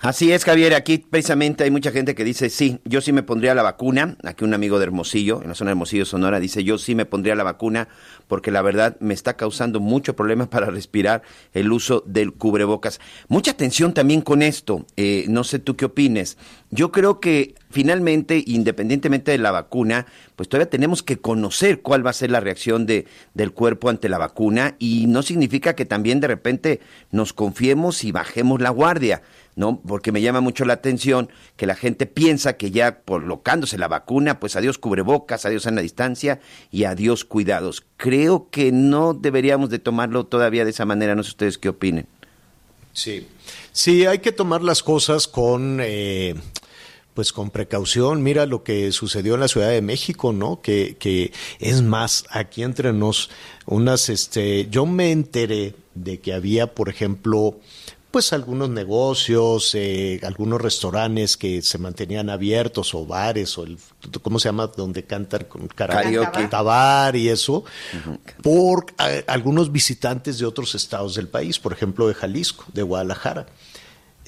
Así 0.00 0.30
es, 0.30 0.44
Javier. 0.44 0.74
Aquí 0.74 0.98
precisamente 0.98 1.64
hay 1.64 1.72
mucha 1.72 1.90
gente 1.90 2.14
que 2.14 2.22
dice, 2.22 2.50
sí, 2.50 2.78
yo 2.84 3.00
sí 3.00 3.12
me 3.12 3.24
pondría 3.24 3.56
la 3.56 3.64
vacuna. 3.64 4.16
Aquí 4.22 4.44
un 4.44 4.54
amigo 4.54 4.78
de 4.78 4.84
Hermosillo, 4.84 5.42
en 5.42 5.48
la 5.48 5.56
zona 5.56 5.70
de 5.70 5.72
Hermosillo, 5.72 6.04
Sonora, 6.04 6.38
dice, 6.38 6.62
yo 6.62 6.78
sí 6.78 6.94
me 6.94 7.04
pondría 7.04 7.34
la 7.34 7.42
vacuna 7.42 7.88
porque 8.28 8.52
la 8.52 8.62
verdad 8.62 8.96
me 9.00 9.12
está 9.12 9.36
causando 9.36 9.80
mucho 9.80 10.14
problema 10.14 10.48
para 10.50 10.66
respirar 10.66 11.22
el 11.52 11.72
uso 11.72 12.04
del 12.06 12.32
cubrebocas. 12.32 13.00
Mucha 13.26 13.50
atención 13.50 13.92
también 13.92 14.20
con 14.20 14.42
esto. 14.42 14.86
Eh, 14.96 15.24
no 15.28 15.42
sé 15.42 15.58
tú 15.58 15.74
qué 15.74 15.86
opines. 15.86 16.38
Yo 16.70 16.92
creo 16.92 17.18
que 17.18 17.56
finalmente, 17.68 18.44
independientemente 18.46 19.32
de 19.32 19.38
la 19.38 19.50
vacuna, 19.50 20.06
pues 20.36 20.48
todavía 20.48 20.70
tenemos 20.70 21.02
que 21.02 21.18
conocer 21.18 21.80
cuál 21.80 22.06
va 22.06 22.10
a 22.10 22.12
ser 22.12 22.30
la 22.30 22.38
reacción 22.40 22.86
de, 22.86 23.06
del 23.34 23.52
cuerpo 23.52 23.88
ante 23.88 24.08
la 24.08 24.18
vacuna 24.18 24.76
y 24.78 25.06
no 25.08 25.22
significa 25.22 25.74
que 25.74 25.86
también 25.86 26.20
de 26.20 26.28
repente 26.28 26.80
nos 27.10 27.32
confiemos 27.32 28.04
y 28.04 28.12
bajemos 28.12 28.60
la 28.60 28.70
guardia. 28.70 29.22
¿No? 29.58 29.80
Porque 29.80 30.12
me 30.12 30.22
llama 30.22 30.40
mucho 30.40 30.64
la 30.64 30.74
atención 30.74 31.30
que 31.56 31.66
la 31.66 31.74
gente 31.74 32.06
piensa 32.06 32.56
que 32.56 32.70
ya 32.70 33.00
colocándose 33.00 33.76
la 33.76 33.88
vacuna, 33.88 34.38
pues 34.38 34.54
adiós 34.54 34.78
cubrebocas, 34.78 35.44
adiós 35.44 35.66
en 35.66 35.74
la 35.74 35.82
distancia 35.82 36.38
y 36.70 36.84
adiós 36.84 37.24
cuidados. 37.24 37.84
Creo 37.96 38.50
que 38.50 38.70
no 38.70 39.14
deberíamos 39.14 39.68
de 39.68 39.80
tomarlo 39.80 40.26
todavía 40.26 40.64
de 40.64 40.70
esa 40.70 40.84
manera, 40.84 41.16
no 41.16 41.24
sé 41.24 41.30
ustedes 41.30 41.58
qué 41.58 41.70
opinen. 41.70 42.06
Sí, 42.92 43.26
sí, 43.72 44.06
hay 44.06 44.20
que 44.20 44.30
tomar 44.30 44.62
las 44.62 44.84
cosas 44.84 45.26
con, 45.26 45.80
eh, 45.82 46.36
pues 47.14 47.32
con 47.32 47.50
precaución. 47.50 48.22
Mira 48.22 48.46
lo 48.46 48.62
que 48.62 48.92
sucedió 48.92 49.34
en 49.34 49.40
la 49.40 49.48
Ciudad 49.48 49.70
de 49.70 49.82
México, 49.82 50.32
¿no? 50.32 50.60
Que, 50.62 50.96
que 51.00 51.32
es 51.58 51.82
más, 51.82 52.26
aquí 52.30 52.62
entre 52.62 52.92
nos, 52.92 53.28
unas, 53.66 54.08
este, 54.08 54.68
yo 54.70 54.86
me 54.86 55.10
enteré 55.10 55.74
de 55.96 56.20
que 56.20 56.32
había, 56.32 56.74
por 56.74 56.88
ejemplo, 56.88 57.58
pues 58.10 58.32
algunos 58.32 58.70
negocios, 58.70 59.74
eh, 59.74 60.18
algunos 60.22 60.60
restaurantes 60.60 61.36
que 61.36 61.60
se 61.62 61.76
mantenían 61.78 62.30
abiertos 62.30 62.94
o 62.94 63.04
bares 63.04 63.56
o 63.58 63.64
el, 63.64 63.78
¿cómo 64.22 64.38
se 64.38 64.48
llama? 64.48 64.66
Donde 64.68 65.04
cantan 65.04 65.44
con 65.44 65.68
karaoke, 65.68 66.48
tabar 66.48 67.16
y 67.16 67.28
eso, 67.28 67.64
por 68.42 68.86
algunos 69.26 69.70
visitantes 69.72 70.38
de 70.38 70.46
otros 70.46 70.74
estados 70.74 71.14
del 71.16 71.28
país, 71.28 71.58
por 71.58 71.72
ejemplo 71.72 72.08
de 72.08 72.14
Jalisco, 72.14 72.64
de 72.72 72.82
Guadalajara. 72.82 73.46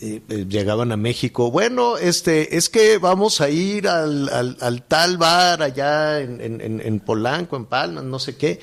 Eh, 0.02 0.22
eh, 0.30 0.46
llegaban 0.48 0.92
a 0.92 0.96
México, 0.96 1.50
bueno, 1.50 1.98
este, 1.98 2.56
es 2.56 2.70
que 2.70 2.96
vamos 2.96 3.42
a 3.42 3.50
ir 3.50 3.86
al, 3.86 4.30
al- 4.30 4.56
al 4.60 4.82
tal 4.84 5.18
bar 5.18 5.62
allá 5.62 6.20
en- 6.20 6.80
en 6.82 7.00
Polanco, 7.00 7.54
en 7.56 7.66
Palmas, 7.66 8.04
no 8.04 8.18
sé 8.18 8.34
qué. 8.36 8.60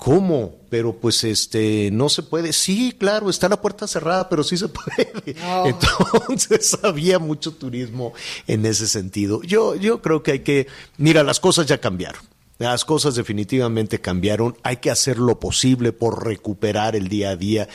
¿Cómo? 0.00 0.54
Pero 0.70 0.96
pues 0.96 1.24
este 1.24 1.90
no 1.92 2.08
se 2.08 2.22
puede. 2.22 2.54
Sí, 2.54 2.96
claro, 2.98 3.28
está 3.28 3.50
la 3.50 3.60
puerta 3.60 3.86
cerrada, 3.86 4.30
pero 4.30 4.42
sí 4.42 4.56
se 4.56 4.68
puede. 4.68 5.36
Entonces 5.66 6.78
había 6.82 7.18
mucho 7.18 7.52
turismo 7.52 8.14
en 8.46 8.64
ese 8.64 8.88
sentido. 8.88 9.42
Yo, 9.42 9.74
yo 9.74 10.00
creo 10.00 10.22
que 10.22 10.32
hay 10.32 10.38
que, 10.38 10.68
mira, 10.96 11.22
las 11.22 11.38
cosas 11.38 11.66
ya 11.66 11.78
cambiaron. 11.78 12.22
Las 12.56 12.86
cosas 12.86 13.14
definitivamente 13.14 14.00
cambiaron. 14.00 14.56
Hay 14.62 14.78
que 14.78 14.90
hacer 14.90 15.18
lo 15.18 15.38
posible 15.38 15.92
por 15.92 16.24
recuperar 16.24 16.96
el 16.96 17.08
día 17.08 17.30
a 17.30 17.36
día. 17.36 17.68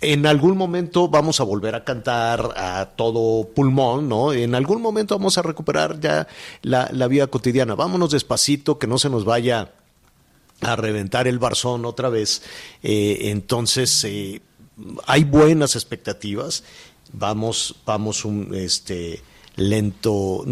En 0.00 0.24
algún 0.26 0.56
momento 0.56 1.08
vamos 1.08 1.40
a 1.40 1.44
volver 1.44 1.74
a 1.74 1.84
cantar 1.84 2.54
a 2.56 2.90
todo 2.94 3.48
pulmón, 3.48 4.08
¿no? 4.08 4.32
En 4.32 4.54
algún 4.54 4.82
momento 4.82 5.18
vamos 5.18 5.36
a 5.36 5.42
recuperar 5.42 5.98
ya 5.98 6.28
la, 6.62 6.88
la 6.92 7.08
vida 7.08 7.26
cotidiana. 7.26 7.74
Vámonos 7.74 8.12
despacito, 8.12 8.78
que 8.78 8.86
no 8.86 8.98
se 8.98 9.10
nos 9.10 9.24
vaya 9.24 9.72
a 10.62 10.76
reventar 10.76 11.28
el 11.28 11.38
barzón 11.38 11.84
otra 11.84 12.08
vez. 12.08 12.42
Eh, 12.82 13.30
entonces, 13.30 14.04
eh, 14.04 14.40
hay 15.06 15.24
buenas 15.24 15.76
expectativas. 15.76 16.64
Vamos, 17.12 17.76
vamos 17.84 18.24
un 18.24 18.54
este 18.54 19.22
lento. 19.56 20.44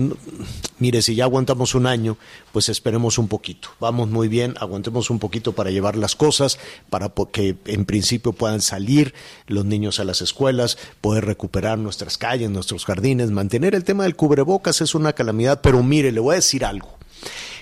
Mire, 0.79 1.01
si 1.01 1.15
ya 1.15 1.25
aguantamos 1.25 1.75
un 1.75 1.87
año, 1.87 2.19
pues 2.53 2.69
esperemos 2.69 3.19
un 3.19 3.29
poquito. 3.29 3.71
Vamos 3.81 4.11
muy 4.11 4.29
bien, 4.29 4.55
aguantemos 4.61 5.09
un 5.09 5.19
poquito 5.19 5.53
para 5.53 5.71
llevar 5.71 5.97
las 5.97 6.17
cosas, 6.17 6.59
para 6.91 7.11
que 7.33 7.57
en 7.65 7.85
principio 7.87 8.33
puedan 8.33 8.61
salir 8.61 9.15
los 9.47 9.65
niños 9.65 10.01
a 10.01 10.05
las 10.05 10.21
escuelas, 10.21 10.77
poder 11.01 11.25
recuperar 11.25 11.79
nuestras 11.79 12.19
calles, 12.19 12.51
nuestros 12.51 12.85
jardines, 12.85 13.31
mantener 13.31 13.75
el 13.75 13.85
tema 13.85 14.03
del 14.05 14.17
cubrebocas 14.17 14.81
es 14.81 14.95
una 14.95 15.15
calamidad, 15.15 15.61
pero 15.63 15.83
mire, 15.83 16.13
le 16.13 16.21
voy 16.21 16.35
a 16.35 16.37
decir 16.37 16.65
algo. 16.65 16.99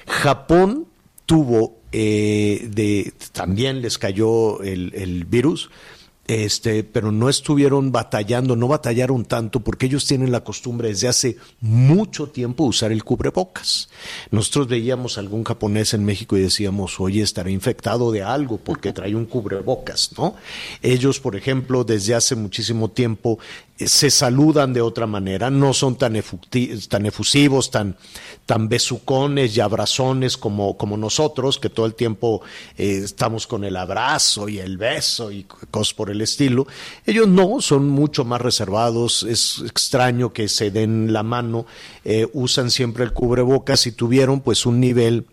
Japón 0.09 0.87
tuvo 1.29 1.77
eh, 1.93 2.69
de 2.71 3.13
también 3.33 3.83
les 3.83 3.99
cayó 3.99 4.63
el, 4.63 4.95
el 4.95 5.27
virus 5.27 5.69
este, 6.29 6.85
pero 6.85 7.11
no 7.11 7.31
estuvieron 7.31 7.91
batallando, 7.91 8.55
no 8.55 8.69
batallaron 8.69 9.25
tanto 9.25 9.61
porque 9.61 9.87
ellos 9.87 10.07
tienen 10.07 10.31
la 10.31 10.45
costumbre 10.45 10.89
desde 10.89 11.09
hace 11.09 11.37
mucho 11.63 12.29
tiempo 12.29 12.65
usar 12.65 12.93
el 12.93 13.03
cubrebocas. 13.03 13.89
Nosotros 14.31 14.69
veíamos 14.69 15.17
a 15.17 15.23
algún 15.23 15.43
japonés 15.43 15.95
en 15.95 16.05
México 16.05 16.37
y 16.37 16.43
decíamos, 16.43 17.01
oye, 17.01 17.23
estará 17.23 17.51
infectado 17.51 18.13
de 18.13 18.23
algo 18.23 18.59
porque 18.59 18.93
trae 18.93 19.17
un 19.17 19.25
cubrebocas, 19.25 20.11
¿no? 20.19 20.37
Ellos, 20.83 21.19
por 21.19 21.35
ejemplo, 21.35 21.83
desde 21.83 22.15
hace 22.15 22.37
muchísimo 22.37 22.91
tiempo 22.91 23.39
se 23.87 24.11
saludan 24.11 24.73
de 24.73 24.81
otra 24.81 25.07
manera, 25.07 25.51
no 25.51 25.73
son 25.73 25.97
tan, 25.97 26.17
efusivos, 26.17 27.71
tan, 27.71 27.97
besucones 28.69 29.57
y 29.57 29.61
abrazones 29.61 30.37
como, 30.37 30.77
nosotros, 30.97 31.59
que 31.59 31.71
todo 31.71 31.87
el 31.87 31.95
tiempo 31.95 32.43
eh, 32.77 33.01
estamos 33.05 33.47
con 33.47 33.63
el 33.63 33.77
abrazo 33.77 34.49
y 34.49 34.59
el 34.59 34.79
beso 34.79 35.31
y 35.31 35.45
cosas 35.45 35.95
por 35.95 36.11
el 36.11 36.21
estilo. 36.21 36.67
Ellos 37.07 37.29
no, 37.29 37.61
son 37.61 37.89
mucho 37.89 38.25
más 38.25 38.41
reservados, 38.41 39.23
es 39.23 39.63
extraño 39.65 40.33
que 40.33 40.49
se 40.49 40.71
den 40.73 41.13
la 41.13 41.23
mano, 41.23 41.67
eh, 42.05 42.27
usan 42.33 42.71
siempre 42.71 43.05
el 43.05 43.13
cubrebocas 43.13 43.87
y 43.87 43.93
tuvieron 43.93 44.41
pues 44.41 44.67
un 44.67 44.81
nivel 44.81 45.27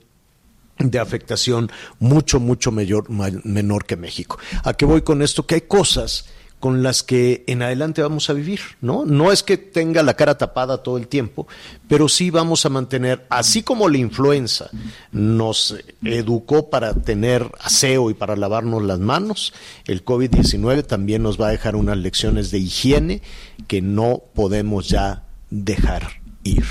de 0.78 1.00
afectación 1.00 1.72
mucho, 2.00 2.40
mucho 2.40 2.72
mayor, 2.72 3.10
ma- 3.10 3.30
menor 3.44 3.86
que 3.86 3.96
México. 3.96 4.38
¿A 4.64 4.74
qué 4.74 4.86
voy 4.86 5.02
con 5.02 5.22
esto? 5.22 5.48
Que 5.48 5.56
hay 5.56 5.62
cosas 5.62 6.26
con 6.66 6.82
las 6.82 7.04
que 7.04 7.44
en 7.46 7.62
adelante 7.62 8.02
vamos 8.02 8.28
a 8.32 8.34
vivir, 8.34 8.60
¿no? 8.82 9.06
No 9.06 9.32
es 9.32 9.44
que 9.44 9.56
tenga 9.56 10.02
la 10.02 10.16
cara 10.16 10.40
tapada 10.40 10.82
todo 10.82 10.98
el 10.98 11.08
tiempo, 11.08 11.48
pero 11.88 12.10
sí 12.10 12.32
vamos 12.32 12.66
a 12.66 12.70
mantener, 12.70 13.24
así 13.30 13.62
como 13.62 13.88
la 13.88 14.00
influenza 14.00 14.72
nos 15.12 15.76
educó 16.04 16.72
para 16.72 16.96
tener 16.96 17.52
aseo 17.62 18.10
y 18.10 18.16
para 18.16 18.36
lavarnos 18.36 18.82
las 18.82 18.98
manos, 18.98 19.54
el 19.86 20.04
COVID-19 20.04 20.88
también 20.88 21.22
nos 21.22 21.40
va 21.40 21.50
a 21.50 21.52
dejar 21.52 21.76
unas 21.76 21.98
lecciones 21.98 22.50
de 22.50 22.58
higiene 22.58 23.22
que 23.68 23.84
no 23.84 24.24
podemos 24.34 24.90
ya 24.90 25.22
dejar 25.52 26.14
ir. 26.44 26.66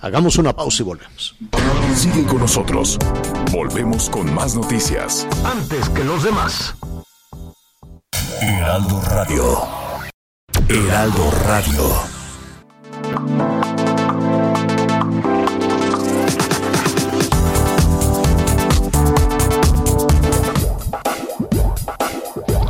Hagamos 0.00 0.38
una 0.38 0.56
pausa 0.56 0.82
y 0.82 0.86
volvemos. 0.86 1.36
Sigue 1.94 2.24
con 2.24 2.38
nosotros. 2.38 2.98
Volvemos 3.52 4.08
con 4.08 4.32
más 4.32 4.54
noticias. 4.54 5.28
Antes 5.44 5.90
que 5.90 6.04
los 6.04 6.24
demás. 6.24 6.74
Heraldo 8.40 9.00
Radio. 9.00 9.58
Heraldo 10.68 11.30
Radio. 11.46 12.16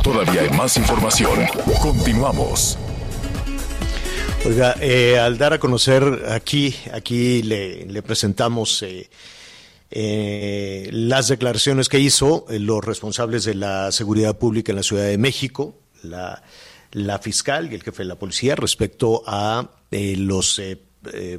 Todavía 0.03 0.43
de 0.43 0.49
más 0.51 0.77
información. 0.77 1.39
Continuamos. 1.81 2.77
Oiga, 4.45 4.75
eh, 4.79 5.19
al 5.19 5.37
dar 5.37 5.53
a 5.53 5.59
conocer 5.59 6.25
aquí, 6.29 6.75
aquí 6.93 7.41
le, 7.43 7.85
le 7.85 8.01
presentamos 8.01 8.81
eh, 8.83 9.09
eh, 9.89 10.89
las 10.91 11.29
declaraciones 11.29 11.87
que 11.87 11.99
hizo 11.99 12.45
eh, 12.49 12.59
los 12.59 12.83
responsables 12.83 13.45
de 13.45 13.55
la 13.55 13.91
seguridad 13.91 14.37
pública 14.37 14.71
en 14.71 14.77
la 14.77 14.83
Ciudad 14.83 15.05
de 15.05 15.17
México, 15.17 15.75
la, 16.03 16.43
la 16.91 17.19
fiscal 17.19 17.71
y 17.71 17.75
el 17.75 17.83
jefe 17.83 18.03
de 18.03 18.09
la 18.09 18.19
policía 18.19 18.55
respecto 18.55 19.23
a 19.25 19.69
eh, 19.91 20.15
los 20.17 20.61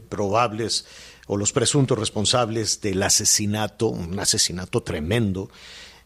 probables 0.08 0.86
o 1.26 1.36
los 1.36 1.52
presuntos 1.52 1.98
responsables 1.98 2.80
del 2.80 3.02
asesinato, 3.02 3.88
un 3.88 4.18
asesinato 4.18 4.82
tremendo 4.82 5.50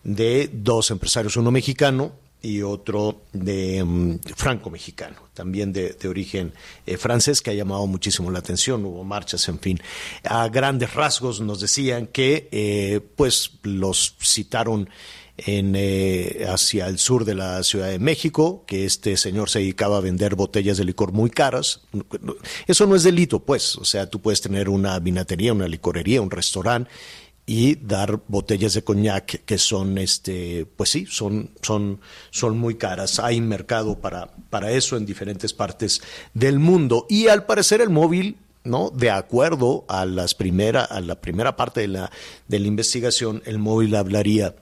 de 0.03 0.51
dos 0.53 0.91
empresarios, 0.91 1.37
uno 1.37 1.53
mexicano 1.53 2.13
y 2.43 2.63
otro 2.63 3.23
de 3.33 3.83
mm, 3.85 4.19
franco-mexicano, 4.37 5.17
también 5.33 5.73
de, 5.73 5.91
de 5.91 6.09
origen 6.09 6.53
eh, 6.87 6.97
francés, 6.97 7.41
que 7.41 7.51
ha 7.51 7.55
llamado 7.55 7.87
muchísimo 7.87 8.31
la 8.31 8.41
atención, 8.41 8.85
hubo 8.85 9.05
marchas, 9.05 9.49
en 9.49 9.61
fin. 9.61 9.81
A 10.25 10.49
grandes 10.49 10.95
rasgos 10.95 11.41
nos 11.41 11.61
decían 11.61 12.09
que 12.09 12.49
eh, 12.51 13.01
pues 13.17 13.53
los 13.63 14.17
citaron 14.21 14.91
en, 15.39 15.75
eh, 15.77 16.45
hacia 16.49 16.87
el 16.89 16.99
sur 16.99 17.25
de 17.25 17.35
la 17.35 17.63
Ciudad 17.63 17.89
de 17.89 17.99
México, 17.99 18.65
que 18.67 18.85
este 18.85 19.17
señor 19.17 19.49
se 19.49 19.61
dedicaba 19.61 19.99
a 19.99 20.01
vender 20.01 20.35
botellas 20.35 20.77
de 20.77 20.85
licor 20.85 21.13
muy 21.13 21.31
caras. 21.31 21.81
Eso 22.67 22.87
no 22.87 22.97
es 22.97 23.03
delito, 23.03 23.41
pues, 23.41 23.77
o 23.77 23.85
sea, 23.85 24.09
tú 24.09 24.21
puedes 24.21 24.41
tener 24.41 24.69
una 24.69 24.99
vinatería, 24.99 25.53
una 25.53 25.69
licorería, 25.69 26.21
un 26.21 26.31
restaurante 26.31 26.91
y 27.45 27.75
dar 27.75 28.21
botellas 28.29 28.75
de 28.75 28.85
coñac 28.85 29.45
que 29.45 29.59
son 29.59 29.99
este 29.99 30.67
pues 30.77 30.91
sí 30.91 31.07
son 31.09 31.51
son 31.61 32.01
son 32.31 32.59
muy 32.59 32.77
caras. 32.77 33.19
Hay 33.19 33.41
mercado 33.41 33.99
para 34.01 34.31
para 34.51 34.71
eso 34.71 34.97
en 34.97 35.07
diferentes 35.07 35.53
partes 35.53 36.01
del 36.35 36.59
mundo. 36.59 37.07
Y 37.09 37.29
al 37.29 37.47
parecer 37.47 37.81
el 37.81 37.91
móvil 37.91 38.37
no 38.65 38.91
de 38.91 39.11
acuerdo 39.11 39.85
a 39.89 40.07
las 40.07 40.35
primera 40.35 40.85
a 40.85 41.01
la 41.01 41.21
primera 41.21 41.57
parte 41.57 41.81
de 41.81 41.89
la 41.89 42.13
de 42.47 42.59
la 42.61 42.69
investigación 42.69 43.43
el 43.45 43.59
móvil 43.59 43.97
hablaría 43.97 44.55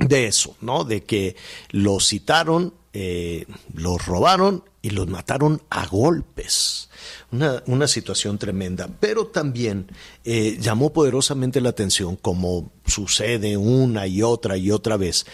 de 0.00 0.26
eso 0.26 0.56
no 0.60 0.82
de 0.82 1.04
que 1.04 1.36
los 1.70 2.08
citaron 2.08 2.74
eh, 2.94 3.46
los 3.72 4.04
robaron 4.04 4.64
y 4.82 4.90
los 4.90 5.08
mataron 5.08 5.62
a 5.70 5.86
golpes. 5.86 6.90
Una, 7.32 7.62
una 7.66 7.88
situación 7.88 8.36
tremenda, 8.36 8.90
pero 9.00 9.26
también 9.26 9.86
eh, 10.22 10.58
llamó 10.60 10.92
poderosamente 10.92 11.62
la 11.62 11.70
atención, 11.70 12.16
como 12.16 12.70
sucede 12.86 13.56
una 13.56 14.06
y 14.06 14.22
otra 14.22 14.58
y 14.58 14.70
otra 14.70 14.98
vez, 14.98 15.24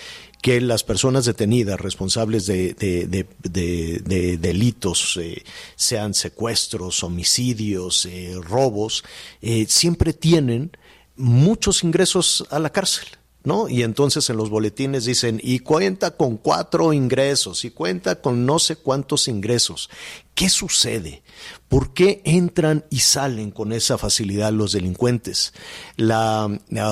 que 0.41 0.61
las 0.61 0.85
personas 0.85 1.25
detenidas 1.25 1.81
responsables 1.81 2.47
de, 2.47 2.75
de, 2.75 3.07
de, 3.07 3.27
de, 3.43 3.99
de 4.05 4.37
delitos, 4.39 5.19
eh, 5.21 5.43
sean 5.75 6.15
secuestros, 6.15 7.03
homicidios, 7.03 8.07
eh, 8.07 8.35
robos, 8.41 9.05
eh, 9.43 9.67
siempre 9.69 10.13
tienen 10.13 10.71
muchos 11.17 11.83
ingresos 11.83 12.47
a 12.51 12.59
la 12.61 12.71
cárcel. 12.71 13.09
¿No? 13.49 13.67
Y 13.67 13.83
entonces 13.83 14.29
en 14.29 14.37
los 14.37 14.51
boletines 14.51 15.07
dicen, 15.07 15.41
y 15.43 15.61
cuenta 15.61 16.11
con 16.11 16.37
cuatro 16.37 16.93
ingresos, 16.93 17.65
y 17.65 17.71
cuenta 17.71 18.21
con 18.21 18.45
no 18.45 18.59
sé 18.59 18.77
cuántos 18.77 19.27
ingresos. 19.27 19.89
¿Qué 20.35 20.51
sucede? 20.51 21.23
¿Por 21.67 21.95
qué 21.95 22.21
entran 22.27 22.85
y 22.91 22.99
salen 22.99 23.51
con 23.51 23.73
esa 23.73 23.97
facilidad 23.97 24.53
los 24.53 24.73
delincuentes? 24.73 25.55
La, 25.97 26.47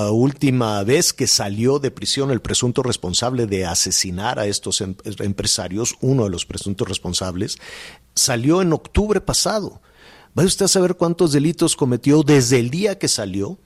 última 0.09 0.83
vez 0.83 1.13
que 1.13 1.27
salió 1.27 1.77
de 1.77 1.91
prisión 1.91 2.31
el 2.31 2.41
presunto 2.41 2.81
responsable 2.81 3.45
de 3.45 3.67
asesinar 3.67 4.39
a 4.39 4.47
estos 4.47 4.81
em 4.81 4.95
empresarios, 5.19 5.93
uno 6.01 6.23
de 6.23 6.31
los 6.31 6.47
presuntos 6.47 6.89
responsables, 6.89 7.59
salió 8.15 8.63
en 8.63 8.73
octubre 8.73 9.21
pasado. 9.21 9.79
¿Va 10.35 10.43
usted 10.43 10.65
a 10.65 10.69
saber 10.69 10.95
cuántos 10.95 11.33
delitos 11.33 11.75
cometió 11.75 12.23
desde 12.23 12.57
el 12.57 12.71
día 12.71 12.97
que 12.97 13.07
salió? 13.07 13.59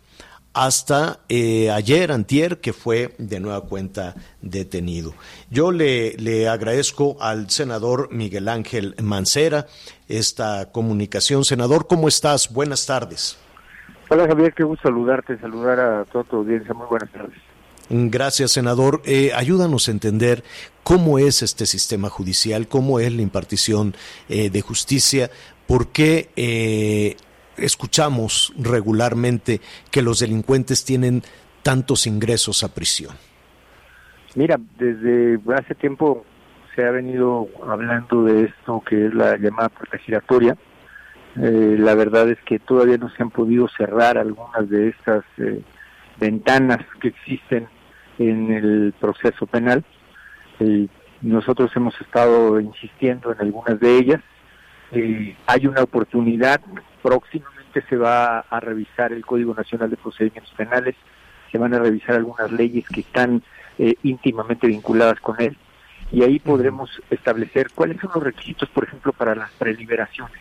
Hasta 0.53 1.19
eh, 1.29 1.71
ayer, 1.71 2.11
antier, 2.11 2.59
que 2.59 2.73
fue 2.73 3.15
de 3.17 3.39
nueva 3.39 3.61
cuenta 3.61 4.15
detenido. 4.41 5.13
Yo 5.49 5.71
le, 5.71 6.13
le, 6.17 6.49
agradezco 6.49 7.17
al 7.21 7.49
senador 7.49 8.09
Miguel 8.11 8.49
Ángel 8.49 8.95
Mancera 9.01 9.67
esta 10.09 10.71
comunicación. 10.71 11.45
Senador, 11.45 11.87
¿cómo 11.87 12.07
estás? 12.07 12.51
Buenas 12.51 12.85
tardes. 12.85 13.37
Hola 14.09 14.27
Javier, 14.27 14.53
qué 14.53 14.63
gusto 14.63 14.89
saludarte, 14.89 15.39
saludar 15.39 15.79
a 15.79 16.05
toda 16.05 16.25
tu 16.25 16.37
audiencia. 16.37 16.73
Muy 16.73 16.87
buenas 16.87 17.09
tardes. 17.11 17.37
Gracias, 17.89 18.51
senador. 18.51 19.01
Eh, 19.05 19.31
ayúdanos 19.33 19.87
a 19.87 19.91
entender 19.91 20.43
cómo 20.83 21.17
es 21.17 21.43
este 21.43 21.65
sistema 21.65 22.09
judicial, 22.09 22.67
cómo 22.67 22.99
es 22.99 23.11
la 23.13 23.21
impartición 23.21 23.95
eh, 24.27 24.49
de 24.49 24.61
justicia, 24.61 25.29
por 25.65 25.87
qué 25.89 26.29
escuchamos 27.57 28.53
regularmente 28.57 29.61
que 29.91 30.01
los 30.01 30.19
delincuentes 30.19 30.85
tienen 30.85 31.23
tantos 31.63 32.07
ingresos 32.07 32.63
a 32.63 32.73
prisión? 32.73 33.15
Mira, 34.35 34.59
desde 34.77 35.39
hace 35.55 35.75
tiempo 35.75 36.25
se 36.75 36.85
ha 36.85 36.91
venido 36.91 37.49
hablando 37.67 38.23
de 38.23 38.45
esto 38.45 38.81
que 38.87 39.07
es 39.07 39.13
la 39.13 39.37
llamada 39.37 39.69
puerta 39.69 39.97
giratoria. 39.97 40.55
Eh, 41.37 41.75
la 41.77 41.95
verdad 41.95 42.29
es 42.29 42.39
que 42.45 42.59
todavía 42.59 42.97
no 42.97 43.09
se 43.09 43.23
han 43.23 43.29
podido 43.29 43.67
cerrar 43.69 44.17
algunas 44.17 44.69
de 44.69 44.89
estas 44.89 45.23
eh, 45.37 45.61
ventanas 46.19 46.79
que 47.01 47.09
existen 47.09 47.67
en 48.19 48.51
el 48.51 48.93
proceso 48.99 49.45
penal. 49.45 49.83
Eh, 50.59 50.87
nosotros 51.21 51.71
hemos 51.75 51.99
estado 52.01 52.59
insistiendo 52.59 53.31
en 53.31 53.39
algunas 53.39 53.79
de 53.79 53.97
ellas. 53.97 54.21
hay 55.45 55.67
una 55.67 55.83
oportunidad 55.83 56.59
próximamente 57.01 57.83
se 57.89 57.97
va 57.97 58.39
a 58.39 58.59
revisar 58.59 59.11
el 59.13 59.25
Código 59.25 59.53
Nacional 59.53 59.89
de 59.89 59.97
Procedimientos 59.97 60.53
Penales, 60.55 60.95
se 61.51 61.57
van 61.57 61.73
a 61.73 61.79
revisar 61.79 62.15
algunas 62.15 62.51
leyes 62.51 62.87
que 62.87 63.01
están 63.01 63.43
eh, 63.77 63.95
íntimamente 64.03 64.67
vinculadas 64.67 65.19
con 65.19 65.41
él. 65.41 65.57
Y 66.11 66.23
ahí 66.23 66.39
podremos 66.39 66.89
establecer 67.09 67.67
cuáles 67.73 67.99
son 68.01 68.11
los 68.13 68.23
requisitos, 68.23 68.69
por 68.69 68.83
ejemplo, 68.83 69.13
para 69.13 69.33
las 69.33 69.51
preliberaciones, 69.51 70.39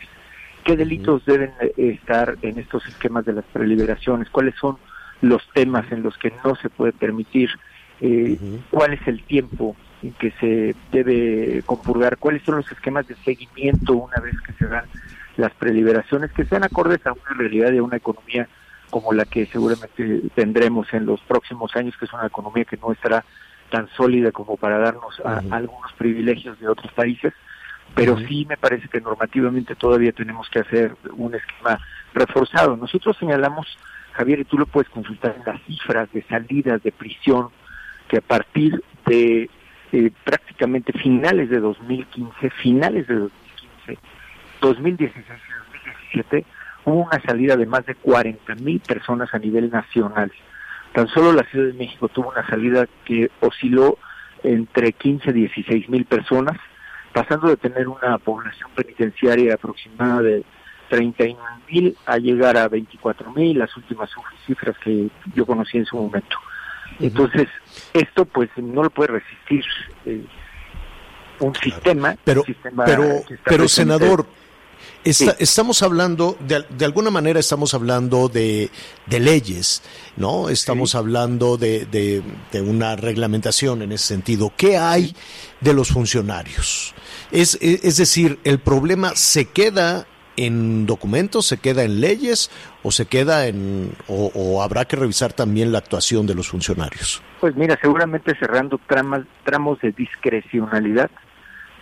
qué 0.63 0.75
delitos 0.75 1.25
deben 1.25 1.51
eh, 1.61 1.73
estar 1.77 2.37
en 2.41 2.59
estos 2.59 2.85
esquemas 2.87 3.25
de 3.25 3.33
las 3.33 3.45
preliberaciones, 3.45 4.29
cuáles 4.29 4.55
son 4.55 4.77
los 5.21 5.41
temas 5.53 5.89
en 5.91 6.03
los 6.03 6.17
que 6.17 6.33
no 6.43 6.55
se 6.55 6.69
puede 6.69 6.93
permitir, 6.93 7.49
eh, 8.01 8.37
cuál 8.69 8.93
es 8.93 9.07
el 9.07 9.23
tiempo 9.23 9.75
en 10.01 10.13
que 10.13 10.31
se 10.39 10.75
debe 10.91 11.61
compurgar, 11.65 12.17
cuáles 12.17 12.43
son 12.43 12.55
los 12.55 12.71
esquemas 12.71 13.07
de 13.07 13.15
seguimiento 13.15 13.93
una 13.93 14.17
vez 14.17 14.35
que 14.41 14.53
se 14.53 14.65
dan 14.65 14.85
las 15.41 15.53
preliberaciones 15.53 16.31
que 16.31 16.45
sean 16.45 16.63
acordes 16.63 17.05
a 17.05 17.13
una 17.13 17.33
realidad 17.35 17.71
de 17.71 17.81
una 17.81 17.97
economía 17.97 18.47
como 18.91 19.11
la 19.11 19.25
que 19.25 19.47
seguramente 19.47 20.21
tendremos 20.35 20.93
en 20.93 21.05
los 21.05 21.19
próximos 21.21 21.75
años, 21.75 21.95
que 21.97 22.05
es 22.05 22.13
una 22.13 22.27
economía 22.27 22.65
que 22.65 22.77
no 22.77 22.91
estará 22.91 23.25
tan 23.71 23.87
sólida 23.89 24.31
como 24.31 24.57
para 24.57 24.77
darnos 24.77 25.19
a, 25.25 25.41
algunos 25.49 25.91
privilegios 25.93 26.59
de 26.59 26.67
otros 26.67 26.91
países, 26.93 27.33
pero 27.95 28.17
sí 28.19 28.45
me 28.47 28.57
parece 28.57 28.87
que 28.87 29.01
normativamente 29.01 29.75
todavía 29.75 30.11
tenemos 30.11 30.47
que 30.49 30.59
hacer 30.59 30.95
un 31.13 31.33
esquema 31.33 31.79
reforzado. 32.13 32.77
Nosotros 32.77 33.17
señalamos, 33.17 33.65
Javier, 34.11 34.41
y 34.41 34.45
tú 34.45 34.57
lo 34.57 34.65
puedes 34.65 34.89
consultar 34.89 35.35
en 35.37 35.45
las 35.45 35.61
cifras 35.63 36.11
de 36.11 36.21
salidas 36.23 36.83
de 36.83 36.91
prisión, 36.91 37.49
que 38.07 38.17
a 38.17 38.21
partir 38.21 38.83
de 39.07 39.49
eh, 39.93 40.11
prácticamente 40.23 40.93
finales 40.93 41.49
de 41.49 41.59
2015, 41.59 42.49
finales 42.61 43.07
de 43.07 43.15
2015, 43.15 43.97
2016 44.61 45.25
y 45.27 46.13
2017 46.13 46.45
hubo 46.85 47.03
una 47.03 47.21
salida 47.21 47.57
de 47.57 47.65
más 47.65 47.85
de 47.85 47.95
40 47.95 48.55
mil 48.55 48.79
personas 48.79 49.33
a 49.33 49.39
nivel 49.39 49.69
nacional. 49.69 50.31
Tan 50.93 51.07
solo 51.09 51.33
la 51.33 51.43
Ciudad 51.43 51.67
de 51.67 51.73
México 51.73 52.07
tuvo 52.09 52.29
una 52.29 52.47
salida 52.47 52.87
que 53.05 53.29
osciló 53.39 53.97
entre 54.43 54.93
15 54.93 55.29
y 55.29 55.33
16 55.33 55.89
mil 55.89 56.05
personas, 56.05 56.57
pasando 57.13 57.47
de 57.47 57.57
tener 57.57 57.87
una 57.87 58.17
población 58.17 58.69
penitenciaria 58.75 59.53
aproximada 59.55 60.21
de 60.21 60.43
31 60.89 61.39
mil 61.69 61.95
a 62.05 62.17
llegar 62.17 62.57
a 62.57 62.67
24 62.67 63.31
mil, 63.31 63.59
las 63.59 63.75
últimas 63.77 64.09
cifras 64.45 64.77
que 64.79 65.09
yo 65.33 65.45
conocí 65.45 65.77
en 65.77 65.85
su 65.85 65.95
momento. 65.95 66.37
Entonces, 66.99 67.47
esto 67.93 68.25
pues 68.25 68.49
no 68.57 68.83
lo 68.83 68.89
puede 68.89 69.13
resistir 69.13 69.63
eh, 70.05 70.25
un 71.39 71.55
sistema. 71.55 72.15
Pero, 72.23 72.41
un 72.41 72.45
sistema 72.45 72.85
pero, 72.85 73.03
pero 73.45 73.67
senador, 73.67 74.25
Está, 75.03 75.31
sí. 75.31 75.37
Estamos 75.39 75.81
hablando, 75.81 76.37
de, 76.39 76.63
de, 76.69 76.85
alguna 76.85 77.09
manera 77.09 77.39
estamos 77.39 77.73
hablando 77.73 78.29
de, 78.29 78.69
de 79.07 79.19
leyes, 79.19 79.81
¿no? 80.17 80.49
Estamos 80.49 80.91
sí. 80.91 80.97
hablando 80.97 81.57
de, 81.57 81.85
de, 81.85 82.21
de, 82.51 82.61
una 82.61 82.95
reglamentación 82.95 83.81
en 83.81 83.91
ese 83.91 84.07
sentido. 84.07 84.53
¿Qué 84.55 84.77
hay 84.77 85.15
de 85.59 85.73
los 85.73 85.89
funcionarios? 85.89 86.93
Es, 87.31 87.57
es 87.61 87.97
decir, 87.97 88.39
el 88.43 88.59
problema 88.59 89.15
se 89.15 89.45
queda 89.45 90.05
en 90.37 90.85
documentos, 90.85 91.45
se 91.45 91.57
queda 91.57 91.83
en 91.83 92.01
leyes 92.01 92.49
o 92.83 92.91
se 92.91 93.05
queda 93.05 93.47
en 93.47 93.91
o, 94.07 94.31
o 94.33 94.63
habrá 94.63 94.85
que 94.85 94.95
revisar 94.95 95.33
también 95.33 95.71
la 95.71 95.79
actuación 95.79 96.25
de 96.25 96.35
los 96.35 96.49
funcionarios? 96.49 97.21
Pues 97.39 97.55
mira, 97.55 97.77
seguramente 97.81 98.35
cerrando 98.37 98.79
tramas, 98.87 99.23
tramos 99.43 99.79
de 99.81 99.91
discrecionalidad, 99.91 101.11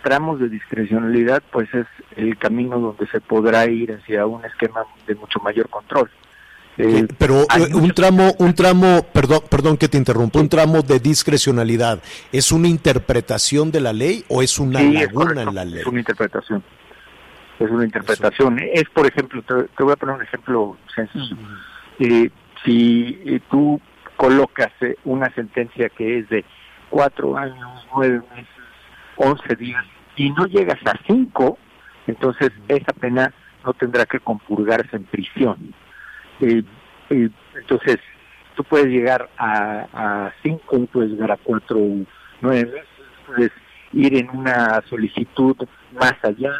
tramos 0.02 0.40
de 0.40 0.48
discrecionalidad, 0.48 1.42
pues 1.50 1.72
es 1.74 1.86
el 2.16 2.36
camino 2.38 2.78
donde 2.78 3.06
se 3.08 3.20
podrá 3.20 3.66
ir 3.66 3.92
hacia 3.92 4.26
un 4.26 4.44
esquema 4.44 4.84
de 5.06 5.14
mucho 5.14 5.38
mayor 5.40 5.68
control. 5.68 6.10
Eh, 6.78 7.06
Pero 7.18 7.42
eh, 7.42 7.74
un 7.74 7.90
tramo, 7.90 8.34
un 8.38 8.54
tramo, 8.54 9.06
perdón, 9.12 9.40
perdón 9.50 9.76
que 9.76 9.88
te 9.88 9.98
interrumpa, 9.98 10.38
un 10.38 10.48
tramo 10.48 10.82
de 10.82 10.98
discrecionalidad, 10.98 12.02
¿es 12.32 12.52
una 12.52 12.68
interpretación 12.68 13.70
de 13.70 13.80
la 13.80 13.92
ley 13.92 14.24
o 14.28 14.40
es 14.42 14.58
una 14.58 14.78
Sí, 14.80 14.92
laguna 14.92 15.42
en 15.42 15.54
la 15.54 15.64
ley? 15.64 15.80
Es 15.80 15.86
una 15.86 15.98
interpretación. 15.98 16.62
Es 17.58 17.70
una 17.70 17.84
interpretación. 17.84 18.58
Es, 18.72 18.84
por 18.88 19.06
ejemplo, 19.06 19.42
te, 19.42 19.64
te 19.76 19.82
voy 19.82 19.92
a 19.92 19.96
poner 19.96 20.14
un 20.16 20.22
ejemplo 20.22 20.78
sencillo. 20.94 21.36
Eh, 21.98 22.30
si 22.64 23.20
eh, 23.26 23.40
tú 23.50 23.78
colocas 24.16 24.70
eh, 24.80 24.96
una 25.04 25.30
sentencia 25.34 25.90
que 25.90 26.20
es 26.20 26.28
de 26.30 26.44
cuatro 26.88 27.36
años, 27.36 27.86
nueve 27.94 28.22
meses, 28.34 28.48
once 29.20 29.54
días, 29.56 29.84
y 30.16 30.30
no 30.30 30.46
llegas 30.46 30.78
a 30.86 30.94
cinco, 31.06 31.58
entonces 32.06 32.50
esa 32.68 32.92
pena 32.92 33.32
no 33.64 33.74
tendrá 33.74 34.06
que 34.06 34.18
compurgarse 34.18 34.96
en 34.96 35.04
prisión. 35.04 35.74
Eh, 36.40 36.62
eh, 37.10 37.28
entonces, 37.54 37.98
tú 38.56 38.64
puedes 38.64 38.86
llegar 38.86 39.28
a, 39.36 39.86
a 39.92 40.32
cinco, 40.42 40.78
y 40.78 40.86
puedes 40.86 41.10
llegar 41.12 41.32
a 41.32 41.36
cuatro, 41.36 41.78
nueve 42.40 42.64
meses, 42.64 42.88
puedes 43.26 43.52
ir 43.92 44.16
en 44.16 44.30
una 44.30 44.82
solicitud 44.88 45.56
más 45.92 46.16
allá, 46.22 46.52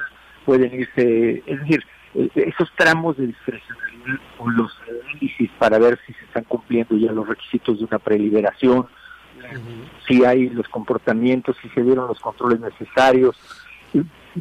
pueden 0.44 0.74
irse, 0.74 1.42
es 1.46 1.60
decir, 1.60 1.82
eh, 2.14 2.28
esos 2.34 2.70
tramos 2.76 3.16
de 3.16 3.28
discrecionalidad 3.28 4.18
o 4.38 4.50
los 4.50 4.76
análisis 4.86 5.50
para 5.58 5.78
ver 5.78 5.98
si 6.06 6.12
se 6.12 6.24
están 6.24 6.44
cumpliendo 6.44 6.96
ya 6.96 7.12
los 7.12 7.26
requisitos 7.26 7.78
de 7.78 7.84
una 7.84 7.98
preliberación, 7.98 8.86
si 10.06 10.24
hay 10.24 10.48
los 10.50 10.68
comportamientos, 10.68 11.56
si 11.62 11.68
se 11.70 11.82
dieron 11.82 12.06
los 12.08 12.18
controles 12.20 12.60
necesarios. 12.60 13.36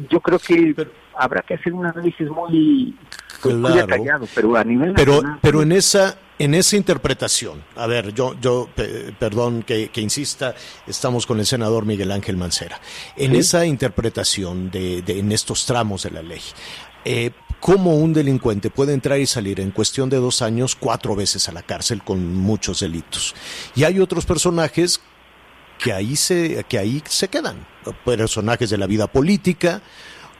Yo 0.08 0.20
creo 0.20 0.38
que 0.38 0.74
habrá 1.16 1.42
que 1.42 1.54
hacer 1.54 1.72
un 1.72 1.84
análisis 1.84 2.28
muy, 2.28 2.94
muy 3.44 3.54
Claro. 3.60 3.86
detallado, 3.86 4.26
pero 4.34 4.56
a 4.56 4.62
nivel 4.64 4.94
Pero, 4.94 5.14
nacional, 5.14 5.38
pero 5.42 5.62
en 5.62 5.72
esa, 5.72 6.16
en 6.38 6.54
esa 6.54 6.76
interpretación, 6.76 7.62
a 7.76 7.86
ver, 7.88 8.14
yo, 8.14 8.36
yo, 8.40 8.68
pe- 8.74 9.12
perdón 9.18 9.64
que, 9.64 9.88
que 9.88 10.00
insista, 10.00 10.54
estamos 10.86 11.26
con 11.26 11.40
el 11.40 11.46
senador 11.46 11.84
Miguel 11.86 12.12
Ángel 12.12 12.36
Mancera. 12.36 12.80
En 13.16 13.32
Sí. 13.32 13.38
esa 13.38 13.66
interpretación 13.66 14.70
de, 14.70 15.02
de- 15.02 15.18
en 15.18 15.32
estos 15.32 15.66
tramos 15.66 16.04
de 16.04 16.12
la 16.12 16.22
ley, 16.22 16.40
eh, 17.04 17.30
¿cómo 17.60 17.96
un 17.96 18.12
delincuente 18.12 18.70
puede 18.70 18.92
entrar 18.94 19.18
y 19.20 19.26
salir 19.26 19.60
en 19.60 19.70
cuestión 19.70 20.08
de 20.10 20.16
dos 20.16 20.42
años 20.42 20.76
cuatro 20.76 21.14
veces 21.14 21.48
a 21.48 21.52
la 21.52 21.62
cárcel 21.62 22.02
con 22.02 22.34
muchos 22.34 22.80
delitos? 22.80 23.34
Y 23.74 23.84
hay 23.84 24.00
otros 24.00 24.26
personajes 24.26 25.00
que 25.78 25.92
ahí 25.92 26.14
se, 26.16 26.64
que 26.68 26.78
ahí 26.78 27.02
se 27.08 27.28
quedan, 27.28 27.66
personajes 28.04 28.68
de 28.70 28.78
la 28.78 28.86
vida 28.86 29.06
política 29.06 29.80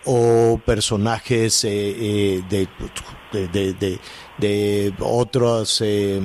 o 0.05 0.61
personajes 0.65 1.65
eh, 1.65 1.71
eh, 1.71 2.43
de, 2.49 2.69
de, 3.49 3.73
de, 3.75 3.99
de- 4.39 4.95
otros, 5.01 5.81
eh, 5.85 6.21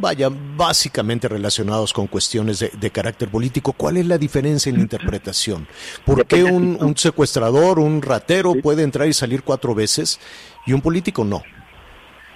vaya, 0.00 0.28
básicamente 0.30 1.28
relacionados 1.28 1.92
con 1.92 2.06
cuestiones 2.06 2.58
de, 2.60 2.70
de 2.70 2.90
carácter 2.90 3.28
político. 3.28 3.72
¿Cuál 3.72 3.98
es 3.98 4.06
la 4.06 4.18
diferencia 4.18 4.70
en 4.70 4.76
la 4.76 4.82
interpretación? 4.82 5.66
¿Por 6.04 6.26
qué 6.26 6.44
un, 6.44 6.78
un 6.80 6.96
secuestrador, 6.96 7.78
un 7.78 8.02
ratero 8.02 8.54
puede 8.62 8.82
entrar 8.82 9.06
y 9.08 9.12
salir 9.12 9.42
cuatro 9.42 9.74
veces 9.74 10.20
y 10.66 10.72
un 10.72 10.80
político 10.80 11.24
no? 11.24 11.42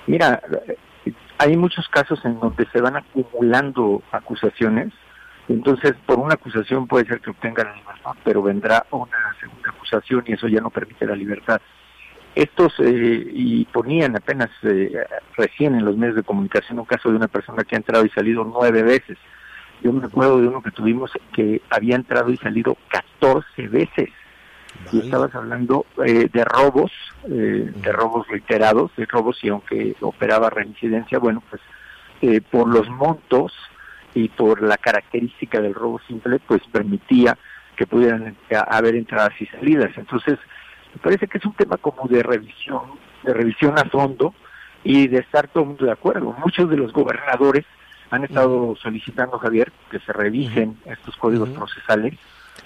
Mira, 0.06 0.42
hay 1.38 1.56
muchos 1.56 1.88
casos 1.88 2.20
en 2.24 2.38
donde 2.38 2.66
se 2.72 2.80
van 2.80 2.96
acumulando 2.96 4.02
acusaciones. 4.12 4.92
Entonces, 5.48 5.94
por 6.06 6.18
una 6.18 6.34
acusación 6.34 6.86
puede 6.86 7.06
ser 7.06 7.20
que 7.20 7.30
obtenga 7.30 7.64
la 7.64 7.74
libertad, 7.74 8.12
pero 8.24 8.42
vendrá 8.42 8.86
una 8.90 9.34
segunda 9.40 9.70
acusación 9.70 10.24
y 10.26 10.32
eso 10.32 10.48
ya 10.48 10.60
no 10.60 10.70
permite 10.70 11.06
la 11.06 11.14
libertad. 11.14 11.60
Estos, 12.34 12.74
eh, 12.80 13.26
y 13.32 13.64
ponían 13.66 14.16
apenas 14.16 14.50
eh, 14.62 14.92
recién 15.36 15.74
en 15.74 15.84
los 15.84 15.96
medios 15.96 16.16
de 16.16 16.24
comunicación 16.24 16.80
un 16.80 16.84
caso 16.84 17.10
de 17.10 17.16
una 17.16 17.28
persona 17.28 17.62
que 17.64 17.76
ha 17.76 17.78
entrado 17.78 18.04
y 18.04 18.10
salido 18.10 18.44
nueve 18.44 18.82
veces. 18.82 19.18
Yo 19.82 19.92
me 19.92 20.06
acuerdo 20.06 20.40
de 20.40 20.48
uno 20.48 20.62
que 20.62 20.70
tuvimos 20.70 21.12
que 21.32 21.60
había 21.70 21.96
entrado 21.96 22.30
y 22.30 22.36
salido 22.38 22.76
14 22.88 23.68
veces. 23.68 24.10
Y 24.92 24.98
estabas 24.98 25.32
hablando 25.34 25.86
eh, 26.04 26.28
de 26.32 26.44
robos, 26.44 26.90
eh, 27.30 27.70
de 27.74 27.92
robos 27.92 28.26
reiterados, 28.26 28.90
de 28.96 29.06
robos 29.06 29.38
y 29.44 29.48
aunque 29.48 29.94
operaba 30.00 30.50
reincidencia, 30.50 31.18
bueno, 31.18 31.42
pues 31.48 31.62
eh, 32.22 32.40
por 32.40 32.66
los 32.66 32.88
montos 32.88 33.52
y 34.14 34.28
por 34.28 34.62
la 34.62 34.78
característica 34.78 35.60
del 35.60 35.74
robo 35.74 36.00
simple, 36.06 36.38
pues 36.46 36.62
permitía 36.72 37.36
que 37.76 37.86
pudieran 37.86 38.36
eh, 38.48 38.56
haber 38.68 38.94
entradas 38.94 39.32
y 39.40 39.46
salidas. 39.46 39.90
Entonces, 39.96 40.38
me 40.94 41.00
parece 41.00 41.26
que 41.26 41.38
es 41.38 41.44
un 41.44 41.54
tema 41.54 41.76
como 41.76 42.06
de 42.08 42.22
revisión, 42.22 42.82
de 43.22 43.34
revisión 43.34 43.78
a 43.78 43.84
fondo 43.84 44.34
y 44.84 45.08
de 45.08 45.18
estar 45.18 45.48
todo 45.48 45.64
el 45.64 45.68
mundo 45.70 45.86
de 45.86 45.92
acuerdo. 45.92 46.34
Muchos 46.38 46.70
de 46.70 46.76
los 46.76 46.92
gobernadores 46.92 47.64
han 48.10 48.24
estado 48.24 48.76
solicitando, 48.76 49.38
Javier, 49.38 49.72
que 49.90 49.98
se 50.00 50.12
revisen 50.12 50.78
estos 50.84 51.16
códigos 51.16 51.48
procesales. 51.50 52.14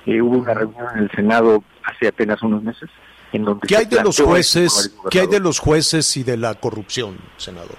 Eh, 0.05 0.21
hubo 0.21 0.39
una 0.39 0.53
reunión 0.53 0.87
en 0.95 1.05
el 1.05 1.11
Senado 1.11 1.65
hace 1.85 2.09
apenas 2.09 2.43
unos 2.43 2.63
meses 2.63 2.91
en 3.33 3.45
donde 3.45 3.67
¿Qué 3.67 3.77
hay 3.77 3.87
de 3.87 4.03
los 4.03 4.21
jueces? 4.21 4.95
¿Qué 5.11 5.21
hay 5.21 5.27
de 5.27 5.41
los 5.41 5.59
jueces 5.59 6.17
y 6.17 6.25
de 6.25 6.37
la 6.37 6.55
corrupción, 6.55 7.17
senador? 7.37 7.77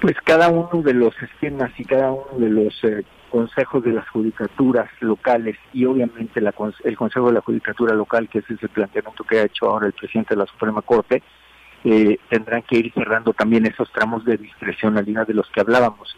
Pues 0.00 0.16
cada 0.24 0.48
uno 0.48 0.82
de 0.82 0.94
los 0.94 1.14
esquemas 1.22 1.70
y 1.78 1.84
cada 1.84 2.12
uno 2.12 2.38
de 2.38 2.48
los 2.48 2.84
eh, 2.84 3.04
consejos 3.30 3.82
de 3.82 3.92
las 3.92 4.08
judicaturas 4.10 4.90
locales 5.00 5.56
y 5.72 5.84
obviamente 5.84 6.40
la 6.40 6.52
el 6.84 6.96
Consejo 6.96 7.28
de 7.28 7.34
la 7.34 7.40
Judicatura 7.40 7.94
Local, 7.94 8.28
que 8.28 8.40
ese 8.40 8.54
es 8.54 8.62
el 8.62 8.68
planteamiento 8.68 9.24
que 9.24 9.38
ha 9.38 9.44
hecho 9.44 9.70
ahora 9.70 9.86
el 9.86 9.92
presidente 9.92 10.34
de 10.34 10.40
la 10.40 10.46
Suprema 10.46 10.82
Corte, 10.82 11.22
eh, 11.84 12.18
tendrán 12.28 12.62
que 12.62 12.76
ir 12.76 12.92
cerrando 12.92 13.32
también 13.32 13.64
esos 13.66 13.90
tramos 13.92 14.24
de 14.24 14.36
discrecionalidad 14.36 15.26
de 15.26 15.34
los 15.34 15.48
que 15.50 15.60
hablábamos 15.60 16.14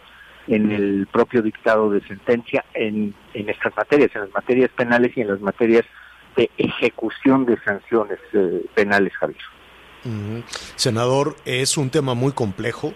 en 0.49 0.73
el 0.73 1.07
propio 1.07 1.41
dictado 1.41 1.91
de 1.91 2.01
sentencia 2.07 2.65
en, 2.75 3.15
en 3.33 3.49
estas 3.49 3.77
materias, 3.77 4.11
en 4.15 4.23
las 4.23 4.33
materias 4.33 4.71
penales 4.75 5.17
y 5.17 5.21
en 5.21 5.29
las 5.29 5.41
materias 5.41 5.85
de 6.37 6.51
ejecución 6.57 7.45
de 7.45 7.59
sanciones 7.63 8.19
eh, 8.33 8.65
penales, 8.75 9.13
Javier. 9.15 9.41
Senador, 10.75 11.37
es 11.45 11.77
un 11.77 11.91
tema 11.91 12.15
muy 12.15 12.33
complejo. 12.33 12.93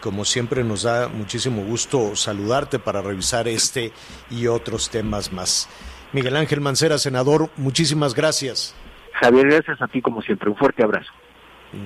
Como 0.00 0.24
siempre 0.24 0.64
nos 0.64 0.82
da 0.82 1.08
muchísimo 1.08 1.62
gusto 1.62 2.16
saludarte 2.16 2.78
para 2.78 3.02
revisar 3.02 3.48
este 3.48 3.92
y 4.30 4.46
otros 4.46 4.90
temas 4.90 5.32
más. 5.32 5.68
Miguel 6.12 6.36
Ángel 6.36 6.60
Mancera, 6.60 6.98
senador, 6.98 7.50
muchísimas 7.56 8.14
gracias. 8.14 8.74
Javier, 9.20 9.48
gracias 9.48 9.80
a 9.82 9.88
ti 9.88 10.00
como 10.00 10.22
siempre. 10.22 10.50
Un 10.50 10.56
fuerte 10.56 10.82
abrazo. 10.82 11.10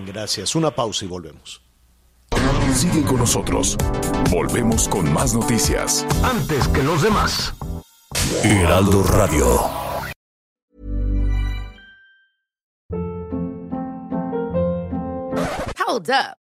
Gracias. 0.06 0.54
Una 0.54 0.70
pausa 0.70 1.04
y 1.04 1.08
volvemos. 1.08 1.60
Sigue 2.72 3.02
con 3.02 3.18
nosotros. 3.18 3.76
Volvemos 4.30 4.88
con 4.88 5.12
más 5.12 5.34
noticias. 5.34 6.06
Antes 6.24 6.68
que 6.68 6.82
los 6.82 7.02
demás. 7.02 7.54
Heraldo 8.42 9.02
Radio. 9.02 9.46
Hold 15.86 16.10
up. 16.10 16.43